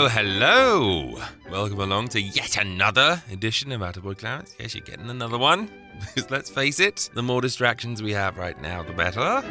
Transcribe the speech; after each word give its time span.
Hello, 0.00 0.08
hello! 0.08 1.20
Welcome 1.50 1.80
along 1.80 2.08
to 2.08 2.22
yet 2.22 2.56
another 2.56 3.22
edition 3.30 3.70
of 3.70 3.82
Attaboy 3.82 4.16
Clarence. 4.16 4.56
Yes, 4.58 4.74
you're 4.74 4.82
getting 4.82 5.10
another 5.10 5.36
one. 5.36 5.70
Because 6.00 6.30
let's 6.30 6.48
face 6.48 6.80
it, 6.80 7.10
the 7.12 7.22
more 7.22 7.42
distractions 7.42 8.02
we 8.02 8.12
have 8.12 8.38
right 8.38 8.58
now, 8.62 8.82
the 8.82 8.94
better. 8.94 9.44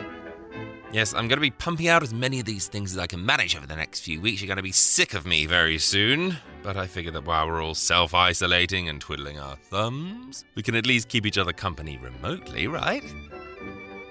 Yes, 0.92 1.14
I'm 1.14 1.28
going 1.28 1.38
to 1.38 1.42
be 1.42 1.52
pumping 1.52 1.88
out 1.88 2.02
as 2.02 2.16
many 2.16 2.40
of 2.40 2.48
these 2.48 2.68
things 2.68 2.94
as 2.94 2.98
I 2.98 3.06
can 3.06 3.24
manage 3.24 3.56
over 3.56 3.68
the 3.68 3.76
next 3.76 4.00
few 4.00 4.20
weeks. 4.20 4.42
You're 4.42 4.48
going 4.48 4.58
to 4.58 4.64
be 4.64 4.72
sick 4.72 5.14
of 5.14 5.28
me 5.28 5.46
very 5.46 5.78
soon. 5.78 6.38
But 6.64 6.78
I 6.78 6.88
figure 6.88 7.12
that 7.12 7.26
while 7.26 7.46
we're 7.46 7.64
all 7.64 7.76
self 7.76 8.16
isolating 8.16 8.90
and 8.90 9.00
twiddling 9.00 9.40
our 9.40 9.56
thumbs, 9.56 10.46
we 10.56 10.64
can 10.64 10.74
at 10.74 10.88
least 10.88 11.10
keep 11.10 11.28
each 11.28 11.38
other 11.38 11.54
company 11.54 12.00
remotely, 12.02 12.66
right? 12.66 13.04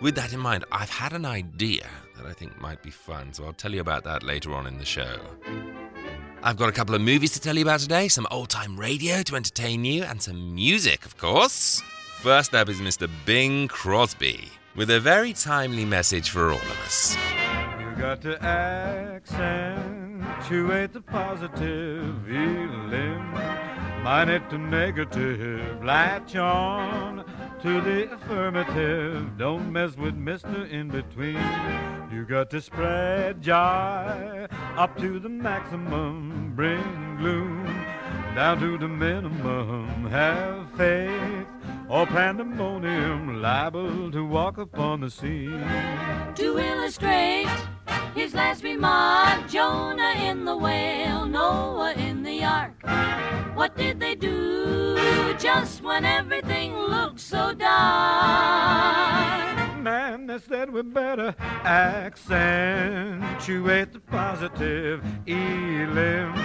With 0.01 0.15
that 0.15 0.33
in 0.33 0.39
mind, 0.39 0.67
I've 0.71 0.91
had 0.91 1.15
an 1.15 1.25
idea 1.25 1.89
that 2.17 2.27
I 2.27 2.33
think 2.33 2.61
might 2.61 2.81
be 2.81 2.91
fun, 2.91 3.33
so 3.33 3.45
I'll 3.45 3.53
tell 3.53 3.75
you 3.75 3.81
about 3.81 4.05
that 4.05 4.23
later 4.23 4.55
on 4.55 4.69
in 4.69 4.79
the 4.79 4.85
show. 4.85 5.19
I've 6.43 6.57
got 6.57 6.69
a 6.69 6.73
couple 6.73 6.95
of 6.95 7.01
movies 7.01 7.33
to 7.33 7.41
tell 7.41 7.57
you 7.57 7.63
about 7.63 7.81
today, 7.81 8.07
some 8.09 8.27
old 8.31 8.49
time 8.49 8.79
radio 8.79 9.23
to 9.25 9.35
entertain 9.35 9.85
you, 9.85 10.05
and 10.05 10.23
some 10.23 10.55
music, 10.55 11.05
of 11.05 11.19
course. 11.19 11.83
First 12.21 12.55
up 12.55 12.69
is 12.69 12.81
Mr. 12.81 13.11
Bing 13.27 13.67
Crosby 13.69 14.49
with 14.77 14.91
a 14.91 15.01
very 15.01 15.33
timely 15.33 15.85
message 15.85 16.31
for 16.31 16.51
all 16.51 16.59
of 16.59 16.81
us. 16.85 17.17
You 17.81 17.91
got 17.97 18.23
to 18.23 18.41
accentuate 18.43 19.23
the 20.93 21.01
positive, 21.01 22.29
eliminate 22.29 23.68
the 24.05 24.59
negative, 24.59 25.85
latch 25.85 26.37
on 26.37 27.25
to 27.63 27.81
the 27.81 28.13
affirmative. 28.13 29.37
Don't 29.37 29.73
mess 29.73 29.97
with 29.97 30.17
Mr. 30.17 30.71
In 30.71 30.89
Between. 30.89 31.39
You 32.13 32.25
got 32.25 32.51
to 32.51 32.61
spread 32.61 33.43
joy 33.43 34.47
up 34.77 34.97
to 34.99 35.19
the 35.19 35.29
maximum, 35.29 36.53
bring 36.55 37.17
gloom 37.19 37.67
down 38.35 38.61
to 38.61 38.79
the 38.79 38.89
minimum. 38.89 40.09
Have 40.09 40.71
faith 40.77 41.47
or 41.89 42.07
pandemonium, 42.07 43.43
liable 43.43 44.11
to 44.13 44.25
walk 44.25 44.59
upon 44.59 45.01
the 45.01 45.11
scene. 45.11 45.65
To 46.37 46.59
illustrate 46.59 47.49
his 48.15 48.35
last 48.35 48.63
remark, 48.63 49.49
Jonah 49.49 50.15
in 50.19 50.45
the 50.45 50.57
whale, 50.57 51.27
Noah 51.27 51.95
in 51.95 52.23
the 52.23 52.45
ark. 52.45 53.38
What 53.59 53.77
did 53.77 53.99
they 53.99 54.15
do 54.15 55.35
just 55.37 55.83
when 55.83 56.05
everything 56.05 56.77
looked 56.77 57.19
so 57.19 57.53
dark? 57.53 57.69
Man, 59.81 60.29
they 60.29 60.39
said 60.39 60.73
we 60.73 60.83
better 60.83 61.35
accentuate 61.65 62.23
the 63.93 63.99
positive, 63.99 65.03
eliminate 65.27 66.37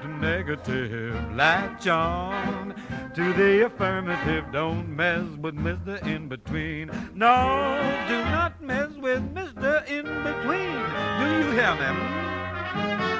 the 0.00 0.08
negative, 0.18 1.14
latch 1.36 1.86
on 1.88 2.74
to 3.14 3.32
the 3.34 3.66
affirmative. 3.66 4.46
Don't 4.50 4.88
mess 4.88 5.26
with 5.36 5.56
Mr. 5.56 6.02
In 6.06 6.26
Between. 6.26 6.90
No, 7.14 7.78
do 8.08 8.24
not 8.32 8.62
mess 8.62 8.92
with 8.96 9.20
Mr. 9.34 9.86
In 9.86 10.06
Between. 10.24 10.86
Do 11.20 11.26
you 11.36 11.50
hear 11.52 11.74
me? 11.92 13.17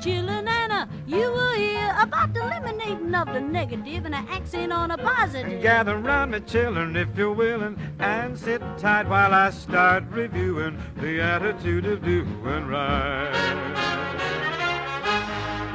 Chillin' 0.00 0.48
Anna. 0.48 0.78
Uh, 0.78 0.86
you 1.06 1.32
will 1.32 1.54
hear 1.54 1.92
about 1.98 2.32
the 2.32 2.40
eliminating 2.40 3.14
of 3.14 3.26
the 3.32 3.40
negative 3.40 4.04
and 4.04 4.14
an 4.14 4.26
accent 4.28 4.72
on 4.72 4.92
a 4.92 4.98
positive. 4.98 5.60
Gather 5.60 5.96
round 5.96 6.30
me, 6.30 6.40
children, 6.40 6.94
if 6.96 7.08
you're 7.16 7.32
willing, 7.32 7.76
and 7.98 8.38
sit 8.38 8.62
tight 8.78 9.08
while 9.08 9.34
I 9.34 9.50
start 9.50 10.04
reviewing 10.10 10.80
the 10.96 11.20
attitude 11.20 11.86
of 11.86 12.04
doing 12.04 12.66
right. 12.68 13.32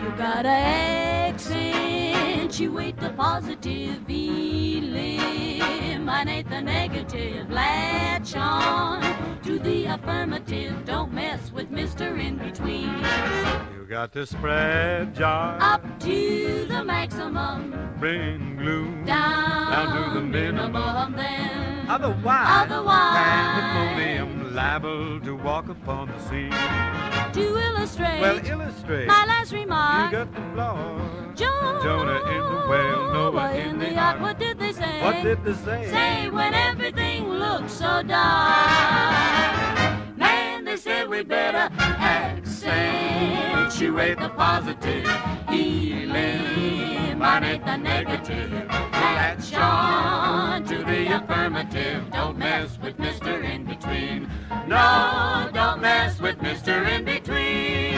You 0.01 0.09
gotta 0.17 0.47
accentuate 1.28 2.95
the 2.97 3.09
positive, 3.09 4.07
eliminate 6.03 6.50
the 6.50 6.62
negative, 6.62 7.50
latch 7.50 8.36
on 8.36 9.02
to 9.41 9.58
the 9.59 9.86
affirmative. 9.86 10.84
Don't 10.86 11.14
mess 11.14 11.52
with 11.53 11.72
Mr. 11.72 12.19
In 12.19 12.38
Between. 12.38 12.90
You 13.74 13.86
got 13.88 14.12
to 14.13 14.25
spread 14.25 15.16
joy 15.16 15.24
Up 15.62 15.81
to 16.02 16.66
the 16.66 16.84
maximum, 16.84 17.74
bring 18.00 18.58
gloom 18.58 19.06
down, 19.06 19.72
Down 19.72 20.13
to 20.13 20.19
the 20.19 20.25
minimum. 20.25 21.13
then. 21.16 21.88
Otherwise, 21.90 22.66
Otherwise. 22.69 23.18
pandemonium 23.18 24.43
liable 24.53 25.19
to 25.22 25.36
walk 25.36 25.68
upon 25.69 26.08
the 26.09 26.19
scene. 26.30 26.52
To 27.34 27.58
illustrate 27.58 28.22
Well, 28.22 28.40
illustrate. 28.46 29.08
my 29.08 29.25
last 29.25 29.52
remark. 29.52 30.12
You 30.12 30.18
got 30.19 30.31
the 30.34 30.41
floor. 30.53 31.02
Jonah, 31.36 31.80
Jonah 31.84 32.19
in 32.31 32.38
the 32.38 32.68
whale, 32.69 33.12
Noah 33.13 33.53
in 33.56 33.80
the 33.80 33.97
ark. 33.97 34.22
What 34.22 34.38
did 34.38 34.59
they 34.59 34.72
say? 34.72 35.02
What 35.02 35.24
did 35.24 35.44
they 35.44 35.53
say? 35.53 35.88
Say 35.90 36.30
when 36.30 36.53
everything 36.53 37.28
looks 37.28 37.74
so 37.74 38.03
dark. 38.03 38.68
Man, 40.16 40.63
they 40.66 40.78
said 40.78 41.09
we 41.09 41.24
better 41.24 41.72
accentuate 41.80 44.19
the 44.19 44.30
positive, 44.30 45.08
eliminate 45.50 47.18
the 47.66 47.78
negative, 47.78 48.52
latch 48.69 49.53
on 49.56 50.63
to 50.66 50.78
the 50.84 51.16
affirmative. 51.18 52.03
Don't 52.12 52.38
mess 52.38 52.78
with 52.84 52.96
Mr. 52.97 53.44
In 53.44 53.62
Between. 53.83 54.29
No, 54.67 55.49
don't 55.53 55.81
mess 55.81 56.19
with 56.19 56.38
Mr. 56.38 56.88
In 56.88 57.03
Between. 57.03 57.94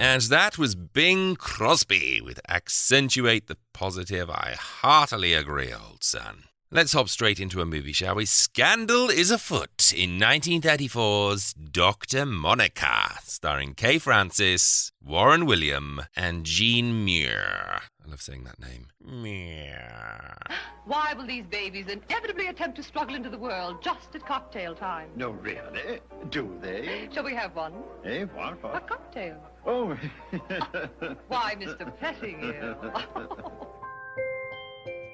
And 0.00 0.22
that 0.22 0.56
was 0.56 0.74
Bing 0.74 1.36
Crosby 1.36 2.20
with 2.20 2.40
Accentuate 2.48 3.48
the 3.48 3.58
Positive. 3.74 4.30
I 4.30 4.56
heartily 4.58 5.34
agree, 5.34 5.72
old 5.72 6.02
son. 6.02 6.44
Let's 6.72 6.92
hop 6.92 7.08
straight 7.08 7.38
into 7.38 7.60
a 7.60 7.66
movie, 7.66 7.92
shall 7.92 8.14
we? 8.14 8.24
Scandal 8.26 9.10
is 9.10 9.30
afoot 9.30 9.92
in 9.92 10.18
1934's 10.18 11.52
Dr. 11.52 12.24
Monica, 12.24 13.18
starring 13.24 13.74
Kay 13.74 13.98
Francis, 13.98 14.90
Warren 15.04 15.46
William, 15.46 16.00
and 16.16 16.46
Jean 16.46 17.04
Muir. 17.04 17.82
I 18.10 18.12
love 18.12 18.22
saying 18.22 18.42
that 18.42 18.58
name. 18.58 18.88
Muir. 19.04 20.36
Why 20.84 21.14
will 21.16 21.28
these 21.28 21.44
babies 21.46 21.86
inevitably 21.86 22.48
attempt 22.48 22.74
to 22.78 22.82
struggle 22.82 23.14
into 23.14 23.30
the 23.30 23.38
world 23.38 23.80
just 23.84 24.16
at 24.16 24.26
cocktail 24.26 24.74
time? 24.74 25.10
No, 25.14 25.30
really? 25.30 26.00
Do 26.30 26.58
they? 26.60 27.08
Shall 27.14 27.22
we 27.22 27.34
have 27.36 27.54
one? 27.54 27.72
Eh, 28.04 28.24
what? 28.24 28.58
A 28.64 28.80
cocktail. 28.80 29.40
Oh. 29.64 29.96
Why, 31.28 31.54
Mr. 31.54 31.96
Pettingill. 32.00 33.66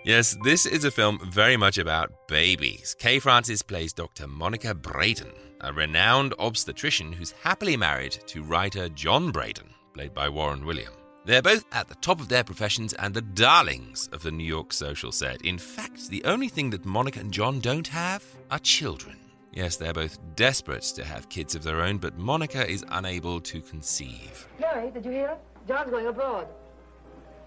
Yes, 0.05 0.37
this 0.45 0.67
is 0.67 0.85
a 0.85 0.91
film 0.93 1.19
very 1.33 1.57
much 1.57 1.79
about 1.79 2.29
babies. 2.29 2.95
Kay 2.97 3.19
Francis 3.19 3.61
plays 3.61 3.93
Dr. 3.93 4.29
Monica 4.29 4.73
Braden, 4.73 5.33
a 5.63 5.73
renowned 5.73 6.33
obstetrician 6.39 7.13
who's 7.13 7.33
happily 7.33 7.77
married 7.77 8.13
to 8.29 8.45
writer 8.45 8.89
John 8.89 9.33
Braden, 9.33 9.69
played 9.95 10.15
by 10.15 10.29
Warren 10.29 10.65
William. 10.65 10.93
They're 11.27 11.43
both 11.43 11.65
at 11.73 11.89
the 11.89 11.97
top 11.97 12.21
of 12.21 12.29
their 12.29 12.45
professions 12.45 12.93
and 12.93 13.13
the 13.13 13.21
darlings 13.21 14.09
of 14.13 14.23
the 14.23 14.31
New 14.31 14.45
York 14.45 14.73
social 14.73 15.11
set. 15.11 15.43
In 15.43 15.59
fact, 15.59 16.09
the 16.09 16.23
only 16.23 16.49
thing 16.49 16.71
that 16.71 16.85
Monica 16.85 17.19
and 17.19 17.33
John 17.33 17.59
don't 17.59 17.89
have 17.89 18.23
are 18.49 18.61
children. 18.61 19.17
Yes, 19.53 19.75
they're 19.75 19.93
both 19.93 20.19
desperate 20.37 20.85
to 20.95 21.05
have 21.05 21.29
kids 21.29 21.57
of 21.57 21.65
their 21.65 21.83
own, 21.83 21.99
but 21.99 22.17
Monica 22.17 22.65
is 22.71 22.85
unable 22.91 23.41
to 23.41 23.61
conceive. 23.61 24.47
Mary, 24.61 24.93
did 24.93 25.05
you 25.05 25.11
hear 25.11 25.31
it? 25.31 25.39
John's 25.67 25.91
going 25.91 26.07
abroad. 26.07 26.47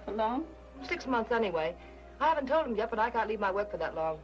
Alone? 0.08 0.44
Six 0.86 1.08
months 1.08 1.31
anyway. 1.31 1.74
I 2.20 2.28
haven't 2.28 2.48
told 2.48 2.68
him 2.68 2.76
yet, 2.76 2.90
but 2.90 3.00
I 3.00 3.10
can't 3.10 3.30
leave 3.30 3.40
my 3.40 3.52
work 3.52 3.72
for 3.72 3.78
that 3.78 3.96
long. 3.96 4.20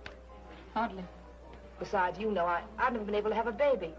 Hardly. 0.74 1.06
Besides, 1.80 2.20
you 2.20 2.30
know, 2.30 2.46
I, 2.46 2.62
I've 2.78 2.92
never 2.92 3.06
been 3.06 3.16
able 3.16 3.30
to 3.30 3.36
have 3.38 3.48
a 3.48 3.54
baby. 3.54 3.94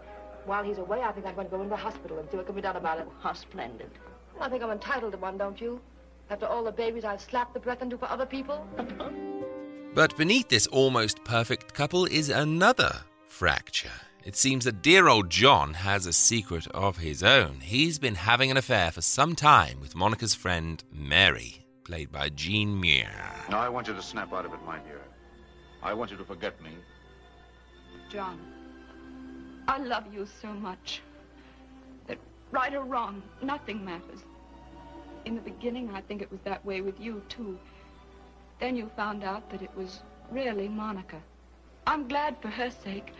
While 0.45 0.63
he's 0.63 0.77
away, 0.77 1.01
I 1.01 1.11
think 1.13 1.25
I'm 1.25 1.33
going 1.33 1.47
to 1.47 1.51
go 1.51 1.63
into 1.63 1.71
the 1.71 1.77
hospital 1.77 2.19
and 2.19 2.29
see 2.29 2.37
what 2.37 2.45
can 2.45 2.53
be 2.53 2.61
done 2.61 2.75
about 2.75 2.99
it. 2.99 3.07
Oh, 3.09 3.13
how 3.21 3.33
splendid. 3.33 3.89
I 4.39 4.49
think 4.49 4.63
I'm 4.63 4.71
entitled 4.71 5.13
to 5.13 5.17
one, 5.17 5.37
don't 5.37 5.59
you? 5.59 5.79
After 6.29 6.45
all 6.45 6.63
the 6.63 6.71
babies 6.71 7.03
I've 7.03 7.21
slapped 7.21 7.53
the 7.53 7.59
breath 7.59 7.81
into 7.81 7.97
for 7.97 8.09
other 8.09 8.25
people? 8.25 8.67
But 9.93 10.15
beneath 10.17 10.49
this 10.49 10.67
almost 10.67 11.23
perfect 11.23 11.73
couple 11.73 12.05
is 12.05 12.29
another 12.29 13.01
fracture. 13.27 13.89
It 14.23 14.35
seems 14.35 14.65
that 14.65 14.81
dear 14.81 15.07
old 15.07 15.29
John 15.29 15.73
has 15.73 16.05
a 16.05 16.13
secret 16.13 16.67
of 16.67 16.97
his 16.97 17.23
own. 17.23 17.61
He's 17.61 17.97
been 17.97 18.15
having 18.15 18.51
an 18.51 18.57
affair 18.57 18.91
for 18.91 19.01
some 19.01 19.35
time 19.35 19.79
with 19.79 19.95
Monica's 19.95 20.35
friend 20.35 20.83
Mary, 20.91 21.65
played 21.85 22.11
by 22.11 22.29
Jean 22.29 22.79
Muir. 22.79 23.09
Now, 23.49 23.61
I 23.61 23.69
want 23.69 23.87
you 23.87 23.93
to 23.93 24.01
snap 24.01 24.33
out 24.33 24.45
of 24.45 24.53
it, 24.53 24.59
my 24.65 24.79
dear. 24.79 25.01
I 25.81 25.93
want 25.93 26.11
you 26.11 26.17
to 26.17 26.25
forget 26.25 26.61
me. 26.61 26.71
John, 28.11 28.39
I 29.67 29.77
love 29.79 30.13
you 30.13 30.27
so 30.41 30.49
much 30.49 31.01
that 31.15 31.16
right 32.51 32.73
or 32.73 32.83
wrong, 32.83 33.21
nothing 33.41 33.83
matters. 33.83 34.23
In 35.25 35.35
the 35.35 35.41
beginning, 35.41 35.91
I 35.93 36.01
think 36.01 36.21
it 36.21 36.31
was 36.31 36.39
that 36.45 36.65
way 36.65 36.81
with 36.81 36.99
you, 36.99 37.21
too. 37.29 37.57
Then 38.59 38.75
you 38.75 38.89
found 38.95 39.23
out 39.23 39.49
that 39.49 39.61
it 39.61 39.71
was 39.75 40.01
really 40.31 40.67
Monica. 40.67 41.21
I'm 41.85 42.07
glad 42.07 42.37
for 42.41 42.49
her 42.49 42.69
sake. 42.69 43.13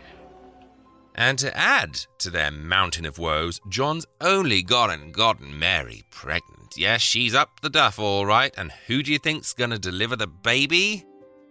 And 1.14 1.38
to 1.40 1.56
add 1.56 1.94
to 2.18 2.30
their 2.30 2.50
mountain 2.50 3.04
of 3.04 3.18
woes, 3.18 3.60
John's 3.68 4.06
only 4.20 4.62
gone 4.62 4.90
and 4.90 5.12
gotten 5.12 5.58
Mary 5.58 6.04
pregnant. 6.10 6.76
Yes, 6.76 7.00
she's 7.00 7.34
up 7.34 7.60
the 7.60 7.70
duff 7.70 7.98
all 7.98 8.24
right, 8.24 8.54
and 8.56 8.70
who 8.86 9.02
do 9.02 9.10
you 9.12 9.18
think's 9.18 9.52
gonna 9.52 9.78
deliver 9.78 10.16
the 10.16 10.26
baby? 10.26 11.04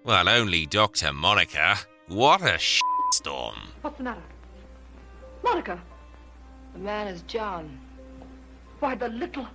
Well, 0.06 0.30
only 0.30 0.66
Dr. 0.66 1.12
Monica. 1.12 1.78
What 2.08 2.42
a 2.42 2.58
storm. 3.12 3.56
What's 3.82 3.98
the 3.98 4.04
matter? 4.04 4.22
Monica! 5.44 5.82
The 6.78 6.84
man 6.84 7.08
is 7.08 7.24
John. 7.24 7.76
Why, 8.82 8.94
the 8.94 9.10
little... 9.10 9.48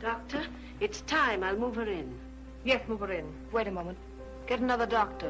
Doctor, 0.00 0.46
it's 0.78 1.00
time. 1.00 1.42
I'll 1.42 1.56
move 1.56 1.74
her 1.74 1.82
in. 1.82 2.16
Yes, 2.64 2.86
move 2.86 3.00
her 3.00 3.10
in. 3.10 3.26
Wait 3.50 3.66
a 3.66 3.72
moment. 3.72 3.98
Get 4.46 4.60
another 4.60 4.86
doctor. 4.86 5.28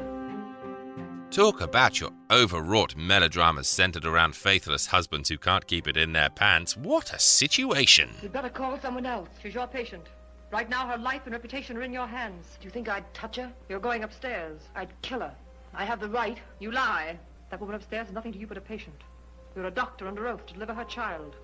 Talk 1.31 1.61
about 1.61 1.99
your 1.99 2.11
overwrought 2.29 2.95
melodramas 2.95 3.67
centered 3.67 4.05
around 4.05 4.35
faithless 4.35 4.85
husbands 4.85 5.27
who 5.27 5.39
can't 5.39 5.65
keep 5.65 5.87
it 5.87 5.97
in 5.97 6.13
their 6.13 6.29
pants. 6.29 6.77
What 6.77 7.11
a 7.13 7.19
situation. 7.19 8.11
You'd 8.21 8.31
better 8.31 8.49
call 8.49 8.79
someone 8.79 9.07
else. 9.07 9.29
She's 9.41 9.55
your 9.55 9.65
patient. 9.65 10.05
Right 10.51 10.69
now, 10.69 10.87
her 10.87 10.99
life 10.99 11.23
and 11.25 11.33
reputation 11.33 11.77
are 11.77 11.81
in 11.81 11.91
your 11.91 12.05
hands. 12.05 12.59
Do 12.61 12.65
you 12.65 12.71
think 12.71 12.87
I'd 12.87 13.11
touch 13.15 13.37
her? 13.37 13.51
You're 13.69 13.79
going 13.79 14.03
upstairs. 14.03 14.61
I'd 14.75 14.93
kill 15.01 15.21
her. 15.21 15.33
I 15.73 15.83
have 15.83 15.99
the 15.99 16.09
right. 16.09 16.37
You 16.59 16.71
lie. 16.71 17.17
That 17.49 17.59
woman 17.59 17.75
upstairs 17.75 18.09
is 18.09 18.13
nothing 18.13 18.33
to 18.33 18.37
you 18.37 18.45
but 18.45 18.59
a 18.59 18.61
patient. 18.61 19.01
You're 19.59 19.67
a 19.67 19.71
doctor 19.71 20.07
under 20.07 20.25
oath 20.25 20.45
to 20.45 20.53
deliver 20.53 20.73
her 20.73 20.85
child. 20.85 21.35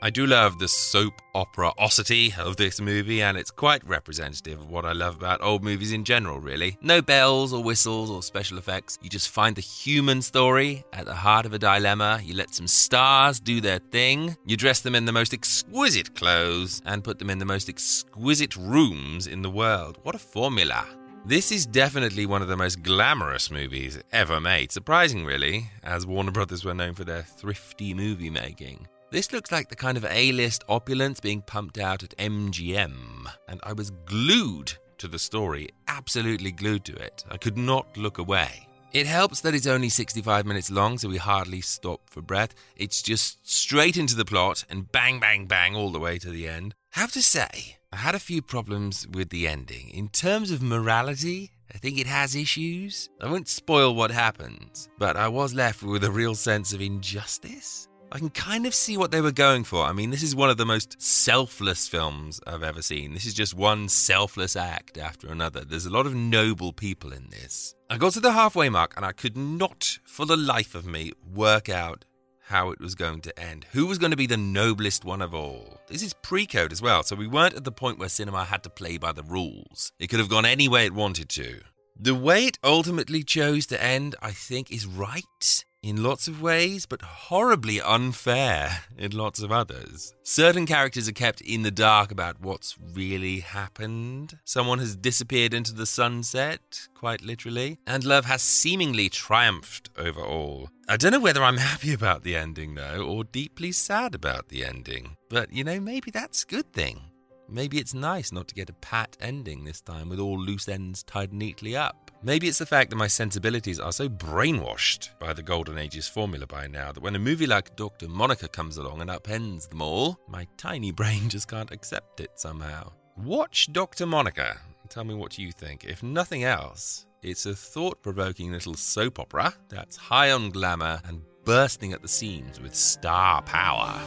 I 0.00 0.10
do 0.10 0.28
love 0.28 0.60
the 0.60 0.68
soap 0.68 1.14
opera 1.34 1.72
osity 1.76 2.38
of 2.38 2.56
this 2.56 2.80
movie, 2.80 3.20
and 3.20 3.36
it's 3.36 3.50
quite 3.50 3.84
representative 3.84 4.60
of 4.60 4.70
what 4.70 4.84
I 4.84 4.92
love 4.92 5.16
about 5.16 5.42
old 5.42 5.64
movies 5.64 5.90
in 5.90 6.04
general, 6.04 6.38
really. 6.38 6.78
No 6.80 7.02
bells 7.02 7.52
or 7.52 7.64
whistles 7.64 8.10
or 8.10 8.22
special 8.22 8.58
effects. 8.58 8.96
You 9.02 9.10
just 9.10 9.28
find 9.28 9.56
the 9.56 9.60
human 9.60 10.22
story 10.22 10.84
at 10.92 11.06
the 11.06 11.14
heart 11.14 11.46
of 11.46 11.52
a 11.52 11.58
dilemma. 11.58 12.20
You 12.22 12.34
let 12.34 12.54
some 12.54 12.68
stars 12.68 13.40
do 13.40 13.60
their 13.60 13.80
thing. 13.80 14.36
You 14.46 14.56
dress 14.56 14.82
them 14.82 14.94
in 14.94 15.04
the 15.04 15.10
most 15.10 15.34
exquisite 15.34 16.14
clothes 16.14 16.80
and 16.86 17.02
put 17.02 17.18
them 17.18 17.28
in 17.28 17.40
the 17.40 17.44
most 17.44 17.68
exquisite 17.68 18.54
rooms 18.54 19.26
in 19.26 19.42
the 19.42 19.50
world. 19.50 19.98
What 20.04 20.14
a 20.14 20.18
formula! 20.18 20.86
This 21.26 21.50
is 21.50 21.66
definitely 21.66 22.24
one 22.24 22.40
of 22.40 22.46
the 22.46 22.56
most 22.56 22.84
glamorous 22.84 23.50
movies 23.50 23.98
ever 24.12 24.40
made. 24.40 24.70
Surprising, 24.70 25.24
really, 25.24 25.68
as 25.82 26.06
Warner 26.06 26.30
Brothers 26.30 26.64
were 26.64 26.72
known 26.72 26.94
for 26.94 27.02
their 27.02 27.24
thrifty 27.24 27.92
movie 27.94 28.30
making. 28.30 28.86
This 29.10 29.32
looks 29.32 29.50
like 29.50 29.68
the 29.68 29.74
kind 29.74 29.96
of 29.96 30.04
A 30.04 30.30
list 30.30 30.62
opulence 30.68 31.18
being 31.18 31.42
pumped 31.42 31.78
out 31.78 32.04
at 32.04 32.16
MGM, 32.18 33.26
and 33.48 33.60
I 33.64 33.72
was 33.72 33.90
glued 34.04 34.74
to 34.98 35.08
the 35.08 35.18
story, 35.18 35.70
absolutely 35.88 36.52
glued 36.52 36.84
to 36.84 36.94
it. 36.94 37.24
I 37.28 37.38
could 37.38 37.58
not 37.58 37.96
look 37.96 38.18
away. 38.18 38.68
It 38.92 39.08
helps 39.08 39.40
that 39.40 39.52
it's 39.52 39.66
only 39.66 39.88
65 39.88 40.46
minutes 40.46 40.70
long, 40.70 40.96
so 40.96 41.08
we 41.08 41.16
hardly 41.16 41.60
stop 41.60 42.02
for 42.08 42.22
breath. 42.22 42.54
It's 42.76 43.02
just 43.02 43.38
straight 43.42 43.96
into 43.96 44.14
the 44.14 44.24
plot 44.24 44.64
and 44.70 44.92
bang, 44.92 45.18
bang, 45.18 45.46
bang 45.46 45.74
all 45.74 45.90
the 45.90 45.98
way 45.98 46.20
to 46.20 46.30
the 46.30 46.46
end. 46.46 46.76
Have 46.90 47.10
to 47.12 47.20
say, 47.20 47.75
I 47.96 48.00
had 48.00 48.14
a 48.14 48.18
few 48.18 48.42
problems 48.42 49.06
with 49.08 49.30
the 49.30 49.48
ending. 49.48 49.88
In 49.88 50.10
terms 50.10 50.50
of 50.50 50.60
morality, 50.60 51.52
I 51.74 51.78
think 51.78 51.98
it 51.98 52.06
has 52.06 52.34
issues. 52.34 53.08
I 53.22 53.30
won't 53.30 53.48
spoil 53.48 53.94
what 53.94 54.10
happens, 54.10 54.90
but 54.98 55.16
I 55.16 55.28
was 55.28 55.54
left 55.54 55.82
with 55.82 56.04
a 56.04 56.10
real 56.10 56.34
sense 56.34 56.74
of 56.74 56.82
injustice. 56.82 57.88
I 58.12 58.18
can 58.18 58.28
kind 58.28 58.66
of 58.66 58.74
see 58.74 58.98
what 58.98 59.12
they 59.12 59.22
were 59.22 59.32
going 59.32 59.64
for. 59.64 59.82
I 59.82 59.92
mean, 59.92 60.10
this 60.10 60.22
is 60.22 60.36
one 60.36 60.50
of 60.50 60.58
the 60.58 60.66
most 60.66 61.00
selfless 61.00 61.88
films 61.88 62.38
I've 62.46 62.62
ever 62.62 62.82
seen. 62.82 63.14
This 63.14 63.24
is 63.24 63.32
just 63.32 63.54
one 63.54 63.88
selfless 63.88 64.56
act 64.56 64.98
after 64.98 65.28
another. 65.28 65.64
There's 65.64 65.86
a 65.86 65.90
lot 65.90 66.04
of 66.04 66.14
noble 66.14 66.74
people 66.74 67.14
in 67.14 67.30
this. 67.30 67.74
I 67.88 67.96
got 67.96 68.12
to 68.12 68.20
the 68.20 68.32
halfway 68.32 68.68
mark 68.68 68.92
and 68.98 69.06
I 69.06 69.12
could 69.12 69.38
not, 69.38 70.00
for 70.04 70.26
the 70.26 70.36
life 70.36 70.74
of 70.74 70.86
me, 70.86 71.12
work 71.34 71.70
out 71.70 72.04
how 72.46 72.70
it 72.70 72.80
was 72.80 72.94
going 72.94 73.20
to 73.22 73.38
end. 73.38 73.66
Who 73.72 73.86
was 73.86 73.98
going 73.98 74.12
to 74.12 74.16
be 74.16 74.26
the 74.26 74.36
noblest 74.36 75.04
one 75.04 75.20
of 75.20 75.34
all? 75.34 75.80
This 75.88 76.02
is 76.02 76.14
pre 76.14 76.46
code 76.46 76.72
as 76.72 76.80
well, 76.80 77.02
so 77.02 77.16
we 77.16 77.26
weren't 77.26 77.54
at 77.54 77.64
the 77.64 77.72
point 77.72 77.98
where 77.98 78.08
cinema 78.08 78.44
had 78.44 78.62
to 78.62 78.70
play 78.70 78.98
by 78.98 79.12
the 79.12 79.24
rules. 79.24 79.92
It 79.98 80.08
could 80.08 80.20
have 80.20 80.28
gone 80.28 80.46
any 80.46 80.68
way 80.68 80.86
it 80.86 80.94
wanted 80.94 81.28
to. 81.30 81.60
The 81.98 82.14
way 82.14 82.44
it 82.44 82.58
ultimately 82.62 83.24
chose 83.24 83.66
to 83.66 83.82
end, 83.82 84.14
I 84.22 84.30
think, 84.30 84.70
is 84.70 84.86
right 84.86 85.64
in 85.86 86.02
lots 86.02 86.26
of 86.26 86.42
ways, 86.42 86.84
but 86.84 87.00
horribly 87.00 87.80
unfair 87.80 88.82
in 88.98 89.12
lots 89.12 89.40
of 89.40 89.52
others. 89.52 90.12
Certain 90.24 90.66
characters 90.66 91.08
are 91.08 91.12
kept 91.12 91.40
in 91.40 91.62
the 91.62 91.70
dark 91.70 92.10
about 92.10 92.40
what's 92.40 92.76
really 92.92 93.38
happened. 93.38 94.36
Someone 94.44 94.80
has 94.80 94.96
disappeared 94.96 95.54
into 95.54 95.72
the 95.72 95.86
sunset, 95.86 96.88
quite 96.94 97.22
literally, 97.22 97.78
and 97.86 98.02
love 98.02 98.24
has 98.24 98.42
seemingly 98.42 99.08
triumphed 99.08 99.90
over 99.96 100.20
all. 100.20 100.70
I 100.88 100.96
don't 100.96 101.12
know 101.12 101.20
whether 101.20 101.44
I'm 101.44 101.58
happy 101.58 101.92
about 101.92 102.24
the 102.24 102.34
ending, 102.34 102.74
though, 102.74 103.06
or 103.06 103.22
deeply 103.22 103.70
sad 103.70 104.12
about 104.16 104.48
the 104.48 104.64
ending. 104.64 105.16
But, 105.28 105.52
you 105.52 105.62
know, 105.62 105.78
maybe 105.78 106.10
that's 106.10 106.42
a 106.42 106.48
good 106.48 106.72
thing. 106.72 107.00
Maybe 107.48 107.78
it's 107.78 107.94
nice 107.94 108.32
not 108.32 108.48
to 108.48 108.56
get 108.56 108.70
a 108.70 108.74
pat 108.74 109.16
ending 109.20 109.64
this 109.64 109.80
time 109.80 110.08
with 110.08 110.18
all 110.18 110.36
loose 110.36 110.68
ends 110.68 111.04
tied 111.04 111.32
neatly 111.32 111.76
up. 111.76 112.05
Maybe 112.22 112.48
it's 112.48 112.58
the 112.58 112.66
fact 112.66 112.90
that 112.90 112.96
my 112.96 113.06
sensibilities 113.06 113.78
are 113.78 113.92
so 113.92 114.08
brainwashed 114.08 115.10
by 115.18 115.32
the 115.32 115.42
Golden 115.42 115.78
Ages 115.78 116.08
formula 116.08 116.46
by 116.46 116.66
now 116.66 116.92
that 116.92 117.02
when 117.02 117.14
a 117.14 117.20
movie 117.20 117.46
like 117.46 117.76
Dr. 117.76 118.08
Monica 118.08 118.48
comes 118.48 118.78
along 118.78 119.00
and 119.00 119.10
upends 119.10 119.68
them 119.68 119.82
all, 119.82 120.18
my 120.28 120.46
tiny 120.56 120.90
brain 120.90 121.28
just 121.28 121.48
can't 121.48 121.70
accept 121.70 122.20
it 122.20 122.30
somehow. 122.34 122.92
Watch 123.16 123.72
Dr. 123.72 124.06
Monica 124.06 124.58
tell 124.88 125.04
me 125.04 125.14
what 125.14 125.38
you 125.38 125.52
think. 125.52 125.84
If 125.84 126.02
nothing 126.02 126.44
else, 126.44 127.06
it's 127.22 127.46
a 127.46 127.54
thought 127.54 128.02
provoking 128.02 128.52
little 128.52 128.74
soap 128.74 129.18
opera 129.18 129.54
that's 129.68 129.96
high 129.96 130.30
on 130.30 130.50
glamour 130.50 131.00
and 131.04 131.22
bursting 131.44 131.92
at 131.92 132.02
the 132.02 132.08
seams 132.08 132.60
with 132.60 132.74
star 132.74 133.42
power. 133.42 134.00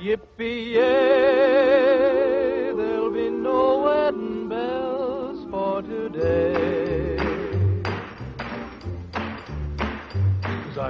Yippee-yay, 0.00 1.39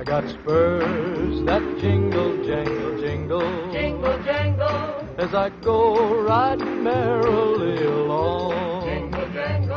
I 0.00 0.02
got 0.02 0.26
spurs 0.30 1.44
that 1.44 1.62
jingle, 1.78 2.42
jangle, 2.42 2.98
jingle. 3.02 3.70
Jingle, 3.70 4.18
jangle. 4.22 5.06
As 5.18 5.34
I 5.34 5.50
go 5.60 6.22
riding 6.22 6.82
merrily 6.82 7.84
along. 7.84 8.86
Jingle, 8.86 9.28
jangle. 9.28 9.76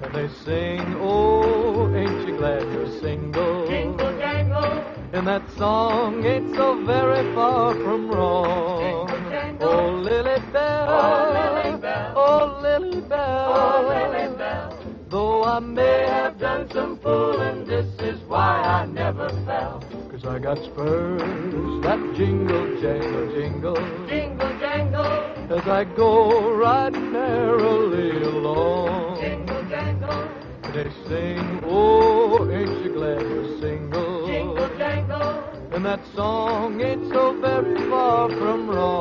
And 0.00 0.14
they 0.14 0.28
sing, 0.44 0.80
oh, 1.00 1.92
ain't 1.92 2.28
you 2.28 2.36
glad 2.36 2.62
you're 2.72 3.00
single? 3.00 3.66
Jingle, 3.66 4.16
jangle. 4.16 4.64
And 5.12 5.26
that 5.26 5.42
song 5.58 6.24
ain't 6.24 6.54
so 6.54 6.84
very 6.84 7.34
far 7.34 7.74
from 7.74 8.12
wrong. 8.12 9.08
Jingle, 9.08 9.30
jangle. 9.30 9.68
Oh, 9.68 9.90
Lily 9.90 10.40
Bell. 10.52 10.86
Oh, 10.88 11.32
Lily 11.34 11.78
Bell. 11.78 12.12
Oh, 12.14 12.60
Lily 12.62 13.00
Bell. 13.00 13.52
Oh, 13.56 13.86
Lily 13.88 14.28
Bell. 14.28 14.33
I 15.44 15.60
may 15.60 16.06
have 16.08 16.38
done 16.38 16.70
some 16.70 16.98
fooling, 17.00 17.66
this 17.66 17.86
is 18.00 18.18
why 18.22 18.62
I 18.62 18.86
never 18.86 19.28
fell. 19.44 19.84
Cause 20.10 20.24
I 20.24 20.38
got 20.38 20.56
spurs 20.56 21.20
that 21.82 22.14
jingle, 22.16 22.80
jangle, 22.80 23.30
jingle. 23.34 24.06
Jingle, 24.08 24.58
jangle. 24.58 25.04
As 25.04 25.68
I 25.68 25.84
go 25.84 26.54
riding 26.54 27.12
merrily 27.12 28.22
along. 28.22 29.20
Jingle, 29.20 29.62
jangle. 29.64 30.28
They 30.72 30.90
sing, 31.08 31.60
oh, 31.64 32.50
ain't 32.50 32.82
you 32.82 32.94
glad 32.94 33.20
you're 33.20 33.60
single? 33.60 34.26
Jingle, 34.26 34.78
jangle. 34.78 35.44
And 35.72 35.84
that 35.84 36.00
song 36.16 36.80
ain't 36.80 37.12
so 37.12 37.38
very 37.38 37.76
far 37.90 38.30
from 38.30 38.70
wrong. 38.70 38.93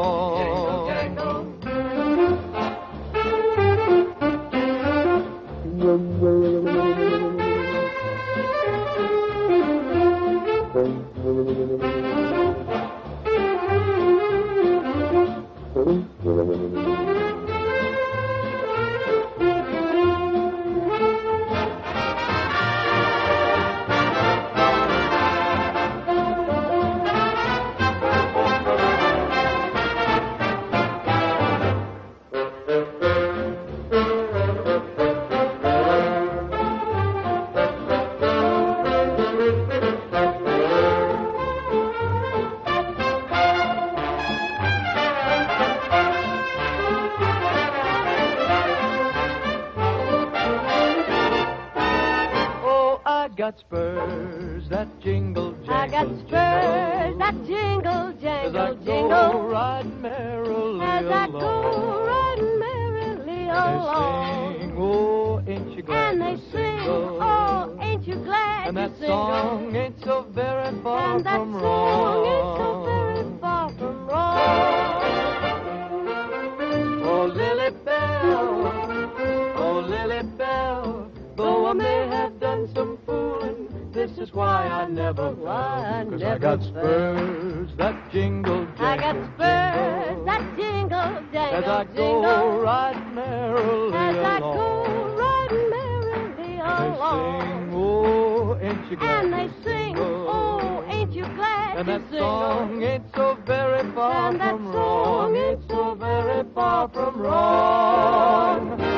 Ain't 98.73 98.91
you 98.91 98.97
glad 98.97 99.25
And 99.25 99.33
they 99.33 99.49
sing, 99.63 99.95
oh, 99.97 100.83
ain't 100.87 101.13
you 101.13 101.23
glad 101.23 101.77
And 101.77 101.87
that 101.87 102.01
song 102.09 102.83
ain't 102.83 103.05
so 103.15 103.37
very 103.45 103.91
far 103.93 104.31
And 104.31 104.41
that 104.41 104.51
from 104.51 104.65
song 104.65 104.73
wrong. 104.73 105.35
ain't 105.35 105.59
Ain't 105.59 105.69
so 105.69 105.95
very 105.95 106.43
far 106.53 106.89
from 106.89 107.21
wrong. 107.21 108.92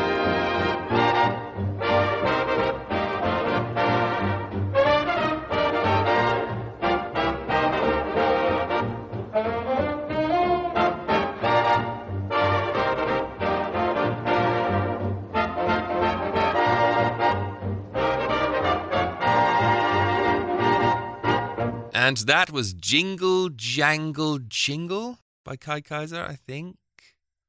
And 22.05 22.17
that 22.17 22.51
was 22.51 22.75
Jingle 22.75 23.49
Jangle 23.49 24.37
Jingle 24.37 25.17
by 25.43 25.55
Kay 25.55 25.81
Kyser, 25.81 26.23
I 26.23 26.35
think. 26.35 26.77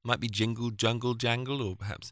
Might 0.03 0.19
be 0.19 0.29
Jingle 0.29 0.71
Jungle 0.71 1.13
Jangle 1.13 1.61
or 1.61 1.77
perhaps 1.77 2.11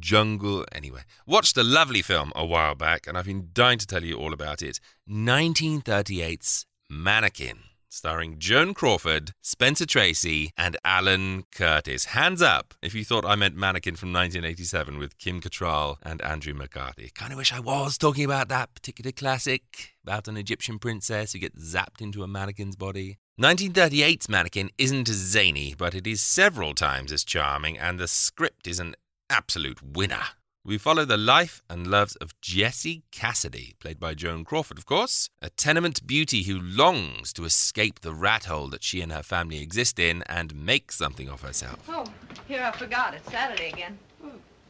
Jungle. 0.00 0.64
Anyway, 0.72 1.02
watched 1.26 1.58
a 1.58 1.62
lovely 1.62 2.00
film 2.00 2.32
a 2.34 2.46
while 2.46 2.74
back 2.74 3.06
and 3.06 3.18
I've 3.18 3.26
been 3.26 3.50
dying 3.52 3.78
to 3.80 3.86
tell 3.86 4.02
you 4.02 4.16
all 4.16 4.32
about 4.32 4.62
it 4.62 4.80
1938's 5.10 6.64
Mannequin, 6.88 7.58
starring 7.94 8.38
Joan 8.38 8.74
Crawford, 8.74 9.32
Spencer 9.40 9.86
Tracy, 9.86 10.50
and 10.56 10.76
Alan 10.84 11.44
Curtis. 11.52 12.06
Hands 12.06 12.42
up 12.42 12.74
if 12.82 12.92
you 12.94 13.04
thought 13.04 13.24
I 13.24 13.36
meant 13.36 13.56
Mannequin 13.56 13.94
from 13.94 14.12
1987 14.12 14.98
with 14.98 15.16
Kim 15.18 15.40
Cattrall 15.40 15.96
and 16.02 16.20
Andrew 16.22 16.54
McCarthy. 16.54 17.10
Kind 17.14 17.32
of 17.32 17.38
wish 17.38 17.52
I 17.52 17.60
was 17.60 17.96
talking 17.96 18.24
about 18.24 18.48
that 18.48 18.74
particular 18.74 19.12
classic 19.12 19.94
about 20.02 20.26
an 20.26 20.36
Egyptian 20.36 20.78
princess 20.78 21.32
who 21.32 21.38
gets 21.38 21.74
zapped 21.74 22.00
into 22.00 22.24
a 22.24 22.28
mannequin's 22.28 22.76
body. 22.76 23.18
1938's 23.40 24.28
Mannequin 24.28 24.70
isn't 24.76 25.08
as 25.08 25.16
zany, 25.16 25.74
but 25.76 25.94
it 25.94 26.06
is 26.06 26.20
several 26.20 26.74
times 26.74 27.10
as 27.10 27.24
charming, 27.24 27.78
and 27.78 27.98
the 27.98 28.06
script 28.06 28.66
is 28.66 28.78
an 28.78 28.94
absolute 29.30 29.82
winner. 29.82 30.22
We 30.66 30.78
follow 30.78 31.04
the 31.04 31.18
life 31.18 31.62
and 31.68 31.86
loves 31.86 32.16
of 32.16 32.40
Jessie 32.40 33.02
Cassidy, 33.12 33.74
played 33.80 34.00
by 34.00 34.14
Joan 34.14 34.44
Crawford, 34.44 34.78
of 34.78 34.86
course, 34.86 35.28
a 35.42 35.50
tenement 35.50 36.06
beauty 36.06 36.44
who 36.44 36.58
longs 36.58 37.34
to 37.34 37.44
escape 37.44 38.00
the 38.00 38.14
rat 38.14 38.46
hole 38.46 38.68
that 38.68 38.82
she 38.82 39.02
and 39.02 39.12
her 39.12 39.22
family 39.22 39.60
exist 39.60 39.98
in 39.98 40.22
and 40.22 40.54
make 40.54 40.90
something 40.90 41.28
of 41.28 41.42
herself. 41.42 41.80
Oh, 41.86 42.06
here 42.48 42.62
I 42.62 42.70
forgot. 42.72 43.12
It's 43.12 43.30
Saturday 43.30 43.68
again. 43.68 43.98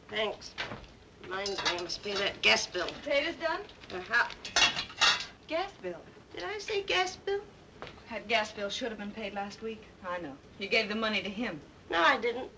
Thanks. 0.09 0.53
Reminds 1.23 1.63
me, 1.63 1.81
must 1.81 2.03
be 2.03 2.11
that 2.15 2.41
gas 2.41 2.67
bill. 2.67 2.87
Potatoes 3.01 3.35
done? 3.41 3.61
Uh-huh. 3.93 4.27
Gas 5.47 5.71
bill. 5.81 6.01
Did 6.33 6.43
I 6.43 6.57
say 6.57 6.81
gas 6.83 7.15
bill? 7.15 7.39
That 8.09 8.27
gas 8.27 8.51
bill 8.51 8.69
should 8.69 8.89
have 8.89 8.97
been 8.97 9.11
paid 9.11 9.33
last 9.33 9.61
week. 9.61 9.81
I 10.05 10.17
know. 10.17 10.33
You 10.59 10.67
gave 10.67 10.89
the 10.89 10.95
money 10.95 11.21
to 11.21 11.29
him. 11.29 11.61
No, 11.89 12.01
I 12.01 12.17
didn't. 12.17 12.49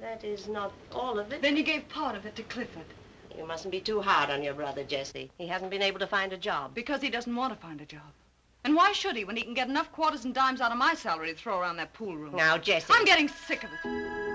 That 0.00 0.22
is 0.24 0.48
not 0.48 0.72
all 0.92 1.18
of 1.18 1.32
it. 1.32 1.42
Then 1.42 1.56
you 1.56 1.62
gave 1.62 1.88
part 1.88 2.14
of 2.16 2.24
it 2.24 2.36
to 2.36 2.42
Clifford. 2.44 2.84
You 3.36 3.46
mustn't 3.46 3.72
be 3.72 3.80
too 3.80 4.00
hard 4.00 4.30
on 4.30 4.42
your 4.42 4.54
brother, 4.54 4.84
Jesse. 4.84 5.30
He 5.38 5.46
hasn't 5.46 5.70
been 5.70 5.82
able 5.82 5.98
to 6.00 6.06
find 6.06 6.32
a 6.32 6.36
job. 6.36 6.74
Because 6.74 7.02
he 7.02 7.10
doesn't 7.10 7.34
want 7.34 7.52
to 7.52 7.60
find 7.60 7.80
a 7.80 7.86
job. 7.86 8.12
And 8.64 8.74
why 8.74 8.92
should 8.92 9.16
he 9.16 9.24
when 9.24 9.36
he 9.36 9.42
can 9.42 9.54
get 9.54 9.68
enough 9.68 9.90
quarters 9.92 10.24
and 10.24 10.34
dimes 10.34 10.60
out 10.60 10.72
of 10.72 10.78
my 10.78 10.94
salary 10.94 11.32
to 11.32 11.34
throw 11.36 11.60
around 11.60 11.76
that 11.76 11.92
pool 11.94 12.16
room? 12.16 12.34
Now, 12.34 12.58
Jesse. 12.58 12.92
I'm 12.92 13.04
getting 13.04 13.28
sick 13.28 13.64
of 13.64 13.70
it. 13.72 14.28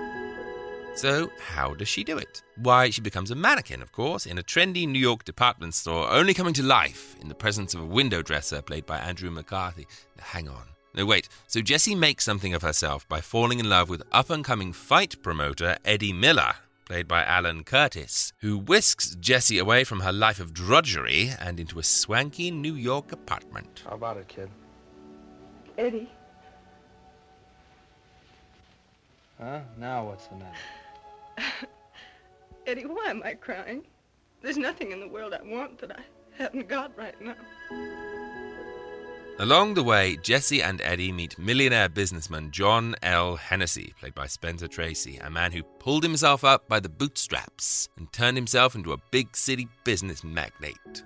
So, 0.96 1.30
how 1.40 1.74
does 1.74 1.88
she 1.88 2.04
do 2.04 2.18
it? 2.18 2.42
Why, 2.56 2.90
she 2.90 3.00
becomes 3.00 3.30
a 3.30 3.34
mannequin, 3.34 3.82
of 3.82 3.90
course, 3.90 4.26
in 4.26 4.38
a 4.38 4.42
trendy 4.42 4.86
New 4.86 4.98
York 4.98 5.24
department 5.24 5.74
store, 5.74 6.08
only 6.10 6.34
coming 6.34 6.54
to 6.54 6.62
life 6.62 7.16
in 7.20 7.28
the 7.28 7.34
presence 7.34 7.74
of 7.74 7.80
a 7.80 7.86
window 7.86 8.22
dresser 8.22 8.62
played 8.62 8.86
by 8.86 8.98
Andrew 8.98 9.30
McCarthy. 9.30 9.86
Now, 10.16 10.24
hang 10.24 10.48
on. 10.48 10.73
No, 10.94 11.04
wait. 11.04 11.28
So, 11.46 11.60
Jessie 11.60 11.94
makes 11.94 12.24
something 12.24 12.54
of 12.54 12.62
herself 12.62 13.08
by 13.08 13.20
falling 13.20 13.58
in 13.58 13.68
love 13.68 13.88
with 13.88 14.02
up 14.12 14.30
and 14.30 14.44
coming 14.44 14.72
fight 14.72 15.20
promoter 15.22 15.76
Eddie 15.84 16.12
Miller, 16.12 16.54
played 16.84 17.08
by 17.08 17.24
Alan 17.24 17.64
Curtis, 17.64 18.32
who 18.38 18.58
whisks 18.58 19.16
Jessie 19.18 19.58
away 19.58 19.84
from 19.84 20.00
her 20.00 20.12
life 20.12 20.38
of 20.38 20.54
drudgery 20.54 21.32
and 21.40 21.58
into 21.58 21.78
a 21.78 21.82
swanky 21.82 22.50
New 22.50 22.74
York 22.74 23.10
apartment. 23.10 23.82
How 23.88 23.96
about 23.96 24.18
it, 24.18 24.28
kid? 24.28 24.50
Eddie, 25.76 26.08
Huh? 29.40 29.60
Now 29.78 30.06
what's 30.06 30.26
the 30.28 30.36
matter? 30.36 31.66
Eddie, 32.66 32.86
why 32.86 33.06
am 33.06 33.22
I 33.24 33.34
crying? 33.34 33.84
There's 34.42 34.56
nothing 34.56 34.92
in 34.92 35.00
the 35.00 35.08
world 35.08 35.34
I 35.34 35.42
want 35.42 35.78
that 35.78 35.98
I 35.98 36.02
haven't 36.38 36.68
got 36.68 36.96
right 36.96 37.20
now. 37.20 37.34
Along 39.40 39.74
the 39.74 39.82
way, 39.82 40.16
Jesse 40.22 40.62
and 40.62 40.80
Eddie 40.80 41.10
meet 41.10 41.40
millionaire 41.40 41.88
businessman 41.88 42.52
John 42.52 42.94
L. 43.02 43.34
Hennessy, 43.34 43.92
played 43.98 44.14
by 44.14 44.28
Spencer 44.28 44.68
Tracy, 44.68 45.16
a 45.16 45.28
man 45.28 45.50
who 45.50 45.64
pulled 45.64 46.04
himself 46.04 46.44
up 46.44 46.68
by 46.68 46.78
the 46.78 46.88
bootstraps 46.88 47.88
and 47.96 48.12
turned 48.12 48.36
himself 48.36 48.76
into 48.76 48.92
a 48.92 49.00
big 49.10 49.36
city 49.36 49.66
business 49.82 50.22
magnate. 50.22 51.02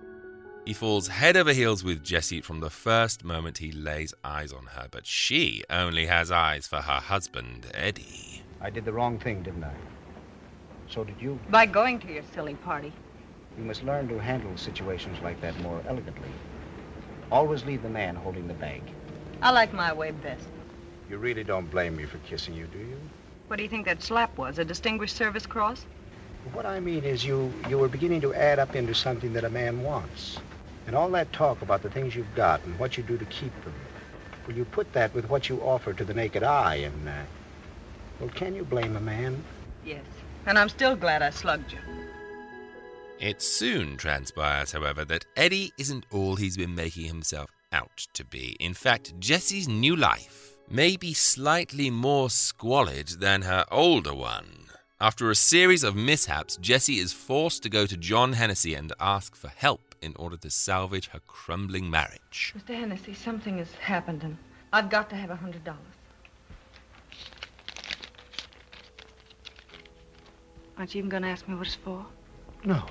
He 0.66 0.74
falls 0.74 1.08
head 1.08 1.38
over 1.38 1.54
heels 1.54 1.82
with 1.82 2.04
Jessie 2.04 2.42
from 2.42 2.60
the 2.60 2.68
first 2.68 3.24
moment 3.24 3.56
he 3.56 3.72
lays 3.72 4.12
eyes 4.22 4.52
on 4.52 4.66
her, 4.66 4.88
but 4.90 5.06
she 5.06 5.64
only 5.70 6.04
has 6.04 6.30
eyes 6.30 6.66
for 6.66 6.82
her 6.82 7.00
husband, 7.00 7.66
Eddie. 7.72 8.42
I 8.60 8.68
did 8.68 8.84
the 8.84 8.92
wrong 8.92 9.18
thing, 9.18 9.42
didn't 9.42 9.64
I? 9.64 9.72
So 10.90 11.02
did 11.02 11.16
you. 11.18 11.40
By 11.48 11.64
going 11.64 11.98
to 12.00 12.12
your 12.12 12.24
silly 12.34 12.56
party. 12.56 12.92
You 13.56 13.64
must 13.64 13.84
learn 13.84 14.06
to 14.08 14.18
handle 14.18 14.54
situations 14.58 15.16
like 15.22 15.40
that 15.40 15.58
more 15.60 15.82
elegantly. 15.88 16.28
Always 17.30 17.64
leave 17.64 17.82
the 17.82 17.90
man 17.90 18.14
holding 18.16 18.48
the 18.48 18.54
bag. 18.54 18.82
I 19.42 19.50
like 19.50 19.72
my 19.72 19.92
way 19.92 20.10
best. 20.10 20.48
You 21.10 21.18
really 21.18 21.44
don't 21.44 21.70
blame 21.70 21.96
me 21.96 22.04
for 22.04 22.18
kissing 22.18 22.54
you, 22.54 22.66
do 22.66 22.78
you? 22.78 22.98
What 23.48 23.56
do 23.56 23.62
you 23.62 23.68
think 23.68 23.86
that 23.86 24.02
slap 24.02 24.36
was? 24.36 24.58
A 24.58 24.64
Distinguished 24.64 25.16
Service 25.16 25.46
Cross? 25.46 25.84
What 26.52 26.66
I 26.66 26.80
mean 26.80 27.04
is 27.04 27.24
you, 27.24 27.52
you 27.68 27.78
were 27.78 27.88
beginning 27.88 28.20
to 28.22 28.34
add 28.34 28.58
up 28.58 28.74
into 28.74 28.94
something 28.94 29.32
that 29.34 29.44
a 29.44 29.50
man 29.50 29.82
wants. 29.82 30.38
And 30.86 30.96
all 30.96 31.10
that 31.10 31.32
talk 31.32 31.60
about 31.60 31.82
the 31.82 31.90
things 31.90 32.16
you've 32.16 32.34
got 32.34 32.64
and 32.64 32.78
what 32.78 32.96
you 32.96 33.02
do 33.02 33.18
to 33.18 33.24
keep 33.26 33.52
them. 33.64 33.74
Well, 34.46 34.56
you 34.56 34.64
put 34.64 34.90
that 34.94 35.14
with 35.14 35.28
what 35.28 35.48
you 35.50 35.60
offer 35.60 35.92
to 35.92 36.04
the 36.04 36.14
naked 36.14 36.42
eye, 36.42 36.76
and, 36.76 37.08
uh, 37.08 37.12
well, 38.18 38.30
can 38.30 38.54
you 38.54 38.64
blame 38.64 38.96
a 38.96 39.00
man? 39.00 39.44
Yes. 39.84 40.04
And 40.46 40.58
I'm 40.58 40.70
still 40.70 40.96
glad 40.96 41.20
I 41.20 41.28
slugged 41.28 41.72
you. 41.72 41.78
It 43.20 43.42
soon 43.42 43.96
transpires, 43.96 44.70
however, 44.70 45.04
that 45.06 45.24
Eddie 45.36 45.72
isn't 45.76 46.06
all 46.12 46.36
he's 46.36 46.56
been 46.56 46.76
making 46.76 47.06
himself 47.06 47.50
out 47.72 48.06
to 48.12 48.24
be. 48.24 48.56
In 48.60 48.74
fact, 48.74 49.18
Jessie's 49.18 49.66
new 49.66 49.96
life 49.96 50.56
may 50.70 50.96
be 50.96 51.12
slightly 51.14 51.90
more 51.90 52.30
squalid 52.30 53.08
than 53.18 53.42
her 53.42 53.64
older 53.72 54.14
one. 54.14 54.66
After 55.00 55.30
a 55.30 55.34
series 55.34 55.82
of 55.82 55.96
mishaps, 55.96 56.58
Jessie 56.58 56.98
is 56.98 57.12
forced 57.12 57.64
to 57.64 57.68
go 57.68 57.86
to 57.86 57.96
John 57.96 58.34
Hennessy 58.34 58.74
and 58.74 58.92
ask 59.00 59.34
for 59.34 59.48
help 59.48 59.96
in 60.00 60.14
order 60.16 60.36
to 60.36 60.50
salvage 60.50 61.08
her 61.08 61.20
crumbling 61.26 61.90
marriage. 61.90 62.54
Mr. 62.56 62.76
Hennessy, 62.76 63.14
something 63.14 63.58
has 63.58 63.72
happened, 63.74 64.22
and 64.22 64.36
I've 64.72 64.90
got 64.90 65.10
to 65.10 65.16
have 65.16 65.30
a 65.30 65.36
hundred 65.36 65.64
dollars. 65.64 65.80
Aren't 70.76 70.94
you 70.94 71.00
even 71.00 71.10
going 71.10 71.24
to 71.24 71.28
ask 71.28 71.48
me 71.48 71.56
what 71.56 71.66
it's 71.66 71.74
for? 71.74 72.06
No. 72.64 72.84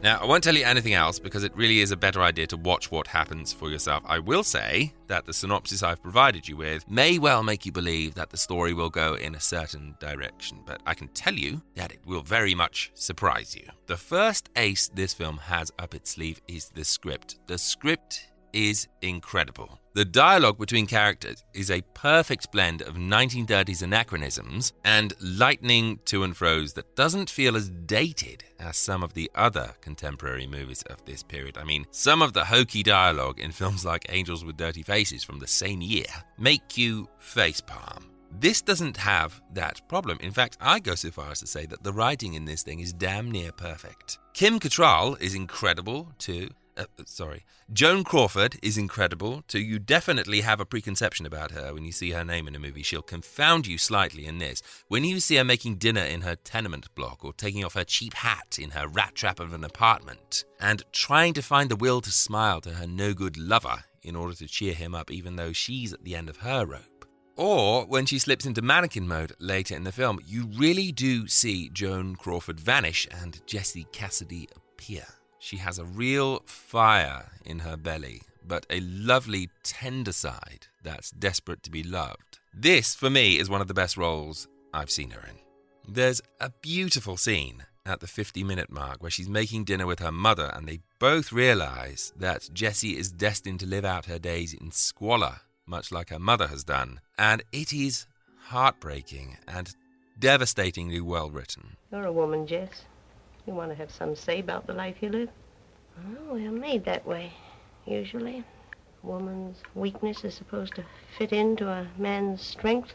Now, 0.00 0.20
I 0.22 0.26
won't 0.26 0.44
tell 0.44 0.56
you 0.56 0.64
anything 0.64 0.94
else 0.94 1.18
because 1.18 1.42
it 1.42 1.56
really 1.56 1.80
is 1.80 1.90
a 1.90 1.96
better 1.96 2.22
idea 2.22 2.46
to 2.48 2.56
watch 2.56 2.92
what 2.92 3.08
happens 3.08 3.52
for 3.52 3.68
yourself. 3.68 4.04
I 4.06 4.20
will 4.20 4.44
say 4.44 4.92
that 5.08 5.26
the 5.26 5.32
synopsis 5.32 5.82
I've 5.82 6.00
provided 6.00 6.46
you 6.46 6.56
with 6.56 6.88
may 6.88 7.18
well 7.18 7.42
make 7.42 7.66
you 7.66 7.72
believe 7.72 8.14
that 8.14 8.30
the 8.30 8.36
story 8.36 8.72
will 8.72 8.90
go 8.90 9.14
in 9.14 9.34
a 9.34 9.40
certain 9.40 9.96
direction, 9.98 10.58
but 10.64 10.80
I 10.86 10.94
can 10.94 11.08
tell 11.08 11.34
you 11.34 11.62
that 11.74 11.90
it 11.90 11.98
will 12.06 12.22
very 12.22 12.54
much 12.54 12.92
surprise 12.94 13.56
you. 13.56 13.66
The 13.86 13.96
first 13.96 14.50
ace 14.54 14.88
this 14.88 15.14
film 15.14 15.38
has 15.38 15.72
up 15.80 15.96
its 15.96 16.12
sleeve 16.12 16.40
is 16.46 16.68
the 16.68 16.84
script. 16.84 17.40
The 17.48 17.58
script 17.58 18.28
is 18.52 18.86
incredible. 19.02 19.80
The 19.98 20.04
dialogue 20.04 20.58
between 20.58 20.86
characters 20.86 21.42
is 21.54 21.72
a 21.72 21.82
perfect 21.92 22.52
blend 22.52 22.82
of 22.82 22.94
1930s 22.94 23.82
anachronisms 23.82 24.72
and 24.84 25.12
lightning 25.20 25.98
to 26.04 26.22
and 26.22 26.36
fro's 26.36 26.74
that 26.74 26.94
doesn't 26.94 27.28
feel 27.28 27.56
as 27.56 27.68
dated 27.68 28.44
as 28.60 28.76
some 28.76 29.02
of 29.02 29.14
the 29.14 29.28
other 29.34 29.74
contemporary 29.80 30.46
movies 30.46 30.82
of 30.82 31.04
this 31.04 31.24
period. 31.24 31.58
I 31.58 31.64
mean, 31.64 31.84
some 31.90 32.22
of 32.22 32.32
the 32.32 32.44
hokey 32.44 32.84
dialogue 32.84 33.40
in 33.40 33.50
films 33.60 33.84
like 33.84 34.06
Angels 34.08 34.44
with 34.44 34.56
Dirty 34.56 34.84
Faces 34.84 35.24
from 35.24 35.40
the 35.40 35.48
same 35.48 35.80
year 35.80 36.06
make 36.38 36.78
you 36.78 37.08
facepalm. 37.20 38.04
This 38.30 38.62
doesn't 38.62 38.98
have 38.98 39.40
that 39.54 39.80
problem. 39.88 40.18
In 40.20 40.30
fact, 40.30 40.58
I 40.60 40.78
go 40.78 40.94
so 40.94 41.10
far 41.10 41.32
as 41.32 41.40
to 41.40 41.48
say 41.48 41.66
that 41.66 41.82
the 41.82 41.92
writing 41.92 42.34
in 42.34 42.44
this 42.44 42.62
thing 42.62 42.78
is 42.78 42.92
damn 42.92 43.32
near 43.32 43.50
perfect. 43.50 44.18
Kim 44.32 44.60
Cattrall 44.60 45.20
is 45.20 45.34
incredible 45.34 46.12
too. 46.18 46.50
Uh, 46.78 46.84
sorry. 47.06 47.44
Joan 47.72 48.04
Crawford 48.04 48.56
is 48.62 48.78
incredible 48.78 49.42
too. 49.48 49.58
You 49.58 49.80
definitely 49.80 50.42
have 50.42 50.60
a 50.60 50.64
preconception 50.64 51.26
about 51.26 51.50
her 51.50 51.74
when 51.74 51.84
you 51.84 51.90
see 51.90 52.12
her 52.12 52.24
name 52.24 52.46
in 52.46 52.54
a 52.54 52.60
movie. 52.60 52.84
She'll 52.84 53.02
confound 53.02 53.66
you 53.66 53.78
slightly 53.78 54.26
in 54.26 54.38
this. 54.38 54.62
When 54.86 55.02
you 55.02 55.18
see 55.18 55.36
her 55.36 55.44
making 55.44 55.76
dinner 55.76 56.02
in 56.02 56.20
her 56.20 56.36
tenement 56.36 56.94
block 56.94 57.24
or 57.24 57.32
taking 57.32 57.64
off 57.64 57.74
her 57.74 57.84
cheap 57.84 58.14
hat 58.14 58.58
in 58.60 58.70
her 58.70 58.86
rat 58.86 59.16
trap 59.16 59.40
of 59.40 59.52
an 59.52 59.64
apartment 59.64 60.44
and 60.60 60.84
trying 60.92 61.34
to 61.34 61.42
find 61.42 61.68
the 61.68 61.76
will 61.76 62.00
to 62.00 62.12
smile 62.12 62.60
to 62.60 62.74
her 62.74 62.86
no 62.86 63.12
good 63.12 63.36
lover 63.36 63.84
in 64.02 64.14
order 64.14 64.34
to 64.34 64.46
cheer 64.46 64.72
him 64.72 64.94
up, 64.94 65.10
even 65.10 65.34
though 65.34 65.52
she's 65.52 65.92
at 65.92 66.04
the 66.04 66.14
end 66.14 66.28
of 66.28 66.38
her 66.38 66.64
rope. 66.64 67.04
Or 67.36 67.84
when 67.86 68.06
she 68.06 68.18
slips 68.18 68.46
into 68.46 68.62
mannequin 68.62 69.06
mode 69.06 69.32
later 69.40 69.74
in 69.74 69.84
the 69.84 69.92
film, 69.92 70.20
you 70.24 70.48
really 70.56 70.92
do 70.92 71.26
see 71.26 71.70
Joan 71.70 72.16
Crawford 72.16 72.60
vanish 72.60 73.06
and 73.10 73.44
Jesse 73.46 73.86
Cassidy 73.92 74.48
appear. 74.56 75.06
She 75.38 75.58
has 75.58 75.78
a 75.78 75.84
real 75.84 76.42
fire 76.46 77.32
in 77.44 77.60
her 77.60 77.76
belly, 77.76 78.22
but 78.46 78.66
a 78.70 78.80
lovely 78.80 79.50
tender 79.62 80.12
side 80.12 80.66
that's 80.82 81.10
desperate 81.10 81.62
to 81.62 81.70
be 81.70 81.82
loved. 81.82 82.38
This, 82.52 82.94
for 82.94 83.10
me, 83.10 83.38
is 83.38 83.48
one 83.48 83.60
of 83.60 83.68
the 83.68 83.74
best 83.74 83.96
roles 83.96 84.48
I've 84.74 84.90
seen 84.90 85.10
her 85.10 85.20
in. 85.20 85.38
There's 85.86 86.20
a 86.40 86.50
beautiful 86.60 87.16
scene 87.16 87.64
at 87.86 88.00
the 88.00 88.06
50 88.06 88.44
minute 88.44 88.70
mark 88.70 89.02
where 89.02 89.10
she's 89.10 89.28
making 89.28 89.64
dinner 89.64 89.86
with 89.86 90.00
her 90.00 90.12
mother, 90.12 90.50
and 90.54 90.66
they 90.66 90.80
both 90.98 91.32
realize 91.32 92.12
that 92.16 92.50
Jessie 92.52 92.96
is 92.96 93.10
destined 93.10 93.60
to 93.60 93.66
live 93.66 93.84
out 93.84 94.06
her 94.06 94.18
days 94.18 94.52
in 94.52 94.72
squalor, 94.72 95.40
much 95.66 95.92
like 95.92 96.10
her 96.10 96.18
mother 96.18 96.48
has 96.48 96.64
done. 96.64 97.00
And 97.16 97.42
it 97.52 97.72
is 97.72 98.06
heartbreaking 98.46 99.38
and 99.46 99.74
devastatingly 100.18 101.00
well 101.00 101.30
written. 101.30 101.76
You're 101.92 102.06
a 102.06 102.12
woman, 102.12 102.46
Jess. 102.46 102.82
You 103.48 103.54
want 103.54 103.70
to 103.70 103.76
have 103.76 103.90
some 103.90 104.14
say 104.14 104.40
about 104.40 104.66
the 104.66 104.74
life 104.74 104.96
you 105.00 105.08
live. 105.08 105.30
Oh, 105.96 106.34
we're 106.34 106.52
made 106.52 106.84
that 106.84 107.06
way, 107.06 107.32
usually. 107.86 108.44
A 109.02 109.06
woman's 109.06 109.64
weakness 109.74 110.22
is 110.22 110.34
supposed 110.34 110.74
to 110.74 110.84
fit 111.16 111.32
into 111.32 111.66
a 111.66 111.86
man's 111.96 112.42
strength. 112.42 112.92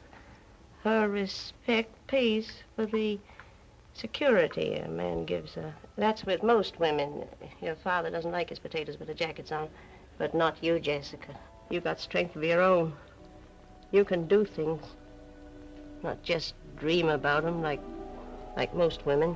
Her 0.84 1.10
respect 1.10 1.96
pays 2.06 2.62
for 2.76 2.86
the 2.86 3.20
security 3.96 4.76
a 4.76 4.88
man 4.88 5.26
gives 5.26 5.56
her. 5.56 5.74
That's 5.98 6.24
with 6.24 6.44
most 6.44 6.80
women. 6.80 7.28
Your 7.60 7.74
father 7.74 8.12
doesn't 8.12 8.32
like 8.32 8.50
his 8.50 8.60
potatoes 8.60 9.00
with 9.00 9.08
the 9.08 9.16
jackets 9.16 9.52
on, 9.52 9.70
but 10.20 10.36
not 10.36 10.64
you, 10.64 10.80
Jessica. 10.80 11.36
You've 11.72 11.86
got 11.86 12.00
strength 12.00 12.36
of 12.36 12.44
your 12.44 12.62
own. 12.62 12.94
You 13.92 14.06
can 14.06 14.28
do 14.28 14.46
things, 14.46 14.86
not 16.04 16.22
just 16.22 16.54
dream 16.78 17.10
about 17.10 17.42
them 17.42 17.64
like, 17.64 17.82
like 18.56 18.76
most 18.76 19.08
women. 19.08 19.36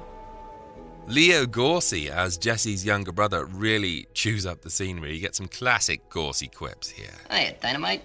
Leo 1.08 1.46
Gorcey 1.46 2.10
as 2.10 2.38
Jesse's 2.38 2.84
younger 2.84 3.14
brother 3.14 3.46
really 3.46 4.08
chews 4.14 4.46
up 4.46 4.62
the 4.62 4.70
scenery. 4.70 5.16
You 5.16 5.22
get 5.22 5.36
some 5.36 5.48
classic 5.48 6.10
Gorcey 6.10 6.48
quips 6.54 6.90
here. 6.90 7.14
Hey, 7.32 7.56
Dynamite. 7.62 8.02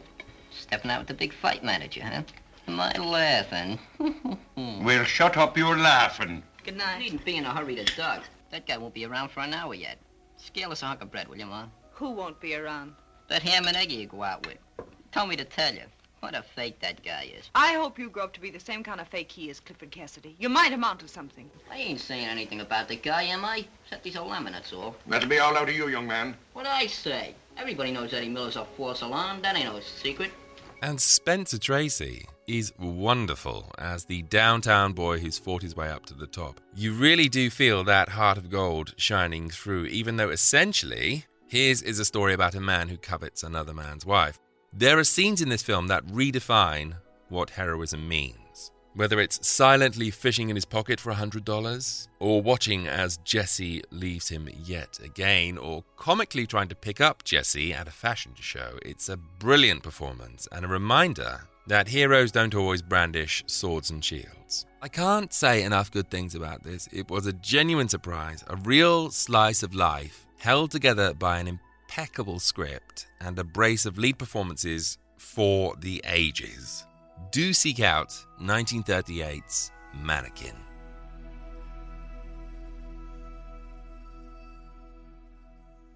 Stepping 0.52 0.88
out 0.92 1.00
with 1.00 1.08
the 1.08 1.14
big 1.14 1.32
fight 1.32 1.64
manager, 1.64 2.00
huh? 2.04 2.22
Am 2.68 2.78
I 2.80 2.92
laughing? 2.98 3.78
Well, 4.56 5.04
shut 5.04 5.36
up 5.36 5.56
your 5.56 5.76
laughing. 5.76 6.42
Good 6.64 6.76
night. 6.76 6.98
You 6.98 7.04
Needn't 7.04 7.24
be 7.24 7.36
in 7.36 7.44
a 7.44 7.50
hurry 7.50 7.74
to 7.76 7.84
duck. 7.96 8.22
That 8.50 8.66
guy 8.66 8.76
won't 8.78 8.94
be 8.94 9.04
around 9.04 9.30
for 9.30 9.40
an 9.40 9.54
hour 9.54 9.74
yet. 9.74 9.98
Scale 10.36 10.70
us 10.70 10.82
a 10.82 10.86
hunk 10.86 11.02
of 11.02 11.10
bread, 11.10 11.26
will 11.28 11.38
you, 11.38 11.46
Ma? 11.46 11.66
Who 11.92 12.10
won't 12.10 12.40
be 12.40 12.54
around? 12.54 12.94
That 13.28 13.42
ham 13.42 13.66
and 13.66 13.76
eggy 13.76 13.94
you 13.96 14.06
go 14.06 14.22
out 14.22 14.46
with. 14.46 14.58
Told 15.10 15.28
me 15.28 15.36
to 15.36 15.44
tell 15.44 15.72
you. 15.72 15.82
What 16.22 16.36
a 16.36 16.42
fake 16.54 16.78
that 16.78 17.02
guy 17.04 17.32
is. 17.36 17.50
I 17.56 17.72
hope 17.72 17.98
you 17.98 18.08
grow 18.08 18.22
up 18.22 18.32
to 18.34 18.40
be 18.40 18.52
the 18.52 18.60
same 18.60 18.84
kind 18.84 19.00
of 19.00 19.08
fake 19.08 19.32
he 19.32 19.50
is, 19.50 19.58
Clifford 19.58 19.90
Cassidy. 19.90 20.36
You 20.38 20.48
might 20.48 20.72
amount 20.72 21.00
to 21.00 21.08
something. 21.08 21.50
I 21.68 21.78
ain't 21.78 21.98
saying 21.98 22.28
anything 22.28 22.60
about 22.60 22.86
the 22.86 22.94
guy, 22.94 23.24
am 23.24 23.44
I? 23.44 23.66
Except 23.82 24.04
he's 24.04 24.14
a 24.14 24.22
lemon, 24.22 24.52
that's 24.52 24.72
all. 24.72 24.94
That'll 25.08 25.28
be 25.28 25.40
all 25.40 25.56
out 25.56 25.68
of 25.68 25.74
you, 25.74 25.88
young 25.88 26.06
man. 26.06 26.36
What 26.52 26.64
I 26.64 26.86
say? 26.86 27.34
Everybody 27.56 27.90
knows 27.90 28.12
Eddie 28.12 28.28
Miller's 28.28 28.54
a 28.54 28.64
false 28.76 29.02
alarm. 29.02 29.42
That 29.42 29.56
ain't 29.56 29.64
no 29.64 29.80
secret. 29.80 30.30
And 30.80 31.00
Spencer 31.00 31.58
Tracy 31.58 32.24
is 32.46 32.72
wonderful 32.78 33.72
as 33.78 34.04
the 34.04 34.22
downtown 34.22 34.92
boy 34.92 35.18
who's 35.18 35.38
fought 35.38 35.62
his 35.62 35.74
way 35.74 35.90
up 35.90 36.06
to 36.06 36.14
the 36.14 36.28
top. 36.28 36.60
You 36.76 36.92
really 36.92 37.28
do 37.28 37.50
feel 37.50 37.82
that 37.82 38.10
heart 38.10 38.38
of 38.38 38.48
gold 38.48 38.94
shining 38.96 39.50
through, 39.50 39.86
even 39.86 40.18
though 40.18 40.30
essentially 40.30 41.24
his 41.48 41.82
is 41.82 41.98
a 41.98 42.04
story 42.04 42.32
about 42.32 42.54
a 42.54 42.60
man 42.60 42.88
who 42.88 42.96
covets 42.96 43.42
another 43.42 43.74
man's 43.74 44.06
wife. 44.06 44.38
There 44.74 44.98
are 44.98 45.04
scenes 45.04 45.42
in 45.42 45.50
this 45.50 45.62
film 45.62 45.88
that 45.88 46.06
redefine 46.06 46.94
what 47.28 47.50
heroism 47.50 48.08
means. 48.08 48.70
Whether 48.94 49.20
it's 49.20 49.46
silently 49.46 50.10
fishing 50.10 50.48
in 50.48 50.56
his 50.56 50.64
pocket 50.64 50.98
for 50.98 51.12
$100, 51.12 52.08
or 52.20 52.40
watching 52.40 52.86
as 52.86 53.18
Jesse 53.18 53.82
leaves 53.90 54.28
him 54.28 54.48
yet 54.64 54.98
again, 55.04 55.58
or 55.58 55.84
comically 55.96 56.46
trying 56.46 56.68
to 56.68 56.74
pick 56.74 57.02
up 57.02 57.22
Jesse 57.22 57.74
at 57.74 57.86
a 57.86 57.90
fashion 57.90 58.32
show, 58.34 58.78
it's 58.82 59.10
a 59.10 59.18
brilliant 59.18 59.82
performance 59.82 60.48
and 60.52 60.64
a 60.64 60.68
reminder 60.68 61.42
that 61.66 61.88
heroes 61.88 62.32
don't 62.32 62.54
always 62.54 62.80
brandish 62.80 63.44
swords 63.46 63.90
and 63.90 64.02
shields. 64.02 64.64
I 64.80 64.88
can't 64.88 65.32
say 65.34 65.64
enough 65.64 65.92
good 65.92 66.10
things 66.10 66.34
about 66.34 66.62
this. 66.62 66.88
It 66.92 67.10
was 67.10 67.26
a 67.26 67.34
genuine 67.34 67.88
surprise, 67.90 68.42
a 68.46 68.56
real 68.56 69.10
slice 69.10 69.62
of 69.62 69.74
life 69.74 70.26
held 70.38 70.70
together 70.70 71.14
by 71.14 71.38
an 71.38 71.46
impeccable 71.92 72.40
script 72.40 73.06
and 73.20 73.38
a 73.38 73.44
brace 73.44 73.84
of 73.84 73.98
lead 73.98 74.18
performances 74.18 74.96
for 75.18 75.76
the 75.80 76.02
ages. 76.06 76.86
Do 77.30 77.52
seek 77.52 77.80
out 77.80 78.08
1938's 78.40 79.70
Mannequin. 79.94 80.56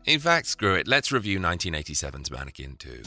In 0.04 0.20
fact, 0.20 0.46
screw 0.48 0.74
it, 0.74 0.86
let's 0.86 1.10
review 1.12 1.40
1987's 1.40 2.30
Mannequin 2.30 2.76
too. 2.76 3.02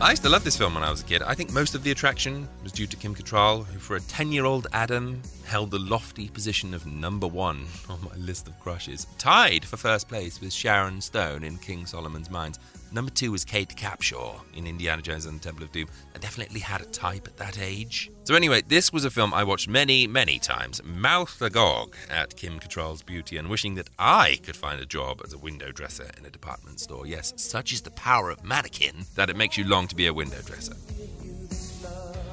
I 0.00 0.10
used 0.10 0.22
to 0.24 0.28
love 0.28 0.42
this 0.42 0.56
film 0.56 0.74
when 0.74 0.82
I 0.82 0.90
was 0.90 1.02
a 1.02 1.04
kid. 1.04 1.22
I 1.22 1.34
think 1.34 1.52
most 1.52 1.76
of 1.76 1.84
the 1.84 1.92
attraction 1.92 2.48
was 2.64 2.72
due 2.72 2.88
to 2.88 2.96
Kim 2.96 3.14
Cattrall, 3.14 3.64
who, 3.64 3.78
for 3.78 3.94
a 3.94 4.00
10 4.00 4.32
year 4.32 4.44
old 4.44 4.66
Adam, 4.72 5.22
held 5.48 5.70
the 5.70 5.78
lofty 5.78 6.28
position 6.28 6.74
of 6.74 6.86
number 6.86 7.26
one 7.26 7.66
on 7.88 7.98
my 8.04 8.14
list 8.16 8.46
of 8.46 8.60
crushes, 8.60 9.06
tied 9.16 9.64
for 9.64 9.76
first 9.76 10.08
place 10.08 10.40
with 10.40 10.52
Sharon 10.52 11.00
Stone 11.00 11.42
in 11.42 11.56
King 11.56 11.86
Solomon's 11.86 12.30
Mines. 12.30 12.58
Number 12.92 13.10
two 13.10 13.32
was 13.32 13.44
Kate 13.44 13.68
Capshaw 13.68 14.40
in 14.54 14.66
Indiana 14.66 15.02
Jones 15.02 15.26
and 15.26 15.38
the 15.38 15.44
Temple 15.44 15.64
of 15.64 15.72
Doom. 15.72 15.88
I 16.14 16.18
definitely 16.18 16.60
had 16.60 16.80
a 16.80 16.86
type 16.86 17.26
at 17.26 17.36
that 17.38 17.58
age. 17.58 18.10
So, 18.24 18.34
anyway, 18.34 18.62
this 18.66 18.92
was 18.92 19.04
a 19.04 19.10
film 19.10 19.34
I 19.34 19.44
watched 19.44 19.68
many, 19.68 20.06
many 20.06 20.38
times, 20.38 20.82
mouth 20.84 21.40
agog 21.42 21.96
at 22.10 22.36
Kim 22.36 22.60
Cattrall's 22.60 23.02
beauty 23.02 23.36
and 23.36 23.48
wishing 23.48 23.74
that 23.74 23.90
I 23.98 24.38
could 24.42 24.56
find 24.56 24.80
a 24.80 24.86
job 24.86 25.20
as 25.24 25.32
a 25.32 25.38
window 25.38 25.72
dresser 25.72 26.10
in 26.18 26.24
a 26.26 26.30
department 26.30 26.80
store. 26.80 27.06
Yes, 27.06 27.34
such 27.36 27.72
is 27.72 27.82
the 27.82 27.90
power 27.90 28.30
of 28.30 28.44
mannequin 28.44 29.06
that 29.16 29.30
it 29.30 29.36
makes 29.36 29.56
you 29.56 29.64
long 29.64 29.86
to 29.88 29.96
be 29.96 30.06
a 30.06 30.14
window 30.14 30.40
dresser. 30.44 30.74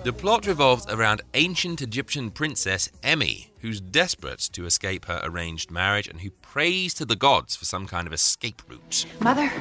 The 0.05 0.13
plot 0.13 0.45
revolves 0.45 0.85
around 0.85 1.23
ancient 1.33 1.81
Egyptian 1.81 2.29
princess 2.29 2.91
Emmy, 3.01 3.51
who's 3.61 3.81
desperate 3.81 4.37
to 4.51 4.67
escape 4.67 5.05
her 5.05 5.19
arranged 5.23 5.71
marriage 5.71 6.07
and 6.07 6.21
who 6.21 6.29
prays 6.29 6.93
to 6.93 7.05
the 7.05 7.15
gods 7.15 7.55
for 7.55 7.65
some 7.65 7.87
kind 7.87 8.05
of 8.05 8.13
escape 8.13 8.61
route. 8.69 9.07
Mother, 9.19 9.51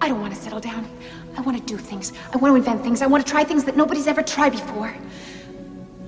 I 0.00 0.06
don't 0.06 0.20
want 0.20 0.32
to 0.32 0.40
settle 0.40 0.60
down. 0.60 0.88
I 1.36 1.40
want 1.40 1.58
to 1.58 1.64
do 1.64 1.76
things. 1.76 2.12
I 2.32 2.36
want 2.36 2.52
to 2.52 2.54
invent 2.54 2.84
things. 2.84 3.02
I 3.02 3.08
want 3.08 3.26
to 3.26 3.28
try 3.28 3.42
things 3.42 3.64
that 3.64 3.76
nobody's 3.76 4.06
ever 4.06 4.22
tried 4.22 4.50
before. 4.50 4.94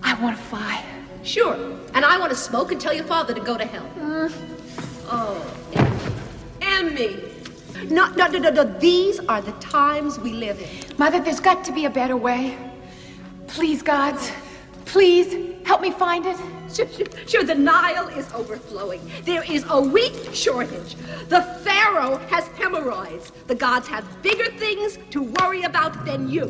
I 0.05 0.15
want 0.23 0.37
to 0.37 0.43
fly. 0.45 0.85
Sure. 1.25 1.57
And 1.93 2.05
I 2.05 2.19
want 2.19 2.31
to 2.31 2.39
smoke 2.39 2.71
and 2.71 2.81
tell 2.81 2.93
your 2.93 3.07
father 3.07 3.35
to 3.35 3.41
go 3.41 3.59
to 3.59 3.65
hell. 3.65 3.91
Mm. 3.99 4.33
Oh, 5.09 5.57
Emmy. 6.61 7.17
No, 7.91 8.07
no, 8.13 8.29
no, 8.29 8.39
no, 8.39 8.51
no. 8.51 8.79
These 8.79 9.19
are 9.27 9.43
the 9.43 9.51
times 9.55 10.21
we 10.21 10.35
live 10.35 10.61
in. 10.61 10.97
Mother, 10.99 11.19
there's 11.19 11.41
got 11.41 11.65
to 11.65 11.73
be 11.73 11.87
a 11.87 11.91
better 11.91 12.17
way. 12.17 12.57
Please, 13.53 13.83
gods, 13.83 14.33
please 14.87 15.55
help 15.67 15.83
me 15.83 15.91
find 15.91 16.25
it. 16.25 16.39
Sure, 16.73 16.89
sure, 16.89 17.07
sure, 17.27 17.45
the 17.45 17.55
Nile 17.55 18.09
is 18.09 18.33
overflowing. 18.33 19.03
There 19.25 19.45
is 19.45 19.67
a 19.69 19.79
wheat 19.79 20.35
shortage. 20.35 20.95
The 21.29 21.43
Pharaoh 21.63 22.17
has 22.31 22.47
hemorrhoids. 22.57 23.31
The 23.49 23.55
gods 23.55 23.87
have 23.89 24.23
bigger 24.23 24.51
things 24.53 24.99
to 25.11 25.23
worry 25.23 25.65
about 25.65 26.07
than 26.07 26.31
you. 26.31 26.47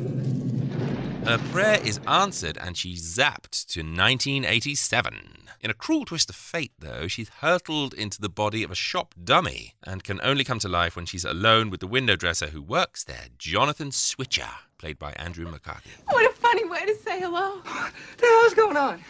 Her 1.26 1.38
prayer 1.50 1.80
is 1.84 1.98
answered 2.06 2.56
and 2.56 2.76
she's 2.76 3.16
zapped 3.16 3.66
to 3.72 3.80
1987. 3.80 5.38
In 5.60 5.70
a 5.70 5.74
cruel 5.74 6.04
twist 6.04 6.30
of 6.30 6.36
fate, 6.36 6.72
though, 6.78 7.08
she's 7.08 7.28
hurtled 7.28 7.94
into 7.94 8.20
the 8.20 8.28
body 8.28 8.62
of 8.62 8.70
a 8.70 8.76
shop 8.76 9.14
dummy 9.22 9.74
and 9.82 10.04
can 10.04 10.20
only 10.22 10.44
come 10.44 10.58
to 10.60 10.68
life 10.68 10.94
when 10.94 11.06
she's 11.06 11.24
alone 11.24 11.68
with 11.68 11.80
the 11.80 11.86
window 11.86 12.14
dresser 12.14 12.48
who 12.48 12.62
works 12.62 13.04
there, 13.04 13.26
Jonathan 13.38 13.90
Switcher, 13.92 14.50
played 14.82 14.98
by 14.98 15.12
Andrew 15.12 15.48
McCarthy. 15.48 15.90
What 16.08 16.28
a 16.28 16.34
funny 16.34 16.64
way 16.64 16.84
to 16.84 16.96
say 16.96 17.20
hello. 17.20 17.58
What 17.58 17.92
the 18.18 18.26
hell's 18.26 18.52
going 18.54 18.76
on? 18.76 19.00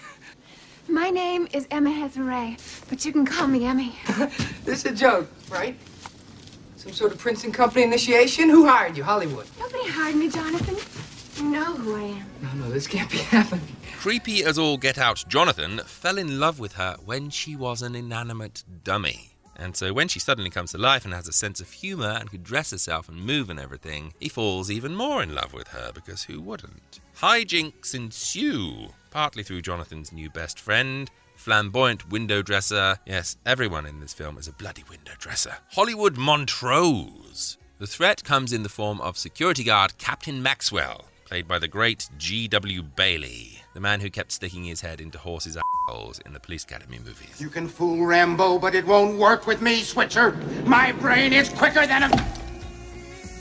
My 0.87 1.09
name 1.09 1.49
is 1.55 1.67
Emma 1.71 1.89
Hesire, 1.89 2.59
but 2.91 3.07
you 3.07 3.11
can 3.11 3.25
call 3.25 3.47
me 3.47 3.65
Emmy. 3.65 3.97
This 4.67 4.85
is 4.85 4.93
a 4.93 4.95
joke, 4.95 5.31
right? 5.49 5.75
Some 6.77 6.93
sort 6.93 7.13
of 7.13 7.19
Prince 7.19 7.45
and 7.45 7.55
Company 7.55 7.85
initiation? 7.85 8.51
Who 8.51 8.67
hired 8.67 8.99
you? 8.99 9.03
Hollywood. 9.03 9.47
Nobody 9.59 9.89
hired 9.89 10.17
me, 10.17 10.29
Jonathan. 10.29 10.77
You 11.43 11.51
know 11.51 11.65
who 11.65 11.97
I 11.97 12.03
am. 12.21 12.27
No, 12.43 12.67
no, 12.67 12.71
this 12.71 12.87
can't 12.87 13.11
be 13.11 13.17
happening. 13.37 13.67
Creepy 13.99 14.45
as 14.45 14.59
all 14.59 14.77
get 14.77 14.99
out, 14.99 15.25
Jonathan 15.27 15.81
fell 15.87 16.19
in 16.19 16.39
love 16.39 16.61
with 16.61 16.75
her 16.75 16.97
when 17.03 17.31
she 17.31 17.57
was 17.57 17.81
an 17.81 17.95
inanimate 17.95 18.63
dummy. 18.85 19.32
And 19.63 19.77
so 19.77 19.93
when 19.93 20.09
she 20.09 20.19
suddenly 20.19 20.51
comes 20.51 20.73
to 20.73 20.79
life 20.79 21.05
and 21.05 21.15
has 21.15 21.29
a 21.29 21.33
sense 21.33 21.61
of 21.61 21.71
humour 21.71 22.17
and 22.19 22.29
can 22.29 22.43
dress 22.43 22.73
herself 22.73 23.09
and 23.09 23.25
move 23.25 23.49
and 23.49 23.61
everything, 23.61 24.13
he 24.19 24.29
falls 24.29 24.73
even 24.73 24.97
more 24.97 25.23
in 25.23 25.37
love 25.37 25.55
with 25.55 25.69
her 25.69 25.93
because 25.95 26.25
who 26.25 26.41
wouldn't? 26.41 26.99
Hijinks 27.19 27.95
ensue, 27.95 28.89
partly 29.13 29.45
through 29.45 29.63
Jonathan's 29.63 30.11
new 30.11 30.29
best 30.31 30.59
friend, 30.59 31.09
flamboyant 31.37 32.11
window 32.11 32.43
dresser. 32.43 32.99
Yes, 33.07 33.37
everyone 33.47 33.87
in 33.87 34.01
this 34.01 34.13
film 34.13 34.37
is 34.37 34.49
a 34.49 34.53
bloody 34.53 34.83
window 34.91 35.13
dresser. 35.17 35.55
Hollywood 35.71 36.17
Montrose. 36.17 37.57
The 37.79 37.87
threat 37.87 38.25
comes 38.25 38.53
in 38.53 38.65
the 38.65 38.69
form 38.69 39.01
of 39.01 39.17
security 39.17 39.63
guard 39.63 39.97
Captain 39.97 40.43
Maxwell, 40.43 41.05
played 41.25 41.47
by 41.47 41.61
the 41.61 41.69
great 41.69 42.09
G.W. 42.19 42.83
Bailey, 42.83 43.62
the 43.75 43.81
man 43.81 44.01
who 44.01 44.11
kept 44.11 44.33
sticking 44.33 44.65
his 44.65 44.81
head 44.81 45.01
into 45.01 45.19
horses' 45.19 45.57
assholes 45.57 46.19
in 46.21 46.33
the 46.33 46.41
Police 46.41 46.65
Academy 46.65 46.99
movies. 46.99 47.41
You 47.41 47.49
can 47.49 47.69
fool 47.69 48.05
Rambo, 48.05 48.59
but 48.59 48.75
it 48.75 48.87
won't 48.87 49.19
work 49.19 49.47
with 49.47 49.63
me, 49.63 49.83
Switcher. 49.83 50.33
My 50.65 50.93
brain 50.93 51.33
is 51.33 51.49
quicker 51.49 51.87
than 51.87 52.05
a. 52.05 52.09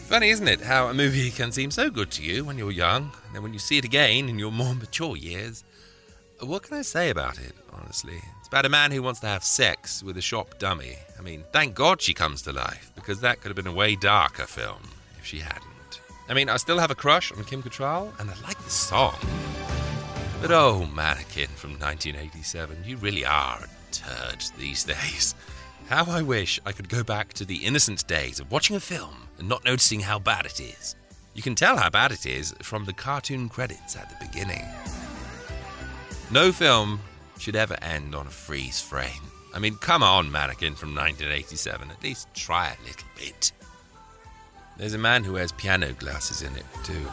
Funny, 0.07 0.29
isn't 0.29 0.47
it, 0.47 0.61
how 0.61 0.87
a 0.87 0.93
movie 0.93 1.31
can 1.31 1.51
seem 1.51 1.71
so 1.71 1.89
good 1.89 2.11
to 2.11 2.23
you 2.23 2.43
when 2.43 2.57
you're 2.57 2.71
young, 2.71 3.11
and 3.25 3.35
then 3.35 3.43
when 3.43 3.53
you 3.53 3.59
see 3.59 3.77
it 3.77 3.85
again 3.85 4.27
in 4.27 4.37
your 4.37 4.51
more 4.51 4.75
mature 4.75 5.15
years, 5.15 5.63
what 6.41 6.63
can 6.63 6.77
I 6.77 6.81
say 6.81 7.09
about 7.09 7.39
it, 7.39 7.53
honestly? 7.71 8.21
It's 8.39 8.47
about 8.47 8.65
a 8.65 8.69
man 8.69 8.91
who 8.91 9.01
wants 9.01 9.21
to 9.21 9.27
have 9.27 9.43
sex 9.43 10.03
with 10.03 10.17
a 10.17 10.21
shop 10.21 10.59
dummy. 10.59 10.95
I 11.17 11.21
mean, 11.21 11.43
thank 11.53 11.75
God 11.75 12.01
she 12.01 12.13
comes 12.13 12.41
to 12.41 12.51
life, 12.51 12.91
because 12.95 13.21
that 13.21 13.39
could 13.39 13.49
have 13.49 13.55
been 13.55 13.67
a 13.67 13.73
way 13.73 13.95
darker 13.95 14.45
film 14.45 14.81
if 15.17 15.25
she 15.25 15.39
hadn't. 15.39 16.01
I 16.27 16.33
mean, 16.33 16.49
I 16.49 16.57
still 16.57 16.79
have 16.79 16.91
a 16.91 16.95
crush 16.95 17.31
on 17.31 17.43
Kim 17.45 17.61
Cattrall, 17.61 18.11
and 18.19 18.29
I 18.29 18.33
like 18.41 18.61
the 18.61 18.69
song. 18.69 19.15
But 20.41 20.51
oh, 20.51 20.87
mannequin 20.87 21.49
from 21.49 21.73
1987, 21.73 22.83
you 22.83 22.97
really 22.97 23.23
are 23.23 23.59
a 23.59 23.93
turd 23.93 24.43
these 24.57 24.83
days. 24.99 25.35
How 25.87 26.05
I 26.05 26.23
wish 26.23 26.59
I 26.65 26.71
could 26.71 26.89
go 26.89 27.03
back 27.03 27.33
to 27.33 27.45
the 27.45 27.57
innocent 27.57 28.07
days 28.07 28.39
of 28.39 28.49
watching 28.51 28.75
a 28.75 28.79
film 28.79 29.27
and 29.37 29.47
not 29.47 29.63
noticing 29.63 29.99
how 29.99 30.17
bad 30.17 30.47
it 30.47 30.59
is. 30.59 30.95
You 31.35 31.43
can 31.43 31.53
tell 31.53 31.77
how 31.77 31.91
bad 31.91 32.11
it 32.11 32.25
is 32.25 32.55
from 32.63 32.85
the 32.85 32.93
cartoon 32.93 33.49
credits 33.49 33.95
at 33.95 34.09
the 34.09 34.25
beginning. 34.25 34.65
No 36.31 36.51
film 36.51 37.01
should 37.37 37.55
ever 37.55 37.77
end 37.83 38.15
on 38.15 38.25
a 38.25 38.31
freeze 38.31 38.81
frame. 38.81 39.21
I 39.53 39.59
mean, 39.59 39.75
come 39.75 40.01
on, 40.01 40.31
mannequin 40.31 40.73
from 40.73 40.95
1987, 40.95 41.91
at 41.91 42.01
least 42.01 42.33
try 42.33 42.69
a 42.69 42.83
little 42.87 43.07
bit. 43.15 43.51
There's 44.77 44.95
a 44.95 44.97
man 44.97 45.23
who 45.23 45.33
wears 45.33 45.51
piano 45.51 45.93
glasses 45.93 46.41
in 46.41 46.55
it, 46.55 46.65
too. 46.83 47.05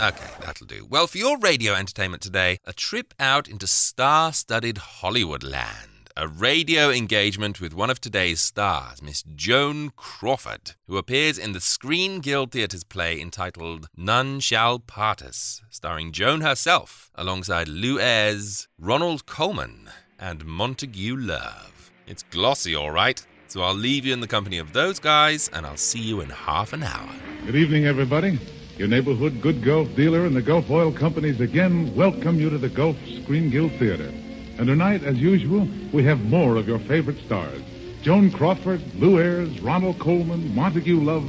Okay, 0.00 0.30
that'll 0.42 0.66
do. 0.68 0.86
Well, 0.88 1.08
for 1.08 1.18
your 1.18 1.38
radio 1.38 1.74
entertainment 1.74 2.22
today, 2.22 2.58
a 2.64 2.72
trip 2.72 3.12
out 3.18 3.48
into 3.48 3.66
star 3.66 4.32
studded 4.32 4.78
Hollywood 4.78 5.42
land. 5.42 6.10
A 6.16 6.28
radio 6.28 6.88
engagement 6.88 7.60
with 7.60 7.74
one 7.74 7.90
of 7.90 8.00
today's 8.00 8.40
stars, 8.40 9.02
Miss 9.02 9.24
Joan 9.34 9.90
Crawford, 9.96 10.76
who 10.86 10.98
appears 10.98 11.36
in 11.36 11.52
the 11.52 11.60
Screen 11.60 12.20
Guild 12.20 12.52
Theatre's 12.52 12.84
play 12.84 13.20
entitled 13.20 13.88
None 13.96 14.38
Shall 14.38 14.78
Part 14.78 15.20
Us, 15.20 15.62
starring 15.68 16.12
Joan 16.12 16.42
herself, 16.42 17.10
alongside 17.16 17.66
Lew 17.66 17.98
Ayres, 17.98 18.68
Ronald 18.78 19.26
Colman, 19.26 19.90
and 20.16 20.44
Montague 20.44 21.16
Love. 21.16 21.90
It's 22.06 22.22
glossy, 22.22 22.76
all 22.76 22.92
right, 22.92 23.20
so 23.48 23.62
I'll 23.62 23.74
leave 23.74 24.06
you 24.06 24.12
in 24.12 24.20
the 24.20 24.28
company 24.28 24.58
of 24.58 24.72
those 24.72 25.00
guys, 25.00 25.50
and 25.52 25.66
I'll 25.66 25.76
see 25.76 26.00
you 26.00 26.20
in 26.20 26.30
half 26.30 26.72
an 26.72 26.84
hour. 26.84 27.10
Good 27.46 27.56
evening, 27.56 27.86
everybody. 27.86 28.38
Your 28.78 28.86
neighborhood 28.86 29.40
good 29.40 29.64
Gulf 29.64 29.92
dealer 29.96 30.24
and 30.24 30.36
the 30.36 30.40
Gulf 30.40 30.70
Oil 30.70 30.92
Companies 30.92 31.40
again 31.40 31.92
welcome 31.96 32.38
you 32.38 32.48
to 32.48 32.58
the 32.58 32.68
Gulf 32.68 32.96
Screen 33.24 33.50
Guild 33.50 33.72
Theater. 33.72 34.08
And 34.56 34.68
tonight, 34.68 35.02
as 35.02 35.18
usual, 35.18 35.66
we 35.92 36.04
have 36.04 36.20
more 36.20 36.54
of 36.54 36.68
your 36.68 36.78
favorite 36.78 37.18
stars. 37.26 37.60
Joan 38.02 38.30
Crawford, 38.30 38.80
Lew 38.94 39.18
Ayres, 39.18 39.60
Ronald 39.60 39.98
Colman, 39.98 40.54
Montague 40.54 41.00
Love, 41.00 41.24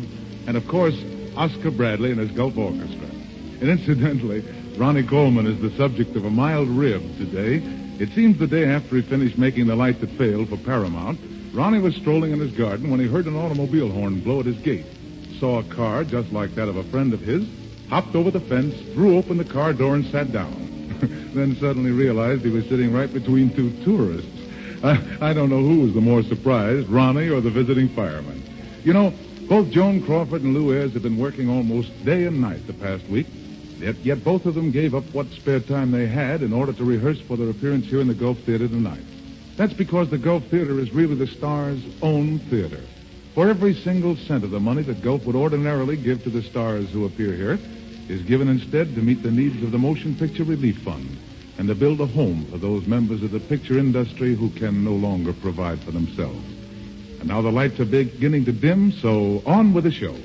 and 0.48 0.58
of 0.58 0.68
course, 0.68 0.94
Oscar 1.36 1.72
Bradley 1.72 2.12
and 2.12 2.20
his 2.20 2.30
Gulf 2.30 2.56
Orchestra. 2.56 3.08
And 3.62 3.68
incidentally, 3.68 4.46
Ronnie 4.78 5.02
Colman 5.02 5.48
is 5.48 5.60
the 5.60 5.76
subject 5.76 6.16
of 6.16 6.26
a 6.26 6.30
mild 6.30 6.68
rib 6.68 7.02
today. 7.18 7.64
It 7.98 8.10
seems 8.10 8.38
the 8.38 8.46
day 8.46 8.66
after 8.66 8.96
he 8.96 9.02
finished 9.02 9.40
making 9.40 9.66
The 9.66 9.76
Light 9.76 10.02
That 10.02 10.12
Failed 10.12 10.50
for 10.50 10.58
Paramount, 10.58 11.20
Ronnie 11.52 11.80
was 11.80 11.96
strolling 11.96 12.32
in 12.32 12.40
his 12.40 12.52
garden 12.52 12.92
when 12.92 13.00
he 13.00 13.08
heard 13.08 13.26
an 13.26 13.36
automobile 13.36 13.90
horn 13.90 14.20
blow 14.20 14.40
at 14.40 14.46
his 14.46 14.60
gate. 14.60 14.86
Saw 15.40 15.60
a 15.60 15.64
car 15.64 16.04
just 16.04 16.32
like 16.32 16.56
that 16.56 16.68
of 16.68 16.76
a 16.76 16.84
friend 16.84 17.14
of 17.14 17.22
his, 17.22 17.48
hopped 17.90 18.16
over 18.16 18.30
the 18.30 18.40
fence, 18.40 18.76
threw 18.94 19.18
open 19.18 19.38
the 19.38 19.46
car 19.46 19.74
door, 19.74 19.96
and 19.96 20.06
sat 20.06 20.32
down. 20.32 20.54
then 21.34 21.56
suddenly 21.56 21.92
realized 21.92 22.44
he 22.44 22.52
was 22.52 22.68
sitting 22.68 22.92
right 22.92 23.12
between 23.12 23.54
two 23.56 23.72
tourists. 23.84 24.40
I, 24.84 25.30
I 25.30 25.34
don't 25.34 25.50
know 25.50 25.62
who 25.62 25.82
was 25.82 25.94
the 25.94 26.02
more 26.02 26.24
surprised, 26.24 26.90
Ronnie 26.90 27.30
or 27.30 27.42
the 27.42 27.50
visiting 27.50 27.90
fireman. 27.90 28.44
You 28.84 28.94
know, 28.94 29.14
both 29.48 29.72
Joan 29.72 30.04
Crawford 30.04 30.42
and 30.42 30.54
Lew 30.54 30.74
Ayres 30.74 30.94
have 30.94 31.04
been 31.04 31.18
working 31.18 31.50
almost 31.50 32.06
day 32.06 32.26
and 32.26 32.42
night 32.42 32.68
the 32.68 32.74
past 32.74 33.08
week. 33.08 33.28
Yet, 33.80 33.96
yet 33.98 34.24
both 34.24 34.46
of 34.46 34.56
them 34.56 34.72
gave 34.72 34.94
up 34.94 35.06
what 35.14 35.28
spare 35.28 35.62
time 35.62 35.92
they 35.92 36.06
had 36.06 36.42
in 36.42 36.52
order 36.52 36.74
to 36.74 36.84
rehearse 36.84 37.22
for 37.22 37.38
their 37.38 37.50
appearance 37.50 37.86
here 37.86 38.02
in 38.02 38.08
the 38.08 38.14
Gulf 38.14 38.40
Theater 38.40 38.68
tonight. 38.68 39.04
That's 39.56 39.74
because 39.74 40.10
the 40.10 40.18
Gulf 40.18 40.44
Theater 40.48 40.80
is 40.80 40.94
really 40.94 41.16
the 41.16 41.28
star's 41.28 41.82
own 42.02 42.40
theater. 42.40 42.82
For 43.34 43.50
every 43.50 43.74
single 43.74 44.16
cent 44.16 44.44
of 44.44 44.52
the 44.52 44.60
money 44.60 44.82
that 44.84 45.02
Gulf 45.02 45.26
would 45.26 45.36
ordinarily 45.36 45.96
give 45.96 46.24
to 46.24 46.30
the 46.30 46.42
stars 46.42 46.90
who 46.90 47.06
appear 47.06 47.34
here 47.34 47.60
is 48.10 48.24
given 48.24 48.48
instead 48.48 48.96
to 48.96 49.02
meet 49.02 49.22
the 49.22 49.32
needs 49.32 49.62
of 49.64 49.72
the 49.72 49.78
Motion 49.78 50.16
Picture 50.16 50.44
Relief 50.44 50.80
Fund 50.80 51.18
and 51.58 51.68
to 51.68 51.76
build 51.76 52.02
a 52.02 52.06
home 52.06 52.46
for 52.50 52.58
those 52.58 52.88
members 52.88 53.22
of 53.22 53.32
the 53.32 53.40
picture 53.40 53.78
industry 53.78 54.34
who 54.34 54.50
can 54.50 54.84
no 54.84 54.94
longer 54.94 55.34
provide 55.34 55.80
for 55.82 55.92
themselves. 55.92 56.44
And 57.20 57.28
now 57.28 57.42
the 57.42 57.52
lights 57.52 57.80
are 57.80 57.86
beginning 57.86 58.46
to 58.46 58.52
dim, 58.52 58.92
so 58.94 59.44
on 59.46 59.74
with 59.74 59.84
the 59.84 59.92
show. 59.92 60.16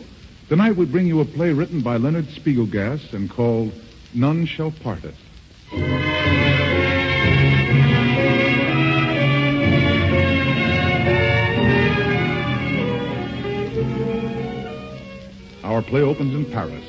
Tonight 0.49 0.77
we 0.77 0.87
bring 0.87 1.07
you 1.07 1.21
a 1.21 1.25
play 1.25 1.53
written 1.53 1.83
by 1.83 1.97
Leonard 1.97 2.27
Spigelgass 2.27 3.13
and 3.13 3.29
called 3.29 3.73
None 4.15 4.47
Shall 4.47 4.71
Part 4.71 5.05
Us. 5.05 6.54
Our 15.65 15.81
play 15.81 16.03
opens 16.03 16.35
in 16.35 16.53
Paris, 16.53 16.85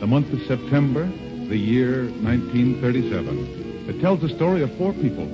the 0.00 0.06
month 0.06 0.32
of 0.32 0.40
September, 0.48 1.04
the 1.04 1.58
year 1.58 2.04
1937. 2.22 3.86
It 3.86 4.00
tells 4.00 4.22
the 4.22 4.30
story 4.30 4.62
of 4.62 4.74
four 4.78 4.94
people 4.94 5.28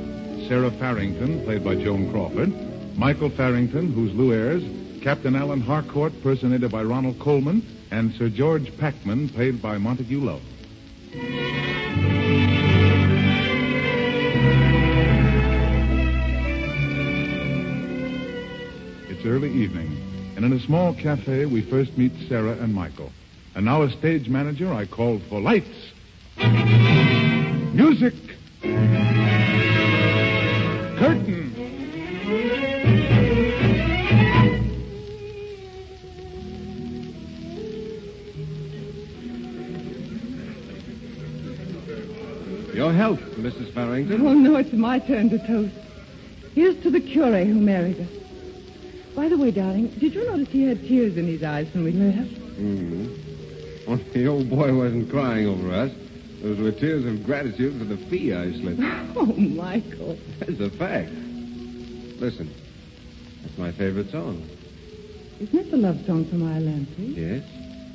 Sarah 0.49 0.73
Farrington, 0.73 1.45
played 1.45 1.63
by 1.63 1.77
Joan 1.77 2.11
Crawford, 2.11 2.53
Michael 2.99 3.31
Farrington, 3.31 3.93
who's 3.93 4.13
Lew 4.13 4.33
Ayres, 4.33 4.65
Captain 5.05 5.37
Alan 5.37 5.61
Harcourt, 5.61 6.13
personated 6.21 6.73
by 6.73 6.83
Ronald 6.83 7.21
Colman, 7.21 7.63
and 7.93 8.13
Sir 8.15 8.29
George 8.29 8.77
Packman, 8.77 9.29
played 9.29 9.63
by 9.63 9.79
Montague 9.79 10.19
Love. 10.19 10.43
It's 19.09 19.25
early 19.25 19.53
evening, 19.53 20.00
and 20.43 20.55
in 20.55 20.59
a 20.59 20.63
small 20.65 20.95
cafe, 20.95 21.45
we 21.45 21.61
first 21.61 21.99
meet 21.99 22.13
Sarah 22.27 22.53
and 22.53 22.75
Michael. 22.75 23.13
And 23.55 23.67
now, 23.67 23.83
as 23.83 23.93
stage 23.93 24.27
manager, 24.31 24.73
I 24.73 24.87
called 24.87 25.21
for 25.29 25.39
lights, 25.39 25.69
music, 27.75 28.15
curtain. 30.99 31.53
Your 42.73 42.95
health, 42.95 43.21
Mrs. 43.37 43.75
Farrington. 43.75 44.27
Oh, 44.27 44.33
no, 44.33 44.57
it's 44.57 44.73
my 44.73 45.01
turn 45.01 45.29
to 45.29 45.47
toast. 45.47 45.75
Here's 46.55 46.83
to 46.83 46.91
the 46.91 47.01
cure 47.01 47.45
who 47.45 47.57
married 47.57 48.01
us. 48.01 48.20
By 49.15 49.29
the 49.29 49.37
way, 49.37 49.51
darling, 49.51 49.89
did 49.99 50.15
you 50.15 50.25
notice 50.27 50.49
he 50.49 50.63
had 50.63 50.81
tears 50.83 51.17
in 51.17 51.27
his 51.27 51.43
eyes 51.43 51.69
when 51.75 51.85
we 51.85 51.93
left? 51.93 52.31
Mm-hmm. 52.59 53.91
Only 53.91 54.05
the 54.15 54.27
old 54.27 54.49
boy 54.51 54.75
wasn't 54.75 55.11
crying 55.11 55.47
over 55.47 55.73
us. 55.73 55.91
Those 56.43 56.59
were 56.59 56.73
tears 56.73 57.05
of 57.05 57.25
gratitude 57.25 57.79
for 57.79 57.85
the 57.85 57.97
fee 58.09 58.33
I 58.33 58.53
slipped. 58.53 58.81
Oh, 59.17 59.27
Michael. 59.27 60.17
That's 60.39 60.61
a 60.61 60.71
fact. 60.71 61.11
Listen, 61.11 62.49
that's 63.43 63.59
my 63.59 63.73
favorite 63.73 64.11
song. 64.11 64.49
Isn't 65.41 65.59
it 65.59 65.71
the 65.71 65.77
love 65.77 65.97
song 66.07 66.27
from 66.31 66.45
Ireland, 66.45 66.87
too? 66.97 67.03
Yes, 67.03 67.43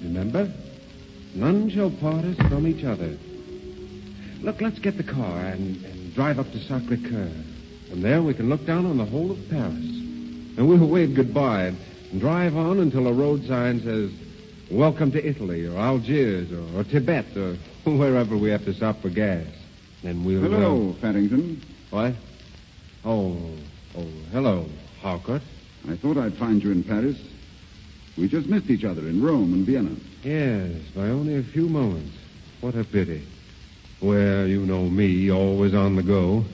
remember? 0.03 0.51
None 1.35 1.69
shall 1.69 1.89
part 1.89 2.25
us 2.25 2.37
from 2.49 2.67
each 2.67 2.83
other. 2.83 3.17
Look, 4.41 4.61
let's 4.61 4.79
get 4.79 4.97
the 4.97 5.03
car 5.03 5.39
and, 5.45 5.83
and 5.85 6.13
drive 6.13 6.37
up 6.37 6.51
to 6.51 6.59
Sacre 6.59 6.97
Coeur. 6.97 7.31
From 7.89 8.01
there, 8.01 8.21
we 8.21 8.33
can 8.33 8.49
look 8.49 8.65
down 8.65 8.85
on 8.85 8.97
the 8.97 9.05
whole 9.05 9.31
of 9.31 9.39
Paris. 9.49 9.94
And 10.57 10.69
we'll 10.69 10.87
wave 10.87 11.15
goodbye 11.15 11.65
and, 11.65 11.77
drive 12.19 12.55
on 12.55 12.79
until 12.79 13.07
a 13.07 13.13
road 13.13 13.43
sign 13.45 13.81
says, 13.81 14.11
Welcome 14.71 15.11
to 15.11 15.23
Italy, 15.23 15.65
or 15.67 15.77
Algiers, 15.77 16.51
or, 16.51 16.79
or 16.79 16.83
Tibet, 16.83 17.25
or 17.35 17.55
wherever 17.85 18.37
we 18.37 18.49
have 18.49 18.65
to 18.65 18.73
stop 18.73 19.01
for 19.01 19.09
gas. 19.09 19.45
Then 20.01 20.23
we'll. 20.23 20.41
Hello, 20.41 20.91
uh, 20.91 21.01
Farrington. 21.01 21.61
what? 21.89 22.13
Oh, 23.03 23.37
oh, 23.97 24.07
hello, 24.31 24.65
Harcourt. 25.01 25.41
I 25.87 25.95
thought 25.97 26.17
I'd 26.17 26.35
find 26.35 26.63
you 26.63 26.71
in 26.71 26.83
Paris. 26.83 27.17
We 28.17 28.27
just 28.27 28.47
missed 28.47 28.69
each 28.69 28.83
other 28.83 29.01
in 29.01 29.21
Rome 29.21 29.53
and 29.53 29.65
Vienna. 29.65 29.95
Yes, 30.23 30.81
by 30.95 31.03
only 31.09 31.35
a 31.35 31.43
few 31.43 31.67
moments. 31.67 32.15
What 32.61 32.75
a 32.75 32.83
pity. 32.83 33.27
Well, 34.01 34.47
you 34.47 34.65
know 34.65 34.89
me, 34.89 35.29
always 35.29 35.73
on 35.73 35.95
the 35.95 36.03
go. 36.03 36.45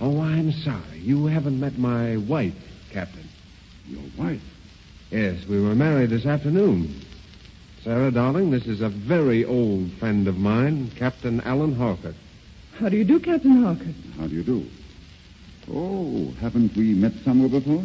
Oh, 0.00 0.20
I'm 0.20 0.52
sorry. 0.52 0.98
You 0.98 1.26
haven't 1.26 1.58
met 1.58 1.78
my 1.78 2.16
wife, 2.18 2.54
Captain. 2.92 3.28
Your 3.86 4.02
wife? 4.18 4.42
Yes, 5.10 5.46
we 5.46 5.60
were 5.60 5.74
married 5.74 6.10
this 6.10 6.26
afternoon. 6.26 7.00
Sarah, 7.82 8.10
darling, 8.10 8.50
this 8.50 8.66
is 8.66 8.80
a 8.80 8.88
very 8.88 9.44
old 9.44 9.90
friend 9.98 10.28
of 10.28 10.36
mine, 10.36 10.90
Captain 10.96 11.40
Alan 11.40 11.74
Harcourt. 11.74 12.14
How 12.78 12.88
do 12.88 12.96
you 12.96 13.04
do, 13.04 13.18
Captain 13.18 13.62
Harker? 13.62 13.92
How 14.18 14.26
do 14.28 14.34
you 14.34 14.42
do? 14.44 14.66
Oh, 15.70 16.32
haven't 16.40 16.76
we 16.76 16.94
met 16.94 17.12
somewhere 17.24 17.48
before? 17.48 17.84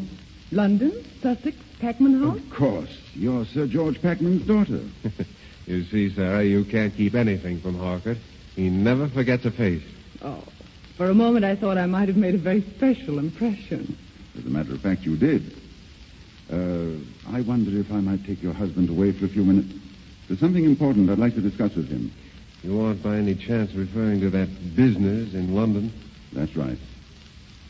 London, 0.52 1.04
Sussex, 1.22 1.58
Packman 1.80 2.22
House? 2.22 2.38
Of 2.38 2.50
course. 2.50 2.98
You're 3.14 3.46
Sir 3.46 3.68
George 3.68 4.02
Packman's 4.02 4.46
daughter. 4.46 4.82
You 5.68 5.84
see, 5.84 6.10
Sarah, 6.16 6.46
you 6.46 6.64
can't 6.64 6.96
keep 6.96 7.14
anything 7.14 7.60
from 7.60 7.78
Harcourt. 7.78 8.18
He 8.56 8.70
never 8.70 9.10
forgets 9.10 9.44
a 9.44 9.52
face. 9.52 9.84
Oh, 10.22 10.42
for 10.96 11.10
a 11.10 11.14
moment 11.14 11.44
I 11.44 11.58
thought 11.58 11.78
I 11.78 11.86
might 11.86 12.08
have 12.08 12.16
made 12.16 12.36
a 12.36 12.38
very 12.38 12.62
special 12.78 13.20
impression. 13.20 13.98
As 14.38 14.46
a 14.46 14.50
matter 14.50 14.74
of 14.74 14.82
fact, 14.82 15.02
you 15.02 15.18
did. 15.18 15.54
Uh, 16.52 17.00
I 17.36 17.42
wonder 17.42 17.78
if 17.80 17.92
I 17.92 18.00
might 18.00 18.24
take 18.26 18.42
your 18.42 18.54
husband 18.54 18.90
away 18.90 19.12
for 19.12 19.26
a 19.26 19.30
few 19.30 19.44
minutes. 19.44 19.74
There's 20.28 20.40
something 20.40 20.64
important 20.64 21.10
I'd 21.10 21.18
like 21.18 21.36
to 21.36 21.42
discuss 21.42 21.74
with 21.76 21.90
him. 21.90 22.12
You 22.64 22.82
aren't 22.82 23.02
by 23.02 23.18
any 23.18 23.36
chance 23.36 23.74
referring 23.74 24.22
to 24.22 24.30
that 24.32 24.76
business 24.76 25.34
in 25.34 25.56
London? 25.56 25.92
That's 26.34 26.56
right. 26.56 26.78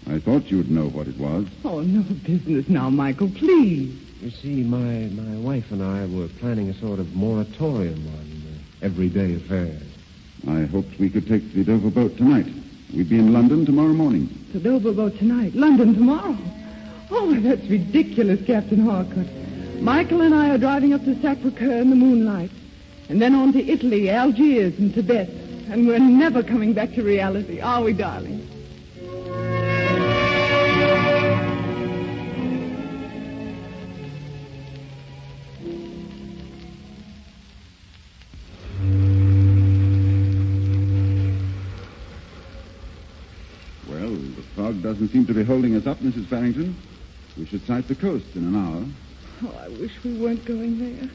I 0.08 0.20
thought 0.20 0.52
you'd 0.52 0.72
know 0.72 0.90
what 0.90 1.08
it 1.08 1.18
was. 1.18 1.48
Oh, 1.64 1.82
no 1.82 2.02
business 2.26 2.68
now, 2.68 2.90
Michael, 2.90 3.30
please. 3.30 3.98
You 4.22 4.30
see, 4.32 4.64
my, 4.64 5.10
my 5.10 5.38
wife 5.38 5.72
and 5.72 5.84
I 5.84 6.06
were 6.06 6.28
planning 6.40 6.70
a 6.70 6.74
sort 6.80 7.00
of 7.00 7.14
moratorium 7.16 8.08
on 8.08 8.44
uh, 8.48 8.86
everyday 8.86 9.36
affairs. 9.36 9.84
I 10.48 10.62
hoped 10.64 11.00
we 11.00 11.10
could 11.10 11.28
take 11.28 11.54
the 11.54 11.64
Dover 11.64 11.92
boat 11.92 12.18
tonight. 12.18 12.48
We'd 12.94 13.10
be 13.10 13.20
in 13.20 13.34
London 13.34 13.66
tomorrow 13.66 13.94
morning. 13.94 14.37
To 14.54 14.60
boat 14.94 15.18
tonight, 15.18 15.54
London 15.56 15.94
tomorrow. 15.94 16.38
Oh, 17.12 17.34
that's 17.36 17.66
ridiculous, 17.68 18.40
Captain 18.48 18.80
Harcourt. 18.80 19.28
Michael 19.82 20.22
and 20.22 20.34
I 20.34 20.50
are 20.50 20.58
driving 20.58 20.94
up 20.94 21.04
to 21.04 21.16
Sacre-Cœur 21.22 21.82
in 21.82 21.90
the 21.90 21.96
moonlight, 21.98 22.50
and 23.10 23.22
then 23.22 23.36
on 23.36 23.52
to 23.54 23.60
Italy, 23.64 24.10
Algiers, 24.10 24.80
and 24.80 24.94
Tibet. 24.94 25.30
And 25.70 25.86
we're 25.86 26.00
never 26.00 26.44
coming 26.44 26.74
back 26.74 26.94
to 26.94 27.04
reality, 27.04 27.60
are 27.60 27.84
we, 27.84 27.92
darling? 27.92 28.48
Fog 44.68 44.84
doesn't 44.84 45.10
seem 45.10 45.26
to 45.26 45.34
be 45.34 45.44
holding 45.44 45.76
us 45.76 45.88
up, 45.88 45.98
Mrs. 46.00 46.28
Farrington. 46.28 46.76
We 47.38 47.46
should 47.46 47.66
sight 47.66 47.88
the 47.88 47.96
coast 47.96 48.36
in 48.36 48.44
an 48.44 48.56
hour. 48.56 48.84
Oh, 49.44 49.58
I 49.64 49.70
wish 49.70 49.92
we 50.04 50.18
weren't 50.20 50.44
going 50.46 50.80
there. 50.80 51.10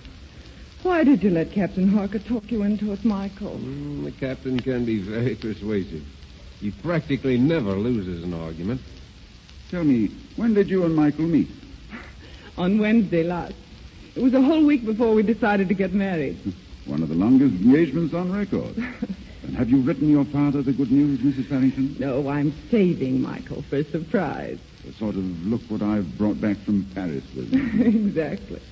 Why 0.83 1.05
did 1.05 1.23
you 1.23 1.31
let 1.31 1.53
Captain 1.53 1.89
Harker 1.89 2.19
talk 2.19 2.51
you 2.51 2.63
into 2.63 2.93
it, 2.93 3.05
Michael? 3.05 3.59
Mm, 3.59 4.05
the 4.05 4.13
captain 4.13 4.59
can 4.59 4.85
be 4.85 5.01
very 5.01 5.35
persuasive. 5.41 6.03
He 6.61 6.71
practically 6.71 7.37
never 7.37 7.73
loses 7.73 8.25
an 8.25 8.33
argument. 8.33 8.81
Tell 9.71 9.85
me, 9.85 10.11
when 10.37 10.55
did 10.55 10.69
you 10.71 10.85
and 10.85 10.95
Michael 10.97 11.27
meet? 11.27 11.49
On 12.57 12.79
Wednesday 12.79 13.23
last. 13.23 13.55
It 14.15 14.23
was 14.23 14.35
a 14.35 14.41
whole 14.41 14.65
week 14.65 14.85
before 14.85 15.15
we 15.15 15.23
decided 15.23 15.69
to 15.69 15.75
get 15.75 15.93
married. 15.93 16.39
One 16.87 17.03
of 17.03 17.11
the 17.11 17.15
longest 17.15 17.55
engagements 17.63 18.13
on 18.13 18.33
record. 18.33 18.75
And 19.53 19.59
have 19.59 19.69
you 19.69 19.83
written 19.83 20.09
your 20.09 20.25
father 20.25 20.63
the 20.63 20.73
good 20.73 20.91
news, 20.91 21.21
Mrs. 21.21 21.47
Farrington? 21.47 21.95
No, 21.99 22.27
I'm 22.27 22.55
saving 22.71 23.21
Michael 23.21 23.61
for 23.69 23.77
a 23.77 23.85
surprise. 23.85 24.59
A 24.89 24.93
sort 24.95 25.15
of 25.15 25.25
look 25.47 25.61
what 25.69 25.83
I've 25.83 26.17
brought 26.17 26.41
back 26.41 26.57
from 26.65 26.89
Paris 26.95 27.23
with 27.37 27.53
me. 27.75 28.07
exactly. 28.09 28.63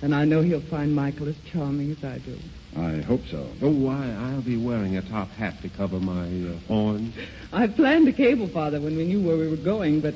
And 0.00 0.14
I 0.14 0.24
know 0.24 0.40
he'll 0.40 0.62
find 0.62 0.94
Michael 0.94 1.28
as 1.28 1.36
charming 1.52 1.90
as 1.90 2.02
I 2.02 2.18
do. 2.18 2.38
I 2.78 3.02
hope 3.02 3.26
so. 3.30 3.46
Oh, 3.60 3.70
why, 3.70 4.08
I'll 4.10 4.40
be 4.42 4.56
wearing 4.56 4.96
a 4.96 5.02
top 5.02 5.28
hat 5.30 5.60
to 5.62 5.68
cover 5.68 6.00
my 6.00 6.24
uh, 6.26 6.56
horns. 6.66 7.14
I 7.52 7.66
planned 7.66 8.06
to 8.06 8.12
cable 8.12 8.48
Father 8.48 8.80
when 8.80 8.96
we 8.96 9.04
knew 9.04 9.20
where 9.22 9.36
we 9.36 9.48
were 9.48 9.56
going, 9.56 10.00
but 10.00 10.14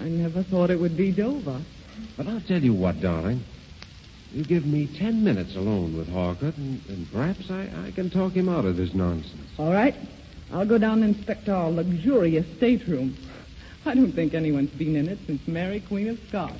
I 0.00 0.04
never 0.10 0.42
thought 0.42 0.68
it 0.70 0.78
would 0.80 0.96
be 0.98 1.12
Dover. 1.12 1.62
But 2.18 2.26
I'll 2.26 2.40
tell 2.42 2.62
you 2.62 2.74
what, 2.74 3.00
darling. 3.00 3.42
You 4.34 4.42
give 4.44 4.66
me 4.66 4.88
ten 4.98 5.22
minutes 5.22 5.54
alone 5.54 5.96
with 5.96 6.08
Harcourt, 6.08 6.56
and, 6.56 6.80
and 6.88 7.10
perhaps 7.12 7.48
I, 7.52 7.70
I 7.86 7.92
can 7.92 8.10
talk 8.10 8.32
him 8.32 8.48
out 8.48 8.64
of 8.64 8.76
this 8.76 8.92
nonsense. 8.92 9.48
All 9.58 9.72
right. 9.72 9.94
I'll 10.52 10.66
go 10.66 10.76
down 10.76 11.04
and 11.04 11.14
inspect 11.14 11.48
our 11.48 11.70
luxurious 11.70 12.44
stateroom. 12.56 13.16
I 13.86 13.94
don't 13.94 14.10
think 14.10 14.34
anyone's 14.34 14.70
been 14.70 14.96
in 14.96 15.08
it 15.08 15.20
since 15.26 15.46
Mary, 15.46 15.80
Queen 15.86 16.08
of 16.08 16.18
Scots. 16.28 16.58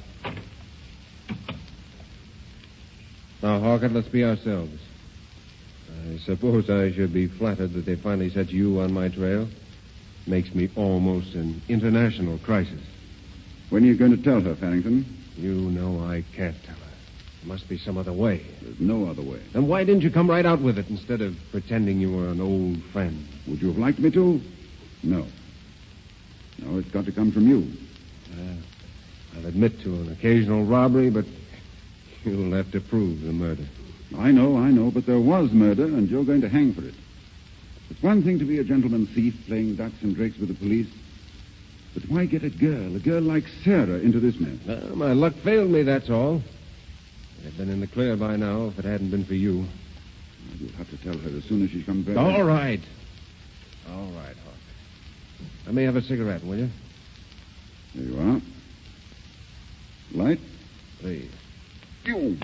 Now, 3.42 3.58
Harcourt, 3.58 3.90
let's 3.90 4.08
be 4.08 4.22
ourselves. 4.22 4.80
I 6.08 6.18
suppose 6.18 6.70
I 6.70 6.92
should 6.92 7.12
be 7.12 7.26
flattered 7.26 7.72
that 7.72 7.86
they 7.86 7.96
finally 7.96 8.30
set 8.30 8.50
you 8.50 8.80
on 8.80 8.92
my 8.92 9.08
trail. 9.08 9.48
Makes 10.28 10.54
me 10.54 10.70
almost 10.76 11.34
an 11.34 11.60
international 11.68 12.38
crisis. 12.38 12.80
When 13.70 13.82
are 13.82 13.86
you 13.86 13.96
going 13.96 14.16
to 14.16 14.22
tell 14.22 14.40
her, 14.42 14.54
Farrington? 14.54 15.04
You 15.36 15.54
know 15.54 16.04
I 16.04 16.24
can't 16.36 16.56
tell 16.62 16.73
her. 16.73 16.73
There 17.44 17.52
must 17.52 17.68
be 17.68 17.76
some 17.76 17.98
other 17.98 18.12
way. 18.12 18.42
There's 18.62 18.80
no 18.80 19.06
other 19.06 19.20
way. 19.20 19.38
Then 19.52 19.68
why 19.68 19.84
didn't 19.84 20.00
you 20.00 20.10
come 20.10 20.30
right 20.30 20.46
out 20.46 20.62
with 20.62 20.78
it 20.78 20.88
instead 20.88 21.20
of 21.20 21.36
pretending 21.50 22.00
you 22.00 22.10
were 22.10 22.28
an 22.28 22.40
old 22.40 22.82
friend? 22.90 23.28
Would 23.46 23.60
you 23.60 23.68
have 23.68 23.76
liked 23.76 23.98
me 23.98 24.10
to? 24.12 24.40
No. 25.02 25.26
No, 26.58 26.78
it's 26.78 26.90
got 26.90 27.04
to 27.04 27.12
come 27.12 27.32
from 27.32 27.46
you. 27.46 27.70
Uh, 28.32 29.36
I'll 29.36 29.46
admit 29.46 29.78
to 29.82 29.94
an 29.94 30.12
occasional 30.12 30.64
robbery, 30.64 31.10
but 31.10 31.26
you'll 32.24 32.56
have 32.56 32.72
to 32.72 32.80
prove 32.80 33.20
the 33.20 33.32
murder. 33.32 33.66
I 34.16 34.30
know, 34.30 34.56
I 34.56 34.70
know, 34.70 34.90
but 34.90 35.04
there 35.04 35.20
was 35.20 35.50
murder, 35.52 35.84
and 35.84 36.08
you're 36.08 36.24
going 36.24 36.40
to 36.40 36.48
hang 36.48 36.72
for 36.72 36.82
it. 36.82 36.94
It's 37.90 38.02
one 38.02 38.22
thing 38.22 38.38
to 38.38 38.46
be 38.46 38.58
a 38.58 38.64
gentleman 38.64 39.06
thief 39.06 39.34
playing 39.46 39.76
ducks 39.76 40.00
and 40.00 40.16
drakes 40.16 40.38
with 40.38 40.48
the 40.48 40.54
police. 40.54 40.88
But 41.92 42.04
why 42.04 42.24
get 42.24 42.42
a 42.42 42.50
girl, 42.50 42.96
a 42.96 43.00
girl 43.00 43.20
like 43.20 43.44
Sarah, 43.62 43.98
into 43.98 44.18
this 44.18 44.40
mess? 44.40 44.58
Well, 44.66 44.96
my 44.96 45.12
luck 45.12 45.34
failed 45.44 45.70
me, 45.70 45.82
that's 45.82 46.08
all. 46.08 46.40
I'd 47.44 47.50
have 47.50 47.58
been 47.58 47.68
in 47.68 47.80
the 47.80 47.86
clear 47.86 48.16
by 48.16 48.36
now 48.36 48.68
if 48.68 48.78
it 48.78 48.86
hadn't 48.86 49.10
been 49.10 49.26
for 49.26 49.34
you. 49.34 49.66
You'll 50.58 50.72
have 50.78 50.88
to 50.88 50.96
tell 51.04 51.18
her 51.18 51.36
as 51.36 51.44
soon 51.44 51.62
as 51.62 51.70
she 51.70 51.84
comes 51.84 52.06
back. 52.06 52.16
All 52.16 52.42
right. 52.42 52.80
All 53.90 54.10
right, 54.12 54.34
Hawk. 54.34 54.54
Let 55.66 55.74
me 55.74 55.84
have 55.84 55.94
a 55.94 56.00
cigarette, 56.00 56.42
will 56.42 56.56
you? 56.56 56.70
There 57.94 58.04
you 58.04 58.18
are. 58.18 58.40
Light? 60.14 60.38
Please. 61.00 61.30
You. 62.04 62.38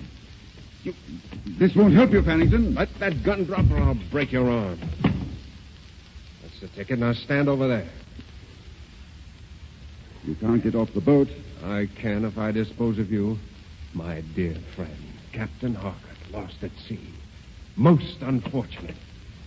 you. 0.82 0.92
This 1.58 1.74
won't 1.74 1.94
help 1.94 2.10
you, 2.10 2.22
Pennington. 2.22 2.74
Let 2.74 2.90
that 2.98 3.24
gun 3.24 3.46
drop 3.46 3.70
or 3.70 3.78
I'll 3.78 3.98
break 4.10 4.30
your 4.30 4.50
arm. 4.50 4.78
That's 6.42 6.60
the 6.60 6.68
ticket. 6.76 6.98
Now 6.98 7.14
stand 7.14 7.48
over 7.48 7.66
there. 7.66 7.88
You 10.24 10.34
can't 10.34 10.62
get 10.62 10.74
off 10.74 10.90
the 10.94 11.00
boat. 11.00 11.28
I 11.64 11.88
can 12.02 12.26
if 12.26 12.36
I 12.36 12.52
dispose 12.52 12.98
of 12.98 13.10
you. 13.10 13.38
My 13.94 14.22
dear 14.34 14.56
friend, 14.76 14.96
Captain 15.32 15.74
Harcourt, 15.74 16.16
lost 16.30 16.56
at 16.62 16.70
sea. 16.88 17.12
Most 17.76 18.18
unfortunate. 18.20 18.94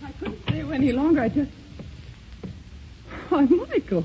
I 0.04 0.12
couldn't 0.12 0.42
stay 0.42 0.60
any 0.60 0.92
longer. 0.92 1.22
I 1.22 1.28
just. 1.28 1.50
Why, 3.30 3.42
Michael, 3.44 4.04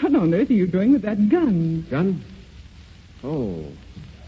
what 0.00 0.14
on 0.14 0.34
earth 0.34 0.50
are 0.50 0.54
you 0.54 0.66
doing 0.66 0.92
with 0.92 1.02
that 1.02 1.28
gun? 1.28 1.86
Gun? 1.90 2.22
Oh, 3.24 3.64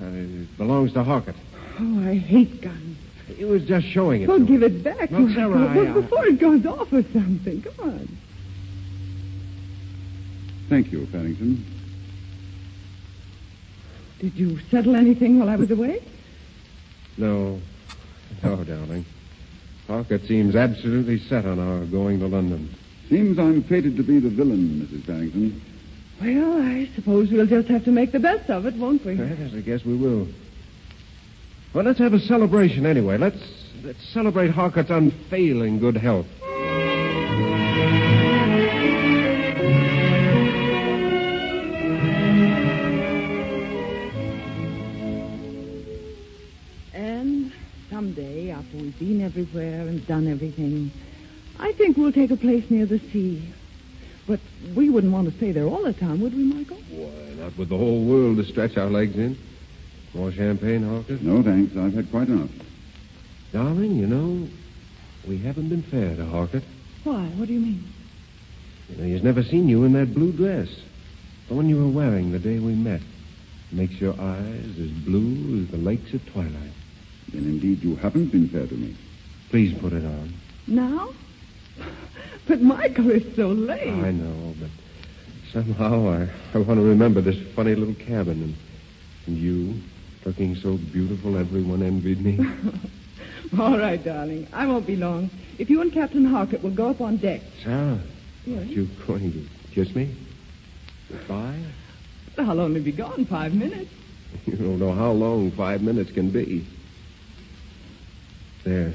uh, 0.00 0.04
it 0.06 0.56
belongs 0.56 0.92
to 0.94 1.04
Harkett. 1.04 1.36
Oh, 1.78 2.08
I 2.08 2.16
hate 2.16 2.62
guns. 2.62 2.98
He 3.36 3.44
was 3.44 3.64
just 3.64 3.86
showing 3.86 4.22
it. 4.22 4.28
Well, 4.28 4.38
to 4.38 4.44
give 4.44 4.62
him. 4.62 4.76
it 4.76 4.84
back, 4.84 5.10
Look, 5.10 5.20
Michael. 5.20 5.34
Sarah, 5.34 5.68
I, 5.68 5.76
Well, 5.76 5.88
uh, 5.88 6.00
before 6.00 6.26
it 6.26 6.40
goes 6.40 6.66
off 6.66 6.92
or 6.92 7.02
something. 7.12 7.62
Come 7.62 7.88
on. 7.88 8.18
Thank 10.68 10.92
you, 10.92 11.06
Farrington. 11.06 11.64
Did 14.20 14.34
you 14.34 14.58
settle 14.70 14.96
anything 14.96 15.38
while 15.38 15.48
I 15.48 15.56
was 15.56 15.70
away? 15.70 16.02
No. 17.16 17.58
No, 18.42 18.64
darling. 18.64 19.04
Harkett 19.88 20.26
seems 20.26 20.54
absolutely 20.54 21.18
set 21.18 21.46
on 21.46 21.58
our 21.58 21.84
going 21.86 22.20
to 22.20 22.26
London. 22.26 22.74
Seems 23.08 23.38
I'm 23.38 23.62
fated 23.64 23.96
to 23.96 24.02
be 24.02 24.20
the 24.20 24.28
villain, 24.28 24.86
Mrs. 24.86 25.04
Farrington. 25.04 25.60
Well, 26.20 26.62
I 26.62 26.88
suppose 26.94 27.30
we'll 27.30 27.46
just 27.46 27.68
have 27.68 27.84
to 27.84 27.90
make 27.90 28.12
the 28.12 28.20
best 28.20 28.50
of 28.50 28.66
it, 28.66 28.74
won't 28.74 29.04
we? 29.04 29.14
Yes, 29.14 29.52
I 29.54 29.60
guess 29.60 29.84
we 29.84 29.96
will. 29.96 30.28
Well, 31.72 31.84
let's 31.84 31.98
have 31.98 32.12
a 32.12 32.20
celebration 32.20 32.84
anyway. 32.84 33.16
Let's 33.16 33.42
let's 33.82 34.06
celebrate 34.12 34.50
Harkett's 34.50 34.90
unfailing 34.90 35.78
good 35.78 35.96
health. 35.96 36.26
Done 50.10 50.26
everything, 50.26 50.90
I 51.60 51.70
think 51.72 51.96
we'll 51.96 52.10
take 52.10 52.32
a 52.32 52.36
place 52.36 52.68
near 52.68 52.84
the 52.84 52.98
sea. 52.98 53.48
But 54.26 54.40
we 54.74 54.90
wouldn't 54.90 55.12
want 55.12 55.30
to 55.30 55.36
stay 55.36 55.52
there 55.52 55.66
all 55.66 55.84
the 55.84 55.92
time, 55.92 56.20
would 56.20 56.34
we, 56.34 56.42
Michael? 56.42 56.78
Why, 56.90 57.34
not 57.34 57.56
with 57.56 57.68
the 57.68 57.78
whole 57.78 58.04
world 58.04 58.38
to 58.38 58.44
stretch 58.44 58.76
our 58.76 58.90
legs 58.90 59.14
in. 59.14 59.38
More 60.12 60.32
champagne, 60.32 60.82
Harkett? 60.82 61.22
No, 61.22 61.44
thanks. 61.44 61.76
I've 61.76 61.94
had 61.94 62.10
quite 62.10 62.26
enough. 62.26 62.50
Darling, 63.52 63.94
you 63.94 64.08
know, 64.08 64.48
we 65.28 65.38
haven't 65.38 65.68
been 65.68 65.84
fair 65.84 66.16
to 66.16 66.26
Harkett. 66.26 66.64
Why? 67.04 67.28
What 67.36 67.46
do 67.46 67.54
you 67.54 67.60
mean? 67.60 67.84
You 68.88 68.96
know, 68.96 69.04
he's 69.04 69.22
never 69.22 69.44
seen 69.44 69.68
you 69.68 69.84
in 69.84 69.92
that 69.92 70.12
blue 70.12 70.32
dress. 70.32 70.68
The 71.48 71.54
one 71.54 71.68
you 71.68 71.76
were 71.76 71.88
wearing 71.88 72.32
the 72.32 72.40
day 72.40 72.58
we 72.58 72.74
met. 72.74 73.02
Makes 73.70 74.00
your 74.00 74.20
eyes 74.20 74.74
as 74.76 74.90
blue 75.04 75.62
as 75.62 75.70
the 75.70 75.78
lakes 75.78 76.12
at 76.14 76.26
twilight. 76.32 76.74
Then 77.32 77.44
indeed 77.44 77.84
you 77.84 77.94
haven't 77.94 78.32
been 78.32 78.48
fair 78.48 78.66
to 78.66 78.74
me. 78.74 78.96
Please 79.50 79.76
put 79.80 79.92
it 79.92 80.04
on. 80.04 80.32
Now? 80.66 81.10
But, 82.46 82.60
Michael, 82.62 83.10
it's 83.10 83.36
so 83.36 83.48
late. 83.48 83.88
I 83.88 84.10
know, 84.12 84.54
but 84.60 84.70
somehow 85.52 86.08
I, 86.08 86.28
I 86.54 86.58
want 86.58 86.78
to 86.80 86.84
remember 86.86 87.20
this 87.20 87.36
funny 87.54 87.74
little 87.74 87.94
cabin 87.94 88.42
and, 88.42 88.54
and 89.26 89.36
you 89.36 89.80
looking 90.24 90.54
so 90.56 90.76
beautiful 90.92 91.36
everyone 91.36 91.82
envied 91.82 92.20
me. 92.20 92.38
All 93.58 93.78
right, 93.78 94.02
darling. 94.04 94.46
I 94.52 94.66
won't 94.66 94.86
be 94.86 94.96
long. 94.96 95.30
If 95.58 95.68
you 95.70 95.80
and 95.80 95.92
Captain 95.92 96.24
Harkett 96.24 96.62
will 96.62 96.74
go 96.74 96.90
up 96.90 97.00
on 97.00 97.16
deck. 97.16 97.40
Sarah, 97.64 98.00
Yes? 98.46 98.58
aren't 98.58 98.70
you 98.70 98.88
going 99.06 99.32
to 99.32 99.46
kiss 99.74 99.94
me? 99.94 100.16
Goodbye? 101.08 101.60
I'll 102.38 102.60
only 102.60 102.80
be 102.80 102.92
gone 102.92 103.26
five 103.26 103.52
minutes. 103.52 103.90
You 104.46 104.54
don't 104.56 104.78
know 104.78 104.92
how 104.92 105.10
long 105.10 105.50
five 105.56 105.82
minutes 105.82 106.12
can 106.12 106.30
be. 106.30 106.64
There. 108.64 108.94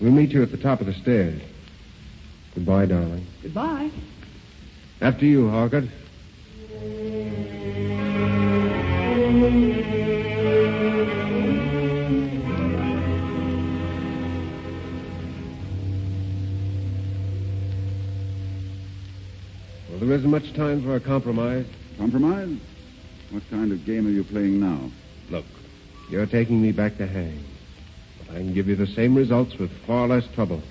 We'll 0.00 0.12
meet 0.12 0.30
you 0.30 0.42
at 0.42 0.50
the 0.50 0.56
top 0.56 0.80
of 0.80 0.86
the 0.86 0.94
stairs. 0.94 1.42
Goodbye, 2.54 2.86
darling. 2.86 3.26
Goodbye. 3.42 3.90
After 5.02 5.26
you, 5.26 5.48
Harkett. 5.48 5.84
Well, 19.90 19.98
there 19.98 20.12
isn't 20.12 20.30
much 20.30 20.54
time 20.54 20.82
for 20.82 20.96
a 20.96 21.00
compromise. 21.00 21.66
Compromise? 21.98 22.58
What 23.30 23.42
kind 23.50 23.70
of 23.70 23.84
game 23.84 24.06
are 24.06 24.10
you 24.10 24.24
playing 24.24 24.60
now? 24.60 24.90
Look, 25.28 25.44
you're 26.10 26.26
taking 26.26 26.62
me 26.62 26.72
back 26.72 26.96
to 26.96 27.06
hang. 27.06 27.44
But 28.26 28.34
I 28.36 28.38
can 28.38 28.54
give 28.54 28.68
you 28.68 28.76
the 28.76 28.86
same 28.86 29.14
results 29.14 29.56
with 29.58 29.70
far 29.86 30.06
less 30.08 30.26
trouble. 30.34 30.62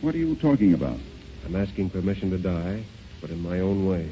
What 0.00 0.14
are 0.14 0.18
you 0.18 0.34
talking 0.36 0.74
about? 0.74 0.98
I'm 1.46 1.56
asking 1.56 1.90
permission 1.90 2.30
to 2.30 2.38
die, 2.38 2.84
but 3.20 3.30
in 3.30 3.40
my 3.42 3.60
own 3.60 3.86
way. 3.88 4.10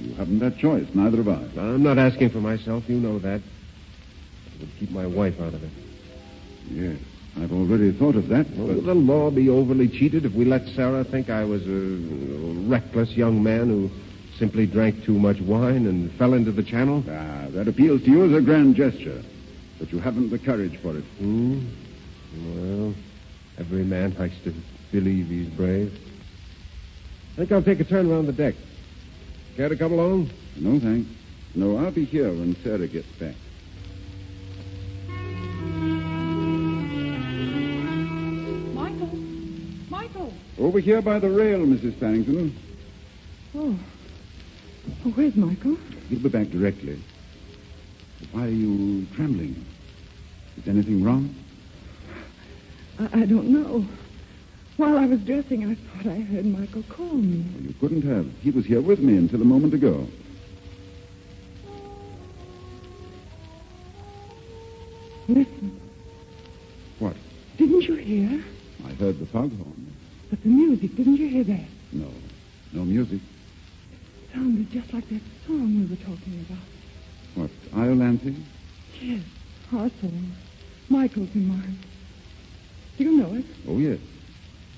You 0.00 0.14
haven't 0.14 0.38
that 0.40 0.58
choice. 0.58 0.86
Neither 0.94 1.18
have 1.18 1.28
I. 1.28 1.60
I'm 1.60 1.82
not 1.82 1.98
asking 1.98 2.30
for 2.30 2.40
myself. 2.40 2.88
You 2.88 2.96
know 2.98 3.18
that. 3.18 3.40
It 3.40 4.60
would 4.60 4.70
keep 4.78 4.90
my 4.90 5.06
wife 5.06 5.40
out 5.40 5.54
of 5.54 5.62
it. 5.62 5.70
Yes, 6.70 6.98
I've 7.40 7.52
already 7.52 7.92
thought 7.92 8.14
of 8.14 8.28
that. 8.28 8.48
Well, 8.50 8.66
but- 8.68 8.76
Will 8.76 8.82
the 8.82 8.94
law 8.94 9.30
be 9.30 9.48
overly 9.48 9.88
cheated 9.88 10.24
if 10.24 10.32
we 10.32 10.44
let 10.44 10.66
Sarah 10.68 11.04
think 11.04 11.30
I 11.30 11.44
was 11.44 11.66
a 11.66 11.98
reckless 12.68 13.16
young 13.16 13.42
man 13.42 13.68
who 13.68 13.90
simply 14.38 14.66
drank 14.66 15.02
too 15.04 15.18
much 15.18 15.40
wine 15.40 15.86
and 15.86 16.12
fell 16.12 16.34
into 16.34 16.52
the 16.52 16.62
channel? 16.62 17.02
Ah, 17.08 17.46
that 17.50 17.66
appeals 17.68 18.02
to 18.04 18.10
you 18.10 18.24
as 18.24 18.32
a 18.32 18.40
grand 18.40 18.76
gesture. 18.76 19.20
But 19.78 19.92
you 19.92 19.98
haven't 19.98 20.30
the 20.30 20.38
courage 20.38 20.76
for 20.78 20.96
it. 20.96 21.04
Hmm? 21.18 21.60
Well, 22.36 22.94
every 23.58 23.84
man 23.84 24.14
likes 24.18 24.34
to 24.44 24.54
believe 24.92 25.28
he's 25.28 25.48
brave. 25.48 25.92
I 27.32 27.36
think 27.36 27.52
I'll 27.52 27.62
take 27.62 27.80
a 27.80 27.84
turn 27.84 28.10
around 28.10 28.26
the 28.26 28.32
deck. 28.32 28.54
Care 29.56 29.68
to 29.68 29.76
come 29.76 29.92
along? 29.92 30.30
No, 30.56 30.78
thanks. 30.78 31.10
No, 31.54 31.76
I'll 31.78 31.90
be 31.90 32.04
here 32.04 32.28
when 32.28 32.56
Sarah 32.62 32.86
gets 32.86 33.08
back. 33.18 33.34
Michael. 38.74 39.16
Michael. 39.88 40.32
Over 40.58 40.80
here 40.80 41.00
by 41.00 41.18
the 41.18 41.30
rail, 41.30 41.60
Mrs. 41.60 41.98
Farrington. 41.98 42.56
Oh. 43.54 43.78
oh 45.04 45.10
where's 45.10 45.34
Michael? 45.34 45.76
He'll 46.08 46.22
be 46.22 46.28
back 46.28 46.48
directly. 46.48 47.02
Why 48.32 48.44
are 48.44 48.48
you 48.48 49.06
trembling? 49.14 49.64
Is 50.58 50.68
anything 50.68 51.02
wrong? 51.02 51.34
I, 52.98 53.20
I 53.20 53.26
don't 53.26 53.48
know. 53.48 53.86
While 54.76 54.96
I 54.96 55.06
was 55.06 55.20
dressing, 55.20 55.68
I 55.68 55.74
thought 55.74 56.12
I 56.12 56.20
heard 56.20 56.46
Michael 56.46 56.84
call 56.88 57.14
me. 57.14 57.44
You 57.60 57.74
couldn't 57.80 58.02
have. 58.02 58.26
He 58.40 58.50
was 58.50 58.64
here 58.64 58.80
with 58.80 59.00
me 59.00 59.16
until 59.16 59.42
a 59.42 59.44
moment 59.44 59.74
ago. 59.74 60.06
Listen. 65.28 65.80
What? 66.98 67.16
Didn't 67.56 67.82
you 67.82 67.96
hear? 67.96 68.44
I 68.86 68.92
heard 68.94 69.18
the 69.18 69.26
foghorn. 69.26 69.94
But 70.30 70.42
the 70.42 70.48
music, 70.48 70.94
didn't 70.96 71.16
you 71.16 71.28
hear 71.28 71.44
that? 71.44 71.66
No. 71.92 72.08
No 72.72 72.84
music. 72.84 73.20
It 73.20 74.34
Sounded 74.34 74.70
just 74.70 74.92
like 74.92 75.08
that 75.08 75.22
song 75.46 75.80
we 75.80 75.86
were 75.86 76.02
talking 76.02 76.46
about. 76.48 76.64
What? 77.34 77.50
Iolanthe? 77.72 78.42
Yes, 79.00 79.22
our 79.72 79.90
song. 80.00 80.32
Michael's 80.88 81.34
in 81.34 81.48
mine. 81.48 81.78
Do 82.98 83.04
you 83.04 83.12
know 83.12 83.32
it? 83.32 83.44
Oh, 83.68 83.78
yes. 83.78 84.00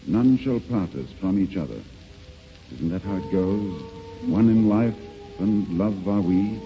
None 0.07 0.37
shall 0.39 0.61
part 0.61 0.95
us 0.95 1.11
from 1.21 1.43
each 1.43 1.57
other. 1.57 1.81
Isn't 2.75 2.91
that 2.91 3.01
how 3.01 3.16
it 3.16 3.33
goes? 3.33 3.83
One 4.27 4.51
in 4.51 4.68
life 4.68 4.95
and 5.39 5.66
love 5.79 6.07
are 6.07 6.21
we. 6.21 6.61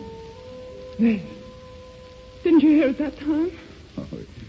Yes. 0.99 1.23
Didn't 2.43 2.61
you 2.61 2.71
hear 2.71 2.89
it 2.89 2.99
that 2.99 3.17
time? 3.21 3.53
Oh, 3.97 4.07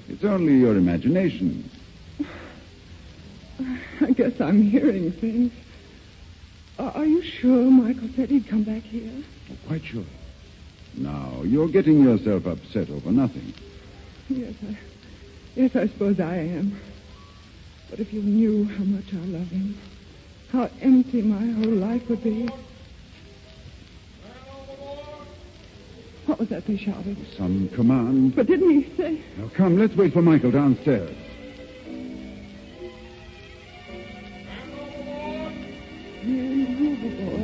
it's 0.09 0.23
only 0.23 0.55
your 0.55 0.75
imagination. 0.75 1.69
I 4.01 4.11
guess 4.11 4.41
I'm 4.41 4.63
hearing 4.63 5.11
things. 5.11 5.53
Are, 6.79 6.91
are 6.91 7.05
you 7.05 7.21
sure 7.21 7.69
Michael 7.69 8.09
said 8.15 8.29
he'd 8.29 8.47
come 8.47 8.63
back 8.63 8.81
here? 8.81 9.11
Oh, 9.51 9.67
quite 9.67 9.85
sure. 9.85 10.03
Now, 10.95 11.43
you're 11.43 11.69
getting 11.69 12.03
yourself 12.03 12.47
upset 12.47 12.89
over 12.89 13.11
nothing. 13.11 13.53
Yes, 14.27 14.55
I, 14.67 14.77
yes, 15.55 15.75
I 15.75 15.87
suppose 15.87 16.19
I 16.19 16.37
am. 16.37 16.79
But 17.89 17.99
if 17.99 18.11
you 18.11 18.21
knew 18.21 18.65
how 18.65 18.83
much 18.83 19.05
I 19.13 19.25
love 19.25 19.47
him, 19.47 19.77
how 20.51 20.69
empty 20.81 21.21
my 21.21 21.45
whole 21.45 21.75
life 21.75 22.09
would 22.09 22.23
be. 22.23 22.49
What 26.25 26.39
was 26.39 26.49
that 26.49 26.65
they 26.65 26.77
shouted? 26.77 27.17
Some 27.37 27.69
command. 27.75 28.35
But 28.35 28.47
didn't 28.47 28.69
he 28.69 28.95
say? 28.97 29.21
Now, 29.37 29.49
come, 29.55 29.77
let's 29.77 29.95
wait 29.95 30.13
for 30.13 30.21
Michael 30.23 30.51
downstairs. 30.51 31.15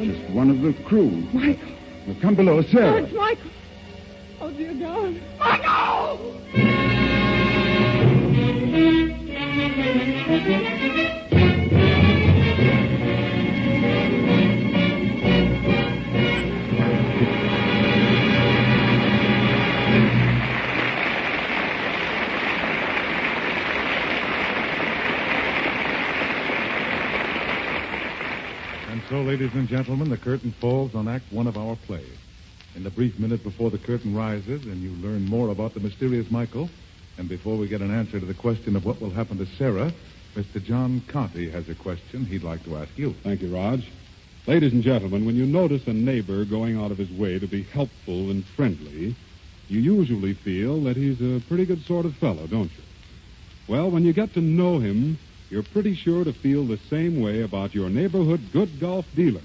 Just 0.03 0.31
one 0.31 0.49
of 0.49 0.61
the 0.61 0.73
crew. 0.85 1.11
Michael. 1.31 1.69
Now, 2.07 2.15
come 2.21 2.35
below, 2.35 2.63
Sarah. 2.63 2.93
Oh, 2.93 2.97
it's 2.97 3.13
Michael. 3.13 3.51
Oh, 4.41 4.51
dear 4.51 4.73
God. 4.73 5.21
Michael! 5.37 6.41
So, 29.11 29.21
ladies 29.23 29.53
and 29.55 29.67
gentlemen, 29.67 30.09
the 30.09 30.15
curtain 30.15 30.53
falls 30.61 30.95
on 30.95 31.09
Act 31.09 31.33
One 31.33 31.45
of 31.45 31.57
our 31.57 31.75
play. 31.75 32.05
In 32.77 32.83
the 32.85 32.89
brief 32.89 33.19
minute 33.19 33.43
before 33.43 33.69
the 33.69 33.77
curtain 33.77 34.15
rises 34.15 34.63
and 34.63 34.81
you 34.81 34.91
learn 35.05 35.25
more 35.25 35.49
about 35.49 35.73
the 35.73 35.81
mysterious 35.81 36.31
Michael, 36.31 36.69
and 37.17 37.27
before 37.29 37.57
we 37.57 37.67
get 37.67 37.81
an 37.81 37.93
answer 37.93 38.19
to 38.19 38.25
the 38.25 38.33
question 38.33 38.75
of 38.75 38.85
what 38.85 39.01
will 39.01 39.09
happen 39.09 39.37
to 39.37 39.45
Sarah, 39.57 39.91
Mr. 40.35 40.63
John 40.63 41.01
Conte 41.07 41.49
has 41.51 41.67
a 41.67 41.75
question 41.75 42.25
he'd 42.25 42.43
like 42.43 42.63
to 42.63 42.77
ask 42.77 42.97
you. 42.97 43.13
Thank 43.23 43.41
you, 43.41 43.53
Raj. 43.53 43.87
Ladies 44.47 44.73
and 44.73 44.81
gentlemen, 44.81 45.25
when 45.25 45.35
you 45.35 45.45
notice 45.45 45.85
a 45.87 45.93
neighbor 45.93 46.45
going 46.45 46.79
out 46.79 46.91
of 46.91 46.97
his 46.97 47.11
way 47.11 47.37
to 47.37 47.47
be 47.47 47.63
helpful 47.63 48.31
and 48.31 48.43
friendly, 48.45 49.15
you 49.67 49.79
usually 49.79 50.33
feel 50.33 50.81
that 50.83 50.97
he's 50.97 51.21
a 51.21 51.41
pretty 51.47 51.65
good 51.65 51.85
sort 51.85 52.05
of 52.05 52.15
fellow, 52.15 52.47
don't 52.47 52.71
you? 52.71 52.83
Well, 53.67 53.91
when 53.91 54.03
you 54.03 54.13
get 54.13 54.33
to 54.33 54.41
know 54.41 54.79
him, 54.79 55.19
you're 55.49 55.63
pretty 55.63 55.95
sure 55.95 56.23
to 56.23 56.33
feel 56.33 56.65
the 56.65 56.79
same 56.89 57.21
way 57.21 57.41
about 57.41 57.75
your 57.75 57.89
neighborhood 57.89 58.41
good 58.51 58.79
Gulf 58.79 59.05
dealer. 59.15 59.41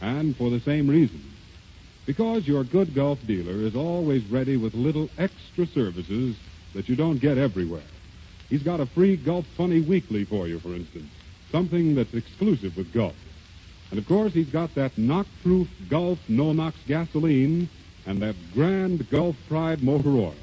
And 0.00 0.36
for 0.36 0.50
the 0.50 0.60
same 0.60 0.88
reason. 0.88 1.22
Because 2.04 2.48
your 2.48 2.64
good 2.64 2.94
Gulf 2.94 3.20
dealer 3.26 3.64
is 3.64 3.76
always 3.76 4.24
ready 4.24 4.56
with 4.56 4.74
little 4.74 5.08
extra 5.18 5.66
services 5.66 6.36
that 6.74 6.88
you 6.88 6.96
don't 6.96 7.18
get 7.18 7.38
everywhere. 7.38 7.82
He's 8.48 8.62
got 8.62 8.80
a 8.80 8.86
free 8.86 9.16
Gulf 9.16 9.46
Funny 9.56 9.80
Weekly 9.80 10.24
for 10.24 10.46
you, 10.46 10.58
for 10.58 10.74
instance. 10.74 11.10
Something 11.50 11.94
that's 11.94 12.14
exclusive 12.14 12.76
with 12.76 12.92
Gulf. 12.92 13.16
And 13.90 13.98
of 13.98 14.06
course, 14.06 14.32
he's 14.32 14.48
got 14.48 14.74
that 14.74 14.96
knock-proof 14.96 15.68
Gulf 15.88 16.18
No-Nox 16.28 16.76
gasoline 16.86 17.68
and 18.06 18.20
that 18.22 18.36
grand 18.54 19.08
Gulf 19.10 19.36
Pride 19.48 19.82
motor 19.82 20.10
oil. 20.10 20.34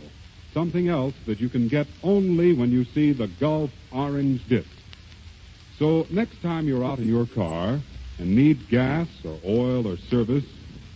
Something 0.54 0.88
else 0.88 1.14
that 1.26 1.40
you 1.40 1.50
can 1.50 1.68
get 1.68 1.88
only 2.04 2.54
when 2.54 2.72
you 2.72 2.86
see 2.86 3.12
the 3.12 3.28
Gulf 3.28 3.72
Orange 3.92 4.48
Disc. 4.48 4.70
So 5.78 6.06
next 6.10 6.42
time 6.42 6.68
you're 6.68 6.84
out 6.84 7.00
in 7.00 7.08
your 7.08 7.26
car 7.26 7.80
and 8.18 8.36
need 8.36 8.68
gas 8.70 9.08
or 9.24 9.40
oil 9.46 9.88
or 9.88 9.98
service, 9.98 10.46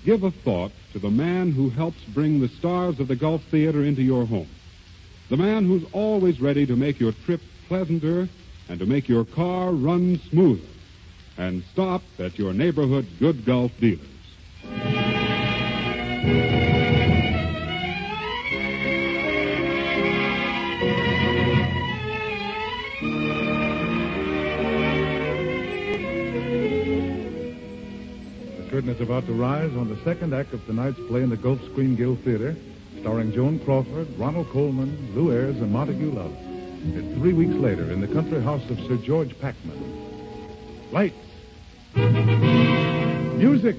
give 0.04 0.24
a 0.24 0.32
thought 0.32 0.72
to 0.94 1.00
the 1.00 1.12
man 1.12 1.52
who 1.52 1.70
helps 1.70 2.04
bring 2.14 2.40
the 2.40 2.50
stars 2.50 3.00
of 3.00 3.08
the 3.08 3.16
Gulf 3.16 3.42
Theater 3.50 3.84
into 3.84 4.02
your 4.02 4.26
home. 4.26 4.50
The 5.34 5.38
man 5.38 5.66
who's 5.66 5.84
always 5.94 6.40
ready 6.40 6.68
to 6.68 6.76
make 6.76 7.00
your 7.00 7.12
trip 7.12 7.42
pleasanter 7.68 8.30
and 8.70 8.78
to 8.78 8.86
make 8.86 9.10
your 9.10 9.26
car 9.26 9.72
run 9.72 10.22
smoother. 10.30 10.62
And 11.40 11.64
stop 11.74 12.04
at 12.20 12.38
your 12.38 12.54
neighborhood 12.54 13.08
good 13.20 13.44
Gulf 13.44 13.72
dealers. 13.80 14.06
The 28.58 28.70
curtain 28.70 28.90
is 28.90 29.02
about 29.02 29.26
to 29.26 29.34
rise 29.34 29.76
on 29.76 29.90
the 29.90 29.98
second 30.04 30.36
act 30.36 30.54
of 30.54 30.64
tonight's 30.68 31.00
play 31.08 31.24
in 31.24 31.32
the 31.32 31.38
Gulf 31.38 31.60
Screen 31.72 31.96
Guild 31.96 32.20
Theater, 32.20 32.56
starring 33.04 33.34
Joan 33.34 33.60
Crawford, 33.60 34.08
Ronald 34.18 34.49
Colman, 34.51 35.14
Lew 35.14 35.34
Ayres, 35.34 35.58
and 35.58 35.74
Montague 35.74 36.10
Love. 36.14 36.34
Three 37.20 37.34
weeks 37.34 37.54
later 37.56 37.91
in 37.91 37.99
the 37.99 38.08
country 38.08 38.41
house 38.41 38.64
of 38.70 38.80
Sir 38.80 38.95
George 38.95 39.38
Packman. 39.41 40.89
Lights. 40.89 41.14
Music. 43.38 43.76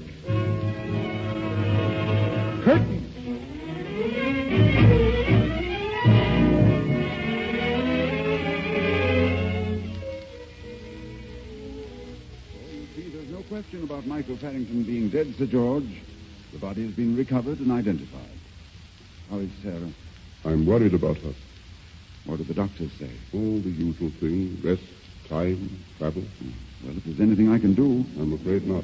Curtain. 2.63 3.01
Oh, 12.61 13.31
no 13.31 13.41
question 13.49 13.83
about 13.83 14.05
Michael 14.05 14.37
Farrington 14.37 14.83
being 14.83 15.09
dead, 15.09 15.33
Sir 15.39 15.47
George. 15.47 15.89
The 16.53 16.59
body 16.59 16.85
has 16.85 16.93
been 16.93 17.17
recovered 17.17 17.59
and 17.59 17.71
identified. 17.71 18.29
How 19.29 19.39
is 19.39 19.49
Sarah? 19.63 19.91
I'm 20.43 20.65
worried 20.65 20.93
about 20.93 21.17
her. 21.17 21.33
What 22.25 22.37
do 22.37 22.43
the 22.43 22.53
doctors 22.53 22.91
say? 22.99 23.09
All 23.33 23.59
the 23.59 23.71
usual 23.71 24.11
thing 24.19 24.59
rest, 24.63 24.83
time, 25.29 25.83
travel. 25.97 26.23
Well, 26.83 26.97
if 26.97 27.03
there's 27.03 27.19
anything 27.19 27.51
I 27.51 27.59
can 27.59 27.73
do. 27.73 28.05
I'm 28.19 28.33
afraid 28.33 28.67
not. 28.67 28.83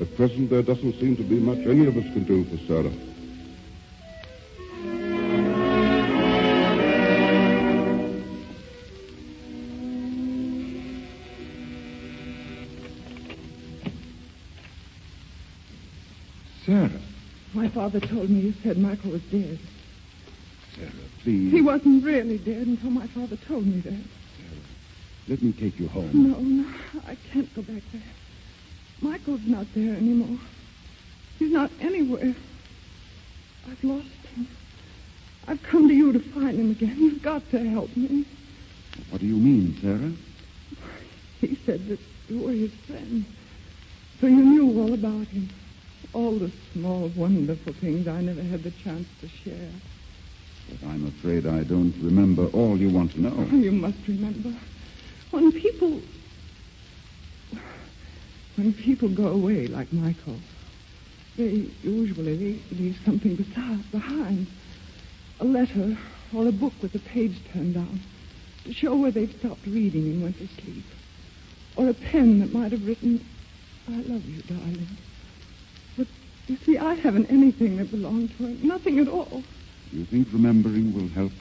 At 0.00 0.16
present, 0.16 0.50
there 0.50 0.62
doesn't 0.62 1.00
seem 1.00 1.16
to 1.16 1.22
be 1.22 1.38
much 1.38 1.58
any 1.58 1.86
of 1.86 1.96
us 1.96 2.04
can 2.12 2.24
do 2.24 2.44
for 2.44 2.56
Sarah. 2.66 2.92
Sarah. 2.92 3.15
Father 17.90 18.04
told 18.04 18.28
me 18.28 18.40
you 18.40 18.54
said 18.64 18.76
Michael 18.78 19.12
was 19.12 19.22
dead. 19.30 19.60
Sarah, 20.74 20.90
please. 21.22 21.52
He 21.52 21.62
wasn't 21.62 22.04
really 22.04 22.38
dead 22.38 22.66
until 22.66 22.90
my 22.90 23.06
father 23.06 23.36
told 23.46 23.64
me 23.64 23.78
that. 23.80 23.92
Sarah, 23.92 24.60
let 25.28 25.40
me 25.40 25.52
take 25.52 25.78
you 25.78 25.86
home. 25.86 26.10
No, 26.12 26.36
no, 26.40 26.68
I 27.06 27.16
can't 27.32 27.54
go 27.54 27.62
back 27.62 27.82
there. 27.92 28.02
Michael's 29.00 29.46
not 29.46 29.66
there 29.72 29.94
anymore. 29.94 30.36
He's 31.38 31.52
not 31.52 31.70
anywhere. 31.80 32.34
I've 33.70 33.84
lost 33.84 34.08
him. 34.34 34.48
I've 35.46 35.62
come 35.62 35.86
to 35.86 35.94
you 35.94 36.12
to 36.12 36.18
find 36.18 36.58
him 36.58 36.72
again. 36.72 36.96
You've 36.98 37.22
got 37.22 37.48
to 37.50 37.70
help 37.70 37.96
me. 37.96 38.26
What 39.10 39.20
do 39.20 39.28
you 39.28 39.36
mean, 39.36 39.76
Sarah? 39.80 40.12
He 41.40 41.56
said 41.64 41.86
that 41.86 42.00
you 42.28 42.40
were 42.40 42.50
his 42.50 42.72
friend. 42.88 43.24
So 44.20 44.26
you 44.26 44.44
knew 44.44 44.80
all 44.80 44.92
about 44.92 45.28
him. 45.28 45.50
All 46.16 46.38
the 46.38 46.50
small, 46.72 47.12
wonderful 47.14 47.74
things 47.74 48.08
I 48.08 48.22
never 48.22 48.42
had 48.42 48.62
the 48.62 48.70
chance 48.70 49.06
to 49.20 49.28
share. 49.44 49.70
But 50.70 50.88
I'm 50.88 51.06
afraid 51.06 51.46
I 51.46 51.62
don't 51.62 51.94
remember 52.00 52.46
all 52.46 52.78
you 52.78 52.88
want 52.88 53.12
to 53.12 53.20
know. 53.20 53.34
Oh, 53.36 53.54
you 53.54 53.70
must 53.70 53.98
remember. 54.08 54.54
When 55.30 55.52
people. 55.52 56.00
When 58.54 58.72
people 58.72 59.10
go 59.10 59.26
away 59.26 59.66
like 59.66 59.92
Michael, 59.92 60.40
they 61.36 61.66
usually 61.82 62.62
leave 62.72 62.98
something 63.04 63.36
behind. 63.36 64.46
A 65.40 65.44
letter 65.44 65.98
or 66.32 66.48
a 66.48 66.52
book 66.52 66.72
with 66.80 66.94
the 66.94 66.98
page 66.98 67.36
turned 67.52 67.74
down 67.74 68.00
to 68.64 68.72
show 68.72 68.96
where 68.96 69.10
they've 69.10 69.36
stopped 69.38 69.66
reading 69.66 70.04
and 70.04 70.22
went 70.22 70.38
to 70.38 70.48
sleep. 70.62 70.86
Or 71.76 71.90
a 71.90 71.94
pen 71.94 72.38
that 72.38 72.54
might 72.54 72.72
have 72.72 72.86
written, 72.86 73.22
I 73.86 73.96
love 73.96 74.24
you, 74.24 74.40
darling. 74.48 74.96
You 76.48 76.56
see, 76.58 76.78
I 76.78 76.94
haven't 76.94 77.26
anything 77.26 77.76
that 77.78 77.90
belonged 77.90 78.36
to 78.36 78.46
him. 78.46 78.60
Nothing 78.62 78.98
at 79.00 79.08
all. 79.08 79.42
You 79.92 80.04
think 80.04 80.28
remembering 80.32 80.94
will 80.94 81.08
help? 81.08 81.32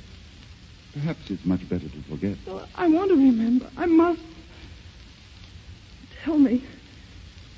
Perhaps 0.93 1.29
it's 1.29 1.45
much 1.45 1.67
better 1.69 1.87
to 1.87 2.01
forget. 2.03 2.37
Well, 2.47 2.67
I 2.75 2.87
want 2.87 3.09
to 3.09 3.15
remember. 3.15 3.69
I 3.77 3.85
must. 3.85 4.21
Tell 6.23 6.37
me, 6.39 6.63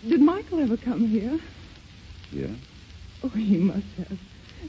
did 0.05 0.21
Michael 0.21 0.59
ever 0.59 0.75
come 0.75 1.07
here? 1.07 1.39
Yeah? 2.31 2.47
Oh, 3.23 3.29
he 3.29 3.57
must 3.57 3.87
have. 3.97 4.19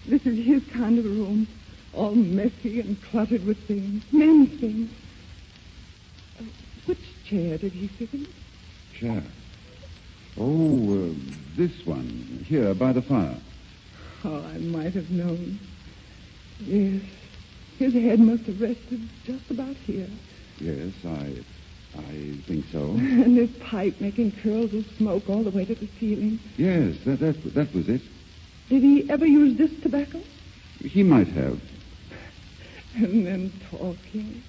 This 0.07 0.25
is 0.25 0.45
his 0.45 0.63
kind 0.73 0.99
of 0.99 1.05
room. 1.05 1.49
All 1.95 2.15
messy 2.15 2.81
and 2.81 3.03
cluttered 3.03 3.45
with 3.45 3.59
things. 3.67 4.05
Men's 4.13 4.61
things. 4.61 4.91
Uh, 6.39 6.45
which 6.87 7.25
chair 7.25 7.59
did 7.59 7.73
he 7.73 7.89
sit 7.99 8.13
in? 8.13 8.27
Chair. 8.95 9.23
Oh, 10.37 11.11
uh, 11.11 11.15
this 11.57 11.87
one, 11.87 12.45
here 12.47 12.75
by 12.75 12.93
the 12.93 13.03
fire. 13.03 13.37
Oh, 14.25 14.45
I 14.45 14.59
might 14.59 14.95
have 14.95 15.11
known. 15.11 15.59
Yes. 16.61 17.03
His 17.79 17.95
head 17.95 18.19
must 18.19 18.45
have 18.45 18.61
rested 18.61 19.09
just 19.25 19.51
about 19.51 19.77
here. 19.77 20.09
Yes, 20.59 20.93
I, 21.05 21.45
I 21.97 22.35
think 22.47 22.65
so. 22.73 22.91
And 22.99 23.37
his 23.37 23.51
pipe 23.59 24.01
making 24.01 24.33
curls 24.43 24.75
of 24.75 24.85
smoke 24.97 25.29
all 25.29 25.45
the 25.45 25.51
way 25.51 25.65
to 25.65 25.75
the 25.75 25.89
ceiling. 25.99 26.41
Yes, 26.57 26.97
that, 27.05 27.21
that, 27.21 27.55
that 27.55 27.75
was 27.75 27.89
it. 27.89 28.03
Did 28.69 28.83
he 28.83 29.09
ever 29.09 29.27
use 29.27 29.57
this 29.57 29.71
tobacco? 29.81 30.21
He 30.81 31.03
might 31.03 31.29
have. 31.29 31.61
And 32.97 33.27
then 33.27 33.53
talking. 33.71 34.43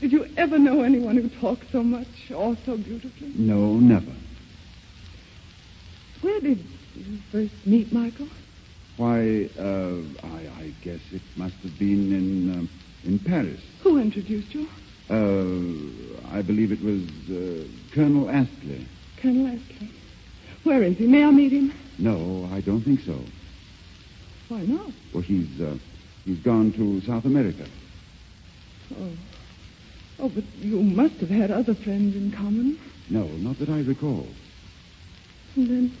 Did 0.00 0.12
you 0.12 0.26
ever 0.36 0.58
know 0.58 0.82
anyone 0.82 1.16
who 1.16 1.28
talked 1.40 1.70
so 1.70 1.82
much 1.82 2.30
or 2.34 2.56
so 2.64 2.76
beautifully? 2.76 3.32
No, 3.34 3.74
never. 3.74 4.12
Where 6.22 6.40
did 6.40 6.58
you 6.94 7.18
first 7.32 7.54
meet 7.66 7.92
Michael? 7.92 8.28
Why, 8.96 9.48
uh, 9.58 9.96
I, 10.22 10.62
I 10.62 10.74
guess 10.82 11.00
it 11.12 11.22
must 11.36 11.54
have 11.62 11.78
been 11.78 12.12
in, 12.12 12.52
um, 12.52 12.70
in 13.04 13.18
Paris. 13.18 13.60
Who 13.82 13.98
introduced 13.98 14.54
you? 14.54 14.68
Uh, 15.08 16.34
I 16.36 16.42
believe 16.42 16.72
it 16.72 16.82
was 16.82 17.02
uh, 17.30 17.66
Colonel 17.94 18.28
Astley. 18.28 18.86
Colonel 19.16 19.46
Astley. 19.46 19.90
Where 20.64 20.82
is 20.82 20.98
he? 20.98 21.06
May 21.06 21.24
I 21.24 21.30
meet 21.30 21.52
him? 21.52 21.72
No, 21.98 22.48
I 22.52 22.60
don't 22.60 22.82
think 22.82 23.00
so. 23.00 23.18
Why 24.48 24.62
not? 24.62 24.90
Well, 25.14 25.22
he's, 25.22 25.60
uh, 25.60 25.76
he's 26.24 26.38
gone 26.40 26.72
to 26.74 27.00
South 27.06 27.24
America. 27.24 27.66
Oh. 28.98 29.10
Oh, 30.18 30.28
but 30.28 30.44
you 30.58 30.82
must 30.82 31.14
have 31.16 31.30
had 31.30 31.50
other 31.50 31.74
friends 31.74 32.14
in 32.14 32.32
common. 32.32 32.78
No, 33.08 33.24
not 33.24 33.58
that 33.58 33.70
I 33.70 33.80
recall. 33.80 34.26
And 35.56 35.68
then, 35.68 35.98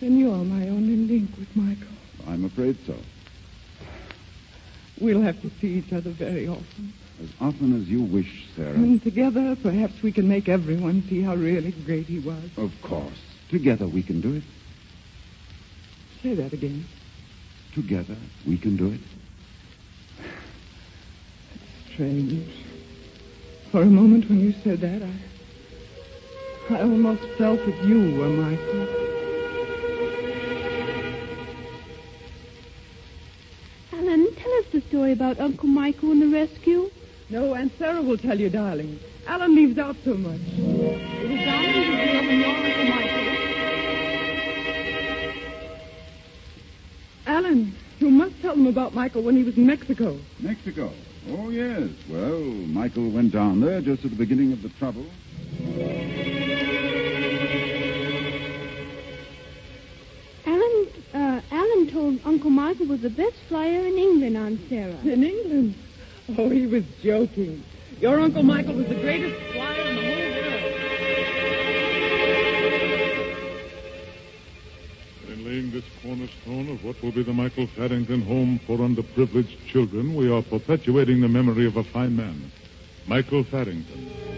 then 0.00 0.18
you're 0.18 0.36
my 0.36 0.68
only 0.68 0.96
link 0.96 1.30
with 1.38 1.54
Michael. 1.56 1.86
I'm 2.26 2.44
afraid 2.44 2.76
so. 2.86 2.96
We'll 5.00 5.22
have 5.22 5.40
to 5.42 5.50
see 5.60 5.74
each 5.74 5.92
other 5.92 6.10
very 6.10 6.48
often. 6.48 6.92
As 7.22 7.28
often 7.40 7.80
as 7.80 7.88
you 7.88 8.02
wish, 8.02 8.46
Sarah. 8.54 8.74
And 8.74 9.02
together, 9.02 9.56
perhaps 9.62 10.02
we 10.02 10.12
can 10.12 10.28
make 10.28 10.48
everyone 10.48 11.02
see 11.08 11.22
how 11.22 11.34
really 11.34 11.72
great 11.84 12.06
he 12.06 12.18
was. 12.18 12.44
Of 12.56 12.72
course. 12.82 13.18
Together 13.48 13.86
we 13.86 14.02
can 14.02 14.20
do 14.20 14.34
it. 14.34 14.42
Say 16.22 16.34
that 16.34 16.52
again. 16.52 16.84
Together 17.74 18.16
we 18.46 18.58
can 18.58 18.76
do 18.76 18.92
it. 18.92 19.00
Strange. 21.92 22.50
For 23.70 23.82
a 23.82 23.86
moment 23.86 24.28
when 24.28 24.40
you 24.40 24.52
said 24.64 24.80
that, 24.80 25.02
I, 25.02 26.74
I 26.74 26.80
almost 26.82 27.22
felt 27.38 27.64
that 27.64 27.84
you 27.84 28.18
were 28.18 28.28
Michael. 28.28 29.05
Story 34.96 35.12
about 35.12 35.38
Uncle 35.38 35.68
Michael 35.68 36.10
and 36.12 36.22
the 36.22 36.28
rescue. 36.28 36.88
No, 37.28 37.54
Aunt 37.54 37.70
Sarah 37.78 38.00
will 38.00 38.16
tell 38.16 38.40
you, 38.40 38.48
darling. 38.48 38.98
Alan 39.26 39.54
leaves 39.54 39.78
out 39.78 39.94
so 40.06 40.14
much. 40.14 40.40
It 40.40 41.28
was 41.28 41.38
Darling's 41.44 41.86
deal 41.86 42.22
when 42.26 42.40
your 42.40 42.48
Uncle 42.48 42.84
Michael. 42.88 43.26
Alan, 47.26 47.74
you 47.98 48.08
must 48.08 48.40
tell 48.40 48.56
them 48.56 48.66
about 48.68 48.94
Michael 48.94 49.22
when 49.22 49.36
he 49.36 49.44
was 49.44 49.58
in 49.58 49.66
Mexico. 49.66 50.18
Mexico? 50.40 50.90
Oh, 51.28 51.50
yes. 51.50 51.90
Well, 52.08 52.40
Michael 52.40 53.10
went 53.10 53.32
down 53.32 53.60
there 53.60 53.82
just 53.82 54.02
at 54.02 54.12
the 54.12 54.16
beginning 54.16 54.52
of 54.52 54.62
the 54.62 54.70
trouble. 54.78 55.04
Alan 62.16 62.34
Uncle 62.34 62.50
Michael 62.50 62.86
was 62.86 63.00
the 63.00 63.10
best 63.10 63.36
flyer 63.48 63.86
in 63.86 63.98
England, 63.98 64.36
Aunt 64.36 64.60
Sarah. 64.68 64.96
In 65.02 65.24
England? 65.24 65.74
Oh, 66.38 66.48
he 66.48 66.66
was 66.66 66.84
joking. 67.02 67.62
Your 68.00 68.20
Uncle 68.20 68.42
Michael 68.42 68.74
was 68.74 68.88
the 68.88 68.94
greatest 68.94 69.34
flyer 69.52 69.82
in 69.82 69.96
the 69.96 70.02
whole 70.02 70.10
world. 70.18 70.52
In 75.28 75.44
laying 75.44 75.70
this 75.72 75.84
cornerstone 76.02 76.70
of 76.70 76.84
what 76.84 77.02
will 77.02 77.12
be 77.12 77.22
the 77.22 77.32
Michael 77.32 77.66
Farrington 77.66 78.22
Home 78.22 78.60
for 78.66 78.78
Underprivileged 78.78 79.66
Children, 79.66 80.14
we 80.14 80.30
are 80.30 80.42
perpetuating 80.42 81.20
the 81.20 81.28
memory 81.28 81.66
of 81.66 81.76
a 81.76 81.84
fine 81.84 82.16
man, 82.16 82.50
Michael 83.06 83.44
Farrington. 83.44 84.35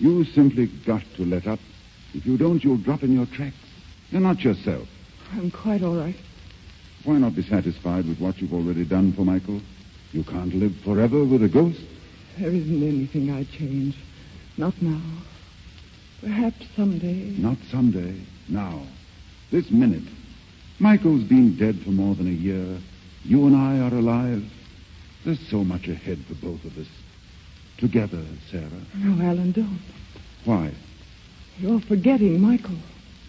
You 0.00 0.24
simply 0.24 0.66
got 0.86 1.02
to 1.16 1.24
let 1.24 1.46
up. 1.46 1.58
If 2.14 2.26
you 2.26 2.36
don't, 2.36 2.64
you'll 2.64 2.78
drop 2.78 3.02
in 3.02 3.12
your 3.12 3.26
tracks. 3.26 3.56
You're 4.10 4.20
not 4.20 4.40
yourself. 4.40 4.88
I'm 5.32 5.50
quite 5.50 5.82
all 5.82 5.94
right. 5.94 6.16
Why 7.04 7.18
not 7.18 7.36
be 7.36 7.42
satisfied 7.42 8.06
with 8.06 8.18
what 8.18 8.38
you've 8.38 8.52
already 8.52 8.84
done 8.84 9.12
for 9.12 9.24
Michael? 9.24 9.60
You 10.12 10.24
can't 10.24 10.54
live 10.54 10.72
forever 10.84 11.24
with 11.24 11.42
a 11.42 11.48
ghost. 11.48 11.80
There 12.38 12.50
isn't 12.50 12.82
anything 12.82 13.30
I'd 13.30 13.50
change. 13.50 13.96
Not 14.56 14.74
now. 14.82 15.00
Perhaps 16.20 16.66
someday. 16.76 17.34
Not 17.38 17.58
someday. 17.70 18.20
Now. 18.48 18.82
This 19.52 19.70
minute. 19.70 20.08
Michael's 20.78 21.24
been 21.24 21.56
dead 21.56 21.80
for 21.84 21.90
more 21.90 22.14
than 22.14 22.26
a 22.26 22.30
year. 22.30 22.78
You 23.22 23.46
and 23.46 23.56
I 23.56 23.78
are 23.78 23.94
alive. 23.94 24.42
There's 25.24 25.48
so 25.48 25.62
much 25.62 25.88
ahead 25.88 26.24
for 26.26 26.34
both 26.34 26.64
of 26.64 26.76
us. 26.78 26.88
Together, 27.80 28.22
Sarah. 28.50 28.68
No, 28.94 29.24
Alan, 29.24 29.52
don't. 29.52 29.80
Why? 30.44 30.72
You're 31.58 31.80
forgetting 31.80 32.40
Michael. 32.40 32.76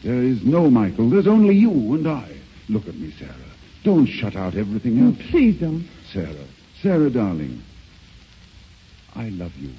There 0.04 0.22
is 0.22 0.44
no 0.44 0.70
Michael. 0.70 1.10
There's 1.10 1.28
only 1.28 1.56
you 1.56 1.72
and 1.72 2.08
I. 2.08 2.36
Look 2.70 2.88
at 2.88 2.96
me, 2.96 3.14
Sarah. 3.18 3.34
Don't 3.84 4.06
shut 4.08 4.36
out 4.36 4.56
everything 4.56 5.02
Oh, 5.02 5.08
else. 5.08 5.30
please 5.32 5.60
don't. 5.60 5.88
Sarah. 6.12 6.46
Sarah, 6.82 7.10
darling. 7.10 7.62
I 9.16 9.30
love 9.30 9.54
you. 9.58 9.72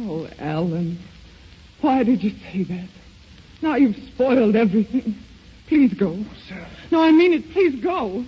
Oh, 0.00 0.28
Alan. 0.38 0.98
Why 1.80 2.02
did 2.02 2.22
you 2.22 2.30
say 2.52 2.64
that? 2.64 2.88
Now 3.62 3.76
you've 3.76 3.96
spoiled 4.14 4.56
everything. 4.56 5.14
Please 5.68 5.94
go. 5.94 6.10
Oh, 6.18 6.26
Sarah. 6.48 6.68
No, 6.90 7.02
I 7.02 7.12
mean 7.12 7.32
it. 7.32 7.50
Please 7.52 7.82
go. 7.82 8.24